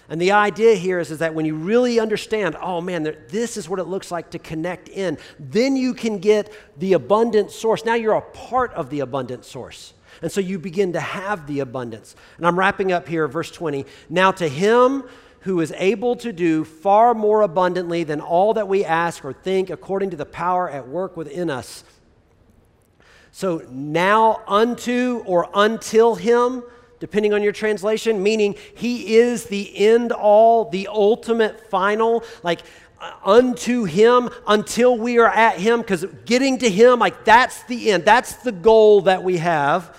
And 0.09 0.21
the 0.21 0.33
idea 0.33 0.75
here 0.75 0.99
is, 0.99 1.11
is 1.11 1.19
that 1.19 1.35
when 1.35 1.47
you 1.47 1.55
really 1.55 1.99
understand, 1.99 2.57
oh 2.61 2.81
man, 2.81 3.05
this 3.29 3.57
is 3.57 3.69
what 3.69 3.79
it 3.79 3.85
looks 3.85 4.11
like 4.11 4.31
to 4.31 4.39
connect 4.39 4.89
in, 4.89 5.17
then 5.39 5.77
you 5.77 5.95
can 5.95 6.19
get 6.19 6.53
the 6.77 6.93
abundant 6.93 7.51
source. 7.51 7.85
Now 7.85 7.95
you're 7.95 8.15
a 8.15 8.21
part 8.21 8.73
of 8.75 8.91
the 8.91 9.01
abundant 9.01 9.45
source. 9.45 9.95
And 10.21 10.31
so 10.31 10.41
you 10.41 10.59
begin 10.59 10.93
to 10.93 11.01
have 11.01 11.47
the 11.47 11.61
abundance. 11.61 12.15
And 12.37 12.47
I'm 12.47 12.59
wrapping 12.59 12.93
up 12.93 13.09
here, 13.09 13.27
verse 13.29 13.51
20. 13.51 13.87
Now 14.11 14.31
to 14.33 14.49
him 14.49 15.05
who 15.45 15.61
is 15.61 15.72
able 15.76 16.16
to 16.16 16.32
do 16.32 16.64
far 16.64 17.12
more 17.12 17.42
abundantly 17.42 18.03
than 18.03 18.18
all 18.18 18.55
that 18.55 18.66
we 18.66 18.82
ask 18.82 19.24
or 19.24 19.32
think 19.32 19.68
according 19.68 20.09
to 20.09 20.16
the 20.16 20.24
power 20.24 20.70
at 20.70 20.88
work 20.88 21.18
within 21.18 21.51
us. 21.51 21.84
So 23.30 23.62
now 23.68 24.40
unto 24.47 25.22
or 25.26 25.51
until 25.55 26.14
him, 26.14 26.62
depending 26.99 27.34
on 27.34 27.42
your 27.42 27.53
translation, 27.53 28.22
meaning 28.22 28.55
he 28.74 29.16
is 29.16 29.45
the 29.45 29.76
end 29.76 30.12
all, 30.12 30.70
the 30.70 30.88
ultimate 30.88 31.68
final, 31.68 32.24
like 32.42 32.61
uh, 32.99 33.12
unto 33.22 33.84
him 33.84 34.30
until 34.47 34.97
we 34.97 35.18
are 35.18 35.28
at 35.28 35.59
him, 35.59 35.82
because 35.82 36.07
getting 36.24 36.57
to 36.59 36.70
him, 36.70 37.01
like 37.01 37.22
that's 37.26 37.64
the 37.64 37.90
end, 37.90 38.07
that's 38.07 38.36
the 38.36 38.53
goal 38.53 39.03
that 39.03 39.22
we 39.22 39.36
have, 39.36 39.95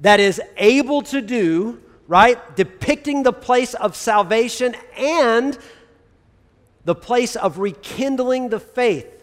that 0.00 0.18
is 0.18 0.42
able 0.56 1.02
to 1.02 1.20
do 1.20 1.80
right? 2.08 2.56
Depicting 2.56 3.22
the 3.22 3.32
place 3.32 3.74
of 3.74 3.94
salvation 3.94 4.74
and 4.96 5.56
the 6.84 6.94
place 6.94 7.36
of 7.36 7.58
rekindling 7.58 8.48
the 8.48 8.58
faith. 8.58 9.14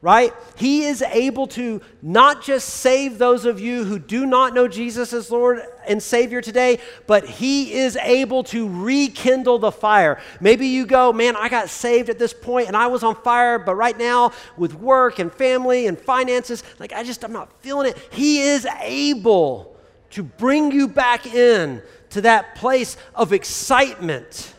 right? 0.00 0.32
He 0.56 0.84
is 0.84 1.02
able 1.02 1.48
to 1.48 1.80
not 2.00 2.44
just 2.44 2.68
save 2.68 3.18
those 3.18 3.44
of 3.44 3.58
you 3.58 3.82
who 3.82 3.98
do 3.98 4.24
not 4.24 4.54
know 4.54 4.68
Jesus 4.68 5.12
as 5.12 5.32
Lord 5.32 5.60
and 5.88 6.00
Savior 6.00 6.40
today, 6.40 6.78
but 7.08 7.24
He 7.24 7.72
is 7.72 7.96
able 7.96 8.44
to 8.44 8.68
rekindle 8.68 9.58
the 9.58 9.72
fire. 9.72 10.20
Maybe 10.40 10.68
you 10.68 10.86
go, 10.86 11.12
man, 11.12 11.34
I 11.34 11.48
got 11.48 11.68
saved 11.68 12.08
at 12.08 12.20
this 12.20 12.32
point 12.32 12.68
and 12.68 12.76
I 12.76 12.86
was 12.86 13.02
on 13.02 13.16
fire, 13.16 13.58
but 13.58 13.74
right 13.74 13.98
now 13.98 14.30
with 14.56 14.74
work 14.74 15.18
and 15.18 15.32
family 15.32 15.88
and 15.88 15.98
finances, 15.98 16.62
like 16.78 16.92
I 16.92 17.02
just, 17.02 17.24
I'm 17.24 17.32
not 17.32 17.52
feeling 17.60 17.88
it. 17.90 17.98
He 18.12 18.42
is 18.42 18.64
able 18.80 19.77
to 20.10 20.22
bring 20.22 20.72
you 20.72 20.88
back 20.88 21.26
in 21.26 21.82
to 22.10 22.20
that 22.22 22.54
place 22.54 22.96
of 23.14 23.32
excitement 23.32 24.54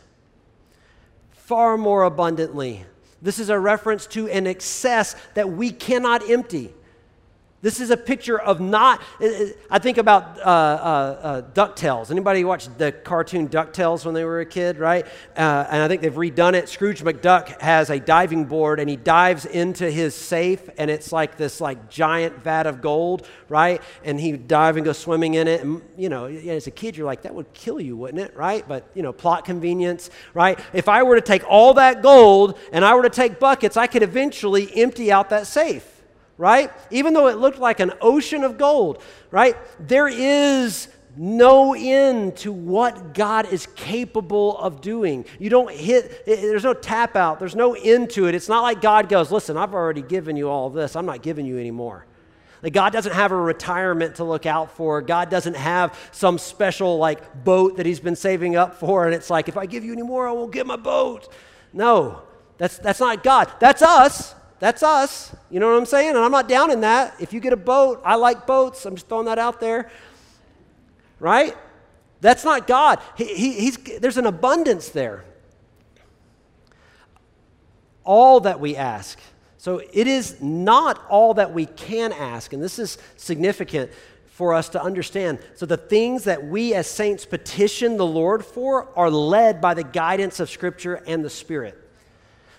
far 1.31 1.77
more 1.77 2.03
abundantly 2.03 2.85
this 3.21 3.39
is 3.39 3.49
a 3.49 3.59
reference 3.59 4.07
to 4.07 4.27
an 4.29 4.47
excess 4.47 5.15
that 5.33 5.49
we 5.49 5.71
cannot 5.71 6.29
empty. 6.29 6.73
This 7.61 7.81
is 7.81 7.89
a 7.89 7.97
picture 7.97 8.39
of 8.39 8.61
not. 8.61 9.01
I 9.69 9.79
think 9.79 9.97
about 9.97 10.39
uh, 10.39 10.41
uh, 10.41 11.19
uh, 11.21 11.41
Ducktales. 11.51 12.09
Anybody 12.09 12.45
watch 12.45 12.69
the 12.77 12.93
cartoon 12.93 13.49
Ducktales 13.49 14.05
when 14.05 14.13
they 14.13 14.23
were 14.23 14.39
a 14.39 14.45
kid, 14.45 14.77
right? 14.77 15.05
Uh, 15.35 15.67
and 15.69 15.83
I 15.83 15.89
think 15.89 16.01
they've 16.01 16.13
redone 16.13 16.53
it. 16.53 16.69
Scrooge 16.69 17.03
McDuck 17.03 17.59
has 17.59 17.89
a 17.89 17.99
diving 17.99 18.45
board, 18.45 18.79
and 18.79 18.89
he 18.89 18.95
dives 18.95 19.45
into 19.45 19.91
his 19.91 20.15
safe, 20.15 20.69
and 20.77 20.89
it's 20.89 21.11
like 21.11 21.35
this 21.35 21.59
like 21.59 21.89
giant 21.89 22.41
vat 22.41 22.65
of 22.65 22.81
gold, 22.81 23.27
right? 23.49 23.81
And 24.05 24.17
he 24.21 24.31
dive 24.31 24.77
and 24.77 24.85
go 24.85 24.93
swimming 24.93 25.33
in 25.33 25.49
it. 25.49 25.61
And 25.61 25.81
you 25.97 26.07
know, 26.07 26.27
as 26.27 26.67
a 26.67 26.71
kid, 26.71 26.95
you're 26.95 27.07
like, 27.07 27.23
that 27.23 27.35
would 27.35 27.53
kill 27.53 27.81
you, 27.81 27.97
wouldn't 27.97 28.21
it? 28.21 28.37
Right? 28.37 28.65
But 28.65 28.89
you 28.95 29.03
know, 29.03 29.11
plot 29.11 29.43
convenience, 29.43 30.09
right? 30.33 30.57
If 30.71 30.87
I 30.87 31.03
were 31.03 31.15
to 31.15 31.21
take 31.21 31.43
all 31.45 31.73
that 31.73 32.01
gold 32.01 32.57
and 32.71 32.85
I 32.85 32.95
were 32.95 33.03
to 33.03 33.09
take 33.09 33.37
buckets, 33.37 33.75
I 33.75 33.87
could 33.87 34.03
eventually 34.03 34.71
empty 34.77 35.11
out 35.11 35.29
that 35.31 35.45
safe 35.45 35.98
right? 36.39 36.71
Even 36.89 37.13
though 37.13 37.27
it 37.27 37.37
looked 37.37 37.59
like 37.59 37.81
an 37.81 37.91
ocean 37.99 38.45
of 38.45 38.57
gold, 38.57 39.03
right? 39.29 39.57
There 39.77 40.07
is 40.07 40.87
no 41.17 41.75
end 41.75 42.37
to 42.37 42.53
what 42.53 43.13
God 43.13 43.51
is 43.51 43.67
capable 43.75 44.57
of 44.57 44.79
doing. 44.79 45.25
You 45.37 45.49
don't 45.49 45.69
hit, 45.69 46.25
there's 46.25 46.63
no 46.63 46.73
tap 46.73 47.17
out, 47.17 47.39
there's 47.39 47.57
no 47.57 47.73
end 47.73 48.11
to 48.11 48.27
it. 48.27 48.35
It's 48.35 48.47
not 48.47 48.63
like 48.63 48.79
God 48.79 49.09
goes, 49.09 49.33
listen, 49.33 49.57
I've 49.57 49.73
already 49.73 50.01
given 50.01 50.37
you 50.37 50.47
all 50.47 50.69
this, 50.69 50.95
I'm 50.95 51.05
not 51.05 51.21
giving 51.21 51.45
you 51.45 51.59
anymore. 51.59 52.05
Like 52.63 52.71
God 52.71 52.93
doesn't 52.93 53.13
have 53.13 53.33
a 53.33 53.37
retirement 53.37 54.15
to 54.15 54.23
look 54.23 54.45
out 54.45 54.71
for. 54.71 55.01
God 55.01 55.29
doesn't 55.29 55.57
have 55.57 55.97
some 56.13 56.37
special 56.37 56.97
like 56.97 57.43
boat 57.43 57.77
that 57.77 57.85
he's 57.85 57.99
been 57.99 58.15
saving 58.15 58.55
up 58.55 58.75
for 58.79 59.05
and 59.05 59.13
it's 59.13 59.29
like 59.29 59.49
if 59.49 59.57
I 59.57 59.65
give 59.65 59.83
you 59.83 59.91
any 59.91 60.03
more 60.03 60.25
I 60.25 60.31
won't 60.31 60.53
get 60.53 60.65
my 60.65 60.77
boat. 60.77 61.27
No. 61.73 62.21
That's 62.57 62.77
that's 62.77 62.99
not 62.99 63.23
God. 63.23 63.51
That's 63.59 63.81
us. 63.81 64.35
That's 64.59 64.83
us. 64.83 65.33
You 65.49 65.59
know 65.59 65.69
what 65.69 65.77
I'm 65.77 65.85
saying? 65.85 66.09
And 66.09 66.19
I'm 66.19 66.31
not 66.31 66.47
down 66.47 66.69
in 66.69 66.81
that. 66.81 67.15
If 67.19 67.33
you 67.33 67.39
get 67.39 67.53
a 67.53 67.57
boat, 67.57 68.01
I 68.03 68.15
like 68.15 68.45
boats. 68.45 68.85
I'm 68.85 68.95
just 68.95 69.07
throwing 69.07 69.25
that 69.25 69.39
out 69.39 69.59
there. 69.59 69.89
Right? 71.19 71.55
That's 72.21 72.43
not 72.43 72.67
God. 72.67 72.99
He, 73.15 73.69
he, 73.69 73.71
there's 73.71 74.17
an 74.17 74.25
abundance 74.25 74.89
there. 74.89 75.23
All 78.03 78.41
that 78.41 78.59
we 78.59 78.75
ask. 78.75 79.19
So 79.57 79.81
it 79.93 80.07
is 80.07 80.41
not 80.41 81.05
all 81.09 81.35
that 81.35 81.53
we 81.53 81.65
can 81.65 82.11
ask. 82.11 82.53
And 82.53 82.61
this 82.61 82.79
is 82.79 82.97
significant 83.15 83.91
for 84.27 84.53
us 84.53 84.69
to 84.69 84.81
understand. 84.81 85.39
So 85.55 85.65
the 85.65 85.77
things 85.77 86.23
that 86.25 86.45
we 86.45 86.73
as 86.73 86.87
saints 86.87 87.25
petition 87.25 87.97
the 87.97 88.05
Lord 88.05 88.45
for 88.45 88.87
are 88.97 89.09
led 89.09 89.61
by 89.61 89.73
the 89.73 89.83
guidance 89.83 90.39
of 90.39 90.49
Scripture 90.49 90.95
and 91.05 91.23
the 91.23 91.29
Spirit. 91.29 91.77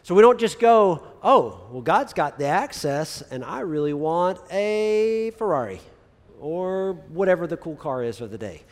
So 0.03 0.15
we 0.15 0.23
don't 0.23 0.41
just 0.41 0.59
go, 0.59 1.07
oh, 1.23 1.61
well, 1.71 1.83
God's 1.83 2.13
got 2.13 2.39
the 2.39 2.47
access, 2.47 3.23
and 3.23 3.45
I 3.45 3.61
really 3.61 3.93
want 3.93 4.41
a 4.51 5.33
Ferrari 5.37 5.81
or 6.41 6.95
whatever 7.09 7.47
the 7.47 7.57
cool 7.57 7.77
car 7.77 8.03
is 8.03 8.21
of 8.21 8.31
the 8.31 8.39
day. 8.39 8.63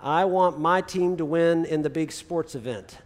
I 0.00 0.24
want 0.24 0.60
my 0.60 0.82
team 0.82 1.16
to 1.16 1.24
win 1.24 1.64
in 1.64 1.82
the 1.82 1.90
big 1.90 2.12
sports 2.12 2.54
event. 2.54 2.98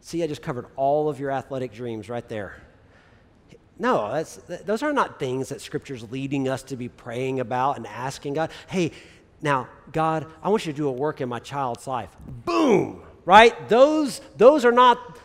See, 0.00 0.22
I 0.22 0.26
just 0.26 0.42
covered 0.42 0.66
all 0.76 1.08
of 1.08 1.18
your 1.18 1.30
athletic 1.30 1.72
dreams 1.72 2.08
right 2.08 2.28
there. 2.28 2.60
No, 3.78 4.24
those 4.64 4.82
are 4.82 4.92
not 4.92 5.18
things 5.18 5.48
that 5.50 5.60
Scripture's 5.60 6.10
leading 6.10 6.48
us 6.48 6.62
to 6.64 6.76
be 6.76 6.88
praying 6.88 7.40
about 7.40 7.76
and 7.76 7.86
asking 7.86 8.34
God. 8.34 8.50
Hey, 8.68 8.92
now, 9.42 9.68
God, 9.92 10.26
I 10.42 10.48
want 10.48 10.66
you 10.66 10.72
to 10.72 10.76
do 10.76 10.88
a 10.88 10.92
work 10.92 11.20
in 11.20 11.28
my 11.28 11.38
child's 11.38 11.86
life. 11.86 12.10
Boom! 12.26 13.02
Right? 13.24 13.68
Those, 13.68 14.20
those 14.36 14.64
are 14.64 14.72
not 14.72 15.18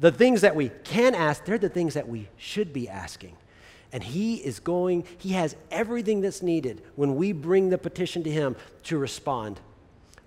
the 0.00 0.10
things 0.10 0.40
that 0.40 0.56
we 0.56 0.70
can 0.82 1.14
ask, 1.14 1.44
they're 1.44 1.58
the 1.58 1.68
things 1.68 1.94
that 1.94 2.08
we 2.08 2.28
should 2.36 2.72
be 2.72 2.88
asking. 2.88 3.36
And 3.92 4.02
He 4.02 4.36
is 4.36 4.58
going, 4.58 5.04
He 5.18 5.30
has 5.30 5.54
everything 5.70 6.20
that's 6.20 6.42
needed 6.42 6.82
when 6.96 7.14
we 7.14 7.32
bring 7.32 7.70
the 7.70 7.78
petition 7.78 8.24
to 8.24 8.30
Him 8.30 8.56
to 8.84 8.98
respond 8.98 9.60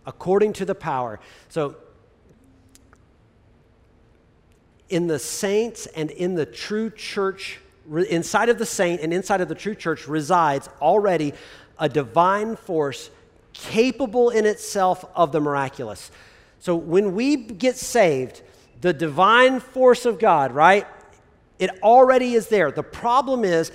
according 0.05 0.53
to 0.53 0.65
the 0.65 0.74
power. 0.74 1.20
So, 1.49 1.76
in 4.89 5.07
the 5.07 5.20
saints 5.20 5.86
and 5.88 6.09
in 6.11 6.36
the 6.36 6.45
true 6.45 6.89
church, 6.89 7.59
inside 8.09 8.47
of 8.47 8.57
the 8.57 8.65
saint 8.65 9.01
and 9.01 9.13
inside 9.13 9.41
of 9.41 9.49
the 9.49 9.55
true 9.55 9.76
church 9.76 10.07
resides 10.07 10.70
already 10.82 11.34
a 11.78 11.89
divine 11.89 12.55
force 12.55 13.09
capable 13.51 14.30
in 14.30 14.45
itself 14.45 15.03
of 15.13 15.34
the 15.34 15.41
miraculous. 15.41 16.09
So, 16.59 16.74
when 16.76 17.13
we 17.15 17.36
get 17.36 17.76
saved, 17.76 18.41
the 18.82 18.93
divine 18.93 19.59
force 19.59 20.05
of 20.05 20.19
God, 20.19 20.51
right? 20.51 20.86
It 21.59 21.71
already 21.82 22.34
is 22.34 22.47
there. 22.47 22.71
The 22.71 22.84
problem 22.84 23.43
is 23.43 23.71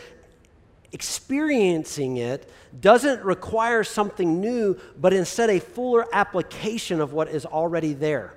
experiencing 0.92 2.18
it 2.18 2.50
doesn't 2.80 3.24
require 3.24 3.82
something 3.82 4.40
new, 4.40 4.78
but 4.96 5.12
instead 5.12 5.50
a 5.50 5.58
fuller 5.58 6.06
application 6.12 7.00
of 7.00 7.12
what 7.12 7.28
is 7.28 7.44
already 7.44 7.92
there. 7.92 8.34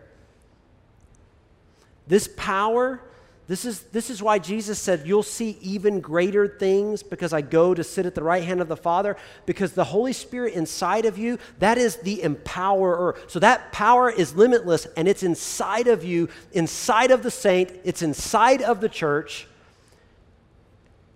This 2.08 2.30
power 2.36 3.02
this 3.48 3.64
is, 3.64 3.82
this 3.82 4.10
is 4.10 4.24
why 4.24 4.40
Jesus 4.40 4.80
said, 4.80 5.06
You'll 5.06 5.22
see 5.22 5.58
even 5.62 6.02
greater 6.02 6.48
things 6.48 7.04
because 7.04 7.32
I 7.32 7.42
go 7.42 7.76
to 7.76 7.84
sit 7.84 8.08
at 8.08 8.16
the 8.16 8.24
right 8.24 8.44
hand 8.44 8.60
of 8.60 8.68
the 8.68 8.78
Father. 8.78 9.18
Because 9.46 9.74
the 9.74 9.84
Holy 9.84 10.14
Spirit 10.14 10.56
inside 10.56 11.06
of 11.06 11.20
you, 11.20 11.38
that 11.60 11.78
is 11.78 11.98
the 11.98 12.22
empowerer. 12.24 13.18
So 13.30 13.38
that 13.40 13.72
power 13.72 14.10
is 14.10 14.36
limitless 14.36 14.88
and 14.98 15.08
it's 15.08 15.22
inside 15.22 15.88
of 15.88 16.04
you, 16.04 16.30
inside 16.54 17.12
of 17.12 17.22
the 17.22 17.30
saint, 17.30 17.72
it's 17.84 18.02
inside 18.02 18.64
of 18.64 18.82
the 18.82 18.90
church. 18.90 19.48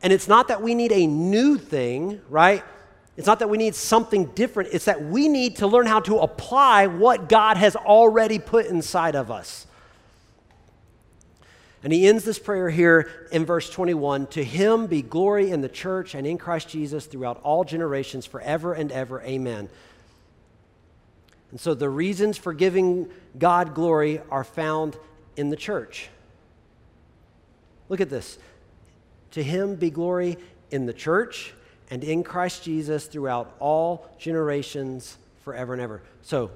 And 0.04 0.14
it's 0.14 0.28
not 0.28 0.50
that 0.50 0.62
we 0.62 0.76
need 0.76 0.92
a 0.92 1.08
new 1.08 1.58
thing, 1.58 2.22
right? 2.30 2.64
It's 3.18 3.28
not 3.28 3.40
that 3.40 3.50
we 3.50 3.58
need 3.58 3.74
something 3.76 4.28
different. 4.28 4.70
It's 4.72 4.86
that 4.86 5.04
we 5.04 5.28
need 5.28 5.58
to 5.58 5.68
learn 5.68 5.88
how 5.88 6.00
to 6.02 6.20
apply 6.20 6.88
what 6.88 7.28
God 7.28 7.58
has 7.58 7.76
already 7.76 8.38
put 8.40 8.68
inside 8.68 9.16
of 9.16 9.32
us. 9.32 9.66
And 11.84 11.94
he 11.94 12.08
ends 12.08 12.26
this 12.26 12.40
prayer 12.40 12.70
here 12.70 13.10
in 13.32 13.46
verse 13.46 13.70
21 13.70 14.28
To 14.28 14.44
him 14.44 14.88
be 14.88 15.02
glory 15.02 15.52
in 15.52 15.62
the 15.62 15.70
church 15.70 16.14
and 16.14 16.28
in 16.28 16.38
Christ 16.38 16.70
Jesus 16.70 17.06
throughout 17.06 17.40
all 17.44 17.64
generations, 17.64 18.26
forever 18.26 18.74
and 18.74 18.92
ever. 18.92 19.22
Amen. 19.22 19.70
And 21.52 21.60
so 21.60 21.74
the 21.74 21.90
reasons 21.90 22.38
for 22.38 22.54
giving 22.54 23.10
God 23.38 23.74
glory 23.74 24.22
are 24.30 24.44
found 24.44 24.98
in 25.36 25.50
the 25.50 25.56
church. 25.56 26.10
Look 27.88 28.02
at 28.02 28.10
this. 28.10 28.38
To 29.32 29.44
him 29.44 29.76
be 29.76 29.90
glory 29.90 30.38
in 30.70 30.86
the 30.86 30.94
church 30.94 31.54
and 31.90 32.04
in 32.04 32.24
Christ 32.24 32.64
Jesus 32.64 33.08
throughout 33.08 33.56
all 33.60 34.08
generations, 34.20 35.18
forever 35.44 35.74
and 35.74 35.82
ever. 35.82 36.02
So, 36.22 36.52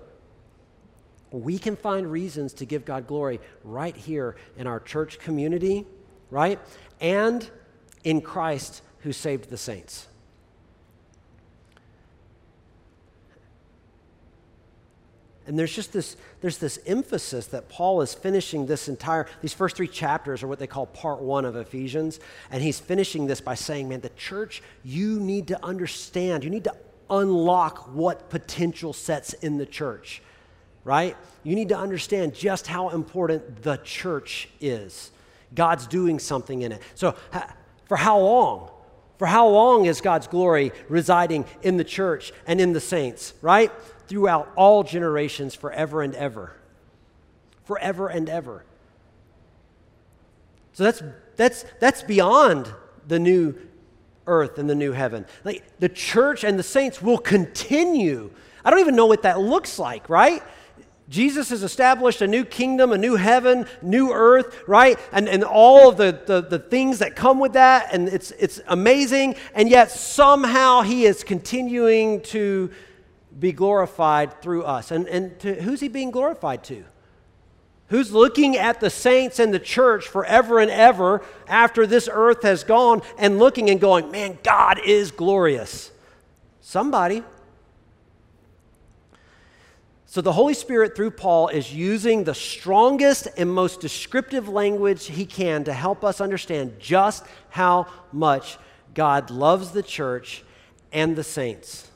we 1.39 1.57
can 1.57 1.75
find 1.75 2.11
reasons 2.11 2.53
to 2.53 2.65
give 2.65 2.85
God 2.85 3.07
glory 3.07 3.39
right 3.63 3.95
here 3.95 4.35
in 4.55 4.67
our 4.67 4.79
church 4.79 5.17
community, 5.19 5.85
right? 6.29 6.59
And 7.01 7.49
in 8.03 8.21
Christ 8.21 8.81
who 8.99 9.11
saved 9.11 9.49
the 9.49 9.57
saints. 9.57 10.07
And 15.45 15.59
there's 15.59 15.75
just 15.75 15.91
this, 15.91 16.15
there's 16.39 16.59
this 16.59 16.79
emphasis 16.85 17.47
that 17.47 17.67
Paul 17.67 18.01
is 18.01 18.13
finishing 18.13 18.65
this 18.65 18.87
entire, 18.87 19.27
these 19.41 19.53
first 19.53 19.75
three 19.75 19.89
chapters 19.89 20.41
are 20.41 20.47
what 20.47 20.59
they 20.59 20.67
call 20.67 20.85
part 20.85 21.19
one 21.19 21.43
of 21.43 21.57
Ephesians. 21.57 22.19
And 22.49 22.63
he's 22.63 22.79
finishing 22.79 23.27
this 23.27 23.41
by 23.41 23.55
saying, 23.55 23.89
man, 23.89 23.99
the 23.99 24.09
church, 24.09 24.63
you 24.83 25.19
need 25.19 25.47
to 25.47 25.65
understand, 25.65 26.45
you 26.45 26.49
need 26.49 26.63
to 26.63 26.75
unlock 27.09 27.93
what 27.93 28.29
potential 28.29 28.93
sets 28.93 29.33
in 29.33 29.57
the 29.57 29.65
church 29.65 30.21
right? 30.83 31.15
You 31.43 31.55
need 31.55 31.69
to 31.69 31.77
understand 31.77 32.33
just 32.33 32.67
how 32.67 32.89
important 32.89 33.63
the 33.63 33.77
church 33.77 34.49
is. 34.59 35.11
God's 35.55 35.87
doing 35.87 36.19
something 36.19 36.61
in 36.61 36.71
it. 36.71 36.81
So, 36.95 37.15
for 37.85 37.97
how 37.97 38.19
long? 38.19 38.69
For 39.17 39.27
how 39.27 39.47
long 39.47 39.85
is 39.85 40.01
God's 40.01 40.27
glory 40.27 40.71
residing 40.89 41.45
in 41.61 41.77
the 41.77 41.83
church 41.83 42.33
and 42.47 42.59
in 42.59 42.73
the 42.73 42.81
saints, 42.81 43.33
right? 43.41 43.71
Throughout 44.07 44.51
all 44.55 44.83
generations, 44.83 45.55
forever 45.55 46.01
and 46.01 46.15
ever. 46.15 46.53
Forever 47.63 48.07
and 48.07 48.27
ever. 48.27 48.65
So 50.73 50.83
that's, 50.83 51.03
that's, 51.35 51.65
that's 51.79 52.03
beyond 52.03 52.73
the 53.07 53.19
new 53.19 53.55
earth 54.25 54.57
and 54.57 54.69
the 54.69 54.75
new 54.75 54.91
heaven. 54.91 55.25
Like 55.43 55.63
the 55.79 55.89
church 55.89 56.43
and 56.43 56.57
the 56.57 56.63
saints 56.63 57.01
will 57.01 57.19
continue. 57.19 58.31
I 58.65 58.71
don't 58.71 58.79
even 58.79 58.95
know 58.95 59.05
what 59.05 59.21
that 59.23 59.39
looks 59.39 59.77
like, 59.77 60.09
right? 60.09 60.41
Jesus 61.09 61.49
has 61.49 61.63
established 61.63 62.21
a 62.21 62.27
new 62.27 62.45
kingdom, 62.45 62.91
a 62.91 62.97
new 62.97 63.15
heaven, 63.15 63.65
new 63.81 64.11
earth, 64.11 64.63
right? 64.67 64.97
And, 65.11 65.27
and 65.27 65.43
all 65.43 65.89
of 65.89 65.97
the, 65.97 66.17
the, 66.25 66.41
the 66.41 66.59
things 66.59 66.99
that 66.99 67.15
come 67.15 67.39
with 67.39 67.53
that, 67.53 67.93
and 67.93 68.07
it's, 68.07 68.31
it's 68.31 68.61
amazing. 68.67 69.35
And 69.53 69.69
yet, 69.69 69.91
somehow, 69.91 70.81
he 70.81 71.05
is 71.05 71.23
continuing 71.23 72.21
to 72.21 72.71
be 73.37 73.51
glorified 73.51 74.41
through 74.41 74.63
us. 74.63 74.91
And, 74.91 75.07
and 75.07 75.37
to, 75.41 75.61
who's 75.61 75.81
he 75.81 75.89
being 75.89 76.11
glorified 76.11 76.63
to? 76.65 76.85
Who's 77.87 78.11
looking 78.11 78.55
at 78.55 78.79
the 78.79 78.89
saints 78.89 79.39
and 79.39 79.53
the 79.53 79.59
church 79.59 80.07
forever 80.07 80.59
and 80.59 80.71
ever 80.71 81.21
after 81.47 81.85
this 81.85 82.09
earth 82.11 82.43
has 82.43 82.63
gone 82.63 83.01
and 83.17 83.39
looking 83.39 83.69
and 83.69 83.79
going, 83.79 84.09
man, 84.09 84.39
God 84.41 84.79
is 84.83 85.11
glorious? 85.11 85.91
Somebody. 86.61 87.23
So 90.13 90.21
the 90.21 90.31
Holy 90.31 90.53
Spirit, 90.53 90.95
through 90.95 91.09
Paul, 91.09 91.47
is 91.47 91.73
using 91.73 92.23
the 92.23 92.35
strongest 92.35 93.27
and 93.35 93.51
most 93.51 93.79
descriptive 93.79 94.47
language 94.47 95.07
he 95.07 95.25
can 95.25 95.63
to 95.63 95.73
help 95.73 96.03
us 96.03 96.21
understand 96.21 96.75
just 96.77 97.25
how 97.49 97.87
much 98.11 98.59
God 98.93 99.31
loves 99.31 99.71
the 99.71 99.81
church 99.81 100.43
and 100.91 101.15
the 101.15 101.23
saints. 101.23 101.89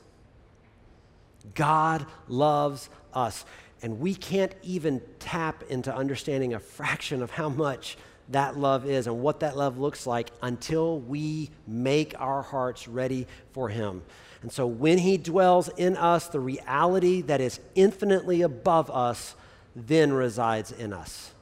God 1.54 2.06
loves 2.26 2.90
us. 3.14 3.44
And 3.82 4.00
we 4.00 4.16
can't 4.16 4.52
even 4.64 5.00
tap 5.20 5.62
into 5.70 5.94
understanding 5.94 6.54
a 6.54 6.58
fraction 6.58 7.22
of 7.22 7.30
how 7.30 7.48
much 7.48 7.96
that 8.30 8.58
love 8.58 8.86
is 8.86 9.06
and 9.06 9.20
what 9.20 9.40
that 9.40 9.56
love 9.56 9.78
looks 9.78 10.06
like 10.06 10.30
until 10.42 11.00
we 11.00 11.50
make 11.66 12.14
our 12.20 12.42
hearts 12.42 12.86
ready 12.86 13.26
for 13.52 13.68
Him. 13.68 14.02
And 14.42 14.52
so 14.52 14.66
when 14.66 14.98
He 14.98 15.16
dwells 15.16 15.68
in 15.76 15.96
us, 15.96 16.28
the 16.28 16.40
reality 16.40 17.22
that 17.22 17.40
is 17.40 17.60
infinitely 17.74 18.42
above 18.42 18.90
us 18.90 19.34
then 19.74 20.12
resides 20.12 20.72
in 20.72 20.92
us. 20.92 21.32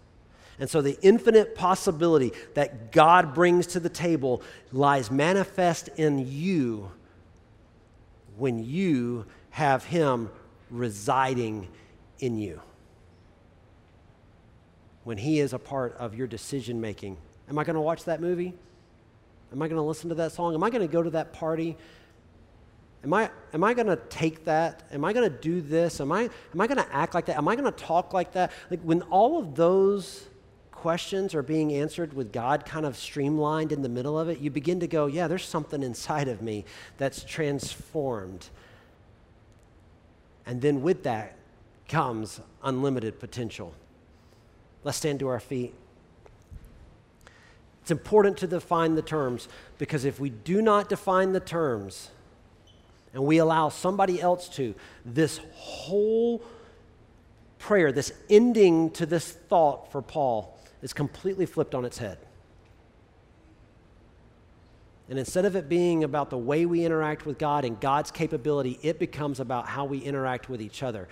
And 0.59 0.71
so 0.71 0.81
the 0.81 0.99
infinite 1.03 1.55
possibility 1.55 2.33
that 2.55 2.93
God 2.93 3.35
brings 3.35 3.67
to 3.69 3.81
the 3.81 3.91
table 3.91 4.43
lies 4.73 5.11
manifest 5.11 5.89
in 5.97 6.27
you 6.27 6.91
when 8.39 8.65
you 8.65 9.27
have 9.51 9.85
Him 9.85 10.31
residing 10.71 11.69
in 12.21 12.39
you. 12.39 12.61
When 15.07 15.19
He 15.19 15.39
is 15.39 15.53
a 15.53 15.59
part 15.61 15.97
of 15.99 16.17
your 16.17 16.27
decision 16.27 16.81
making. 16.81 17.17
Am 17.49 17.61
I 17.61 17.63
going 17.63 17.75
to 17.75 17.81
watch 17.81 18.03
that 18.07 18.21
movie? 18.21 18.53
Am 19.53 19.63
I 19.63 19.69
going 19.69 19.79
to 19.79 19.83
listen 19.87 20.09
to 20.09 20.17
that 20.17 20.33
song? 20.33 20.53
Am 20.53 20.65
I 20.65 20.69
going 20.69 20.83
to 20.83 20.93
go 20.93 21.01
to 21.01 21.11
that 21.11 21.33
party? 21.33 21.77
Am 23.05 23.15
I, 23.15 23.31
am 23.55 23.63
I 23.63 23.73
going 23.73 23.87
to 23.87 23.95
take 24.09 24.47
that? 24.47 24.83
Am 24.91 25.05
I 25.05 25.13
going 25.13 25.31
to 25.31 25.39
do 25.39 25.61
this? 25.61 26.01
Am 26.01 26.11
I, 26.11 26.23
am 26.53 26.61
I 26.61 26.67
going 26.67 26.79
to 26.79 26.93
act 26.93 27.15
like 27.15 27.27
that? 27.27 27.37
Am 27.37 27.47
I 27.47 27.55
going 27.55 27.73
to 27.73 27.85
talk 27.85 28.13
like 28.13 28.33
that? 28.33 28.51
Like 28.69 28.81
when 28.81 29.03
all 29.03 29.39
of 29.39 29.55
those 29.55 30.27
questions 30.73 31.33
are 31.33 31.43
being 31.45 31.73
answered 31.73 32.13
with 32.13 32.33
God 32.33 32.65
kind 32.65 32.85
of 32.85 32.97
streamlined 32.97 33.71
in 33.71 33.83
the 33.83 33.89
middle 33.89 34.19
of 34.19 34.29
it, 34.29 34.41
you 34.41 34.51
begin 34.51 34.81
to 34.81 34.89
go, 34.89 35.07
yeah, 35.07 35.29
there's 35.29 35.45
something 35.45 35.85
inside 35.85 36.27
of 36.27 36.43
me 36.43 36.65
that's 36.99 37.23
transformed. 37.23 38.49
And 40.45 40.61
then 40.61 40.83
with 40.83 41.05
that 41.05 41.37
comes 41.87 42.41
unlimited 42.65 43.21
potential. 43.21 43.73
Let's 44.87 44.99
stand 44.99 45.19
to 45.19 45.27
our 45.27 45.41
feet. 45.41 45.75
It's 47.83 47.91
important 47.91 48.37
to 48.39 48.47
define 48.47 48.95
the 48.95 49.03
terms 49.03 49.49
because 49.79 50.05
if 50.05 50.21
we 50.21 50.31
do 50.31 50.63
not 50.63 50.89
define 50.89 51.33
the 51.33 51.41
terms 51.41 52.11
and 53.13 53.25
we 53.25 53.39
allow 53.39 53.69
somebody 53.69 54.21
else 54.21 54.49
to, 54.51 54.77
this 55.05 55.41
whole 55.55 56.41
prayer, 57.59 57.91
this 57.91 58.13
ending 58.31 58.91
to 58.91 59.07
this 59.07 59.33
thought 59.33 59.91
for 59.91 60.01
Paul, 60.01 60.57
is 60.83 60.93
completely 60.93 61.47
flipped 61.47 61.75
on 61.75 61.85
its 61.85 61.99
head. 61.99 62.19
And 65.09 65.19
instead 65.19 65.47
of 65.47 65.57
it 65.57 65.69
being 65.69 66.05
about 66.05 66.31
the 66.31 66.39
way 66.39 66.65
we 66.65 66.85
interact 66.85 67.27
with 67.27 67.39
God 67.39 67.65
and 67.65 67.81
God's 67.81 68.13
capability, 68.13 68.79
it 68.85 69.01
becomes 69.01 69.41
about 69.41 69.67
how 69.67 69.85
we 69.85 69.99
interact 69.99 70.49
with 70.49 70.63
each 70.63 70.85
other. 70.85 71.09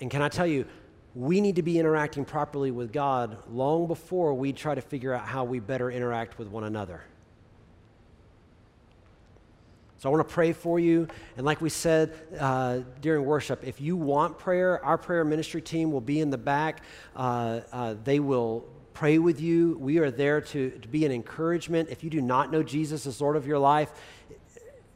And 0.00 0.10
can 0.10 0.20
I 0.20 0.28
tell 0.28 0.48
you, 0.48 0.66
we 1.14 1.40
need 1.40 1.56
to 1.56 1.62
be 1.62 1.78
interacting 1.78 2.24
properly 2.24 2.70
with 2.70 2.92
God 2.92 3.36
long 3.50 3.86
before 3.86 4.34
we 4.34 4.52
try 4.52 4.74
to 4.74 4.80
figure 4.80 5.12
out 5.12 5.26
how 5.26 5.44
we 5.44 5.60
better 5.60 5.90
interact 5.90 6.38
with 6.38 6.48
one 6.48 6.64
another. 6.64 7.02
So 9.98 10.08
I 10.08 10.12
want 10.12 10.26
to 10.26 10.34
pray 10.34 10.52
for 10.52 10.80
you. 10.80 11.06
And 11.36 11.46
like 11.46 11.60
we 11.60 11.68
said 11.68 12.12
uh, 12.36 12.80
during 13.00 13.24
worship, 13.24 13.62
if 13.62 13.80
you 13.80 13.96
want 13.96 14.36
prayer, 14.36 14.84
our 14.84 14.98
prayer 14.98 15.24
ministry 15.24 15.62
team 15.62 15.92
will 15.92 16.00
be 16.00 16.18
in 16.18 16.30
the 16.30 16.38
back. 16.38 16.82
Uh, 17.14 17.60
uh, 17.70 17.94
they 18.02 18.18
will 18.18 18.66
pray 18.94 19.18
with 19.18 19.40
you. 19.40 19.76
We 19.78 19.98
are 19.98 20.10
there 20.10 20.40
to, 20.40 20.70
to 20.70 20.88
be 20.88 21.06
an 21.06 21.12
encouragement. 21.12 21.88
If 21.88 22.02
you 22.02 22.10
do 22.10 22.20
not 22.20 22.50
know 22.50 22.64
Jesus 22.64 23.06
as 23.06 23.20
Lord 23.20 23.36
of 23.36 23.46
your 23.46 23.60
life, 23.60 23.92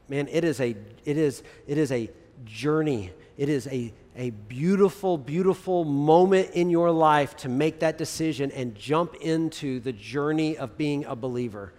man, 0.08 0.26
it 0.28 0.42
is 0.42 0.60
a, 0.60 0.74
it 1.04 1.16
is, 1.16 1.44
it 1.68 1.78
is 1.78 1.92
a 1.92 2.10
journey. 2.44 3.12
It 3.36 3.48
is 3.48 3.68
a 3.68 3.92
a 4.16 4.30
beautiful, 4.30 5.18
beautiful 5.18 5.84
moment 5.84 6.50
in 6.52 6.70
your 6.70 6.90
life 6.90 7.36
to 7.36 7.48
make 7.48 7.80
that 7.80 7.98
decision 7.98 8.50
and 8.52 8.74
jump 8.74 9.14
into 9.16 9.78
the 9.80 9.92
journey 9.92 10.56
of 10.56 10.78
being 10.78 11.04
a 11.04 11.14
believer. 11.14 11.72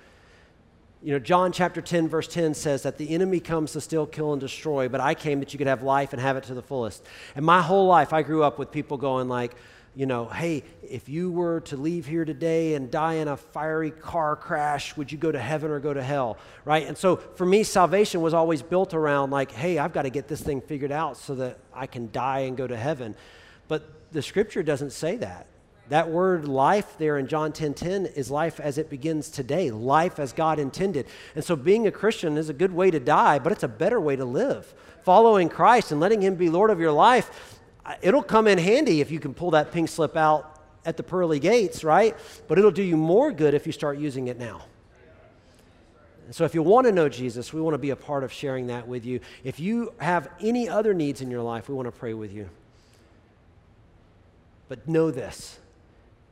You 1.02 1.14
know, 1.14 1.20
John 1.20 1.52
chapter 1.52 1.82
10, 1.82 2.08
verse 2.08 2.28
10 2.28 2.54
says 2.54 2.84
that 2.84 2.98
the 2.98 3.10
enemy 3.10 3.40
comes 3.40 3.72
to 3.74 3.82
steal, 3.82 4.06
kill, 4.06 4.34
and 4.34 4.42
destroy, 4.42 4.88
but 4.88 5.00
I 5.02 5.14
came 5.14 5.40
that 5.40 5.54
you 5.54 5.58
could 5.58 5.68
have 5.68 5.84
life 5.84 6.14
and 6.14 6.22
have 6.22 6.38
it 6.38 6.44
to 6.46 6.54
the 6.54 6.62
fullest. 6.62 7.06
And 7.36 7.46
my 7.46 7.62
whole 7.62 7.88
life, 7.88 8.14
I 8.14 8.22
grew 8.22 8.44
up 8.44 8.60
with 8.60 8.72
people 8.72 8.98
going 8.98 9.28
like, 9.28 9.56
you 9.98 10.06
know, 10.06 10.26
hey, 10.26 10.64
if 10.84 11.10
you 11.10 11.32
were 11.32 11.62
to 11.62 11.76
leave 11.76 12.06
here 12.06 12.24
today 12.24 12.76
and 12.76 12.92
die 12.92 13.16
in 13.16 13.28
a 13.28 13.36
fiery 13.36 13.90
car 13.90 14.36
crash, 14.36 14.96
would 14.96 15.12
you 15.12 15.18
go 15.18 15.32
to 15.32 15.40
heaven 15.40 15.72
or 15.72 15.80
go 15.80 15.92
to 15.92 16.04
hell? 16.04 16.38
Right? 16.66 16.86
And 16.86 16.96
so 16.96 17.16
for 17.16 17.48
me, 17.48 17.64
salvation 17.64 18.22
was 18.22 18.36
always 18.36 18.62
built 18.62 18.94
around 18.94 19.32
like, 19.32 19.52
hey, 19.52 19.80
I've 19.80 19.94
got 19.94 20.04
to 20.04 20.12
get 20.12 20.28
this 20.28 20.40
thing 20.40 20.62
figured 20.62 20.92
out 20.92 21.18
so 21.18 21.34
that 21.36 21.58
I 21.74 21.88
can 21.88 22.12
die 22.12 22.42
and 22.42 22.56
go 22.56 22.68
to 22.68 22.78
heaven. 22.78 23.16
But 23.68 24.12
the 24.12 24.22
scripture 24.22 24.62
doesn't 24.62 24.92
say 24.92 25.18
that. 25.18 25.48
That 25.90 26.10
word 26.10 26.48
life 26.48 26.96
there 27.00 27.18
in 27.18 27.26
John 27.26 27.52
10 27.52 27.74
10 27.74 28.06
is 28.06 28.30
life 28.30 28.60
as 28.60 28.78
it 28.78 28.92
begins 28.92 29.30
today, 29.30 29.72
life 29.72 30.20
as 30.20 30.32
God 30.32 30.60
intended. 30.60 31.08
And 31.34 31.44
so 31.44 31.56
being 31.56 31.88
a 31.88 31.92
Christian 31.92 32.38
is 32.38 32.50
a 32.50 32.54
good 32.54 32.72
way 32.72 32.92
to 32.92 33.00
die, 33.00 33.40
but 33.40 33.52
it's 33.52 33.64
a 33.64 33.68
better 33.68 34.00
way 34.00 34.16
to 34.16 34.26
live. 34.26 34.72
Following 35.04 35.50
Christ 35.50 35.92
and 35.92 36.00
letting 36.00 36.22
Him 36.22 36.36
be 36.36 36.50
Lord 36.50 36.70
of 36.70 36.80
your 36.80 36.92
life 36.92 37.57
it'll 38.02 38.24
come 38.24 38.48
in 38.48 38.58
handy 38.58 39.02
if 39.02 39.12
you 39.12 39.20
can 39.20 39.34
pull 39.34 39.52
that 39.52 39.72
pink 39.72 39.90
slip 39.90 40.16
out 40.16 40.62
at 40.86 40.98
the 40.98 41.04
pearly 41.04 41.40
gates, 41.40 41.84
right? 41.84 42.16
But 42.48 42.58
it'll 42.58 42.72
do 42.72 42.84
you 42.84 42.98
more 42.98 43.32
good 43.32 43.54
if 43.54 43.66
you 43.66 43.74
start 43.74 43.98
using 43.98 44.28
it 44.28 44.40
now. 44.40 44.64
So, 46.32 46.44
if 46.44 46.54
you 46.54 46.62
want 46.62 46.88
to 46.88 46.92
know 46.92 47.08
Jesus, 47.08 47.54
we 47.54 47.62
want 47.62 47.74
to 47.74 47.78
be 47.78 47.92
a 47.92 47.96
part 47.96 48.24
of 48.24 48.34
sharing 48.34 48.68
that 48.68 48.86
with 48.86 49.06
you. 49.06 49.22
If 49.46 49.62
you 49.62 49.94
have 50.00 50.30
any 50.42 50.68
other 50.68 50.94
needs 50.94 51.22
in 51.22 51.32
your 51.32 51.42
life, 51.42 51.70
we 51.70 51.76
want 51.76 51.88
to 51.88 51.92
pray 51.92 52.14
with 52.14 52.34
you. 52.34 52.50
But 54.68 54.88
know 54.88 55.12
this 55.12 55.60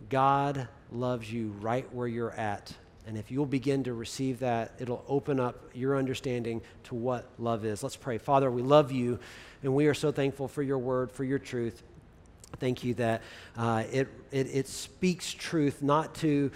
God 0.09 0.67
loves 0.91 1.31
you 1.31 1.55
right 1.61 1.91
where 1.93 2.07
you're 2.07 2.33
at. 2.33 2.73
And 3.07 3.17
if 3.17 3.29
you'll 3.29 3.45
begin 3.45 3.83
to 3.83 3.93
receive 3.93 4.39
that, 4.39 4.73
it'll 4.79 5.05
open 5.07 5.39
up 5.39 5.69
your 5.75 5.95
understanding 5.95 6.61
to 6.85 6.95
what 6.95 7.29
love 7.37 7.63
is. 7.63 7.83
Let's 7.83 7.95
pray. 7.95 8.17
Father, 8.17 8.49
we 8.49 8.63
love 8.63 8.91
you. 8.91 9.19
And 9.65 9.73
we 9.73 9.87
are 9.87 9.95
so 9.95 10.11
thankful 10.11 10.47
for 10.47 10.61
your 10.61 10.77
word, 10.77 11.11
for 11.11 11.23
your 11.23 11.39
truth. 11.39 11.81
Thank 12.59 12.83
you 12.83 12.93
that 12.95 13.21
uh, 13.57 13.83
it, 13.91 14.07
it, 14.31 14.47
it, 14.47 14.67
speaks 14.67 15.33
truth 15.33 15.81
not 15.81 16.15
to 16.15 16.51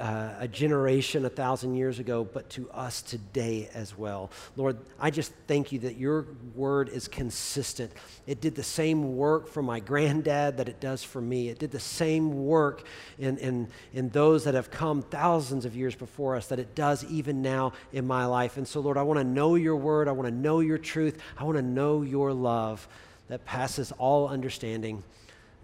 uh, 0.00 0.30
a 0.38 0.48
generation 0.48 1.24
a 1.24 1.28
thousand 1.28 1.74
years 1.74 1.98
ago, 1.98 2.24
but 2.24 2.48
to 2.50 2.70
us 2.70 3.02
today 3.02 3.68
as 3.74 3.96
well. 3.96 4.30
Lord, 4.56 4.78
I 4.98 5.10
just 5.10 5.32
thank 5.46 5.70
you 5.70 5.78
that 5.80 5.96
your 5.96 6.26
word 6.54 6.88
is 6.88 7.06
consistent. 7.06 7.92
It 8.26 8.40
did 8.40 8.54
the 8.54 8.62
same 8.62 9.16
work 9.16 9.48
for 9.48 9.62
my 9.62 9.80
granddad 9.80 10.56
that 10.56 10.68
it 10.68 10.80
does 10.80 11.04
for 11.04 11.20
me. 11.20 11.48
It 11.48 11.58
did 11.58 11.70
the 11.70 11.80
same 11.80 12.46
work 12.46 12.86
in, 13.18 13.36
in, 13.38 13.68
in 13.92 14.08
those 14.08 14.44
that 14.44 14.54
have 14.54 14.70
come 14.70 15.02
thousands 15.02 15.64
of 15.64 15.76
years 15.76 15.94
before 15.94 16.36
us 16.36 16.46
that 16.48 16.58
it 16.58 16.74
does 16.74 17.04
even 17.04 17.42
now 17.42 17.72
in 17.92 18.06
my 18.06 18.26
life. 18.26 18.56
And 18.56 18.66
so, 18.66 18.80
Lord, 18.80 18.96
I 18.96 19.02
want 19.02 19.20
to 19.20 19.24
know 19.24 19.54
your 19.54 19.76
word. 19.76 20.08
I 20.08 20.12
want 20.12 20.28
to 20.28 20.34
know 20.34 20.60
your 20.60 20.78
truth. 20.78 21.20
I 21.36 21.44
want 21.44 21.58
to 21.58 21.62
know 21.62 22.02
your 22.02 22.32
love 22.32 22.88
that 23.28 23.44
passes 23.44 23.92
all 23.92 24.28
understanding. 24.28 25.02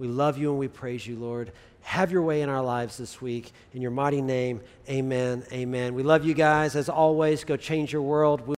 We 0.00 0.08
love 0.08 0.38
you 0.38 0.48
and 0.48 0.58
we 0.58 0.66
praise 0.66 1.06
you, 1.06 1.16
Lord. 1.16 1.52
Have 1.82 2.10
your 2.10 2.22
way 2.22 2.40
in 2.40 2.48
our 2.48 2.62
lives 2.62 2.96
this 2.96 3.20
week. 3.20 3.52
In 3.74 3.82
your 3.82 3.90
mighty 3.90 4.22
name, 4.22 4.62
amen. 4.88 5.44
Amen. 5.52 5.94
We 5.94 6.02
love 6.02 6.24
you 6.24 6.32
guys. 6.32 6.74
As 6.74 6.88
always, 6.88 7.44
go 7.44 7.58
change 7.58 7.92
your 7.92 8.00
world. 8.00 8.46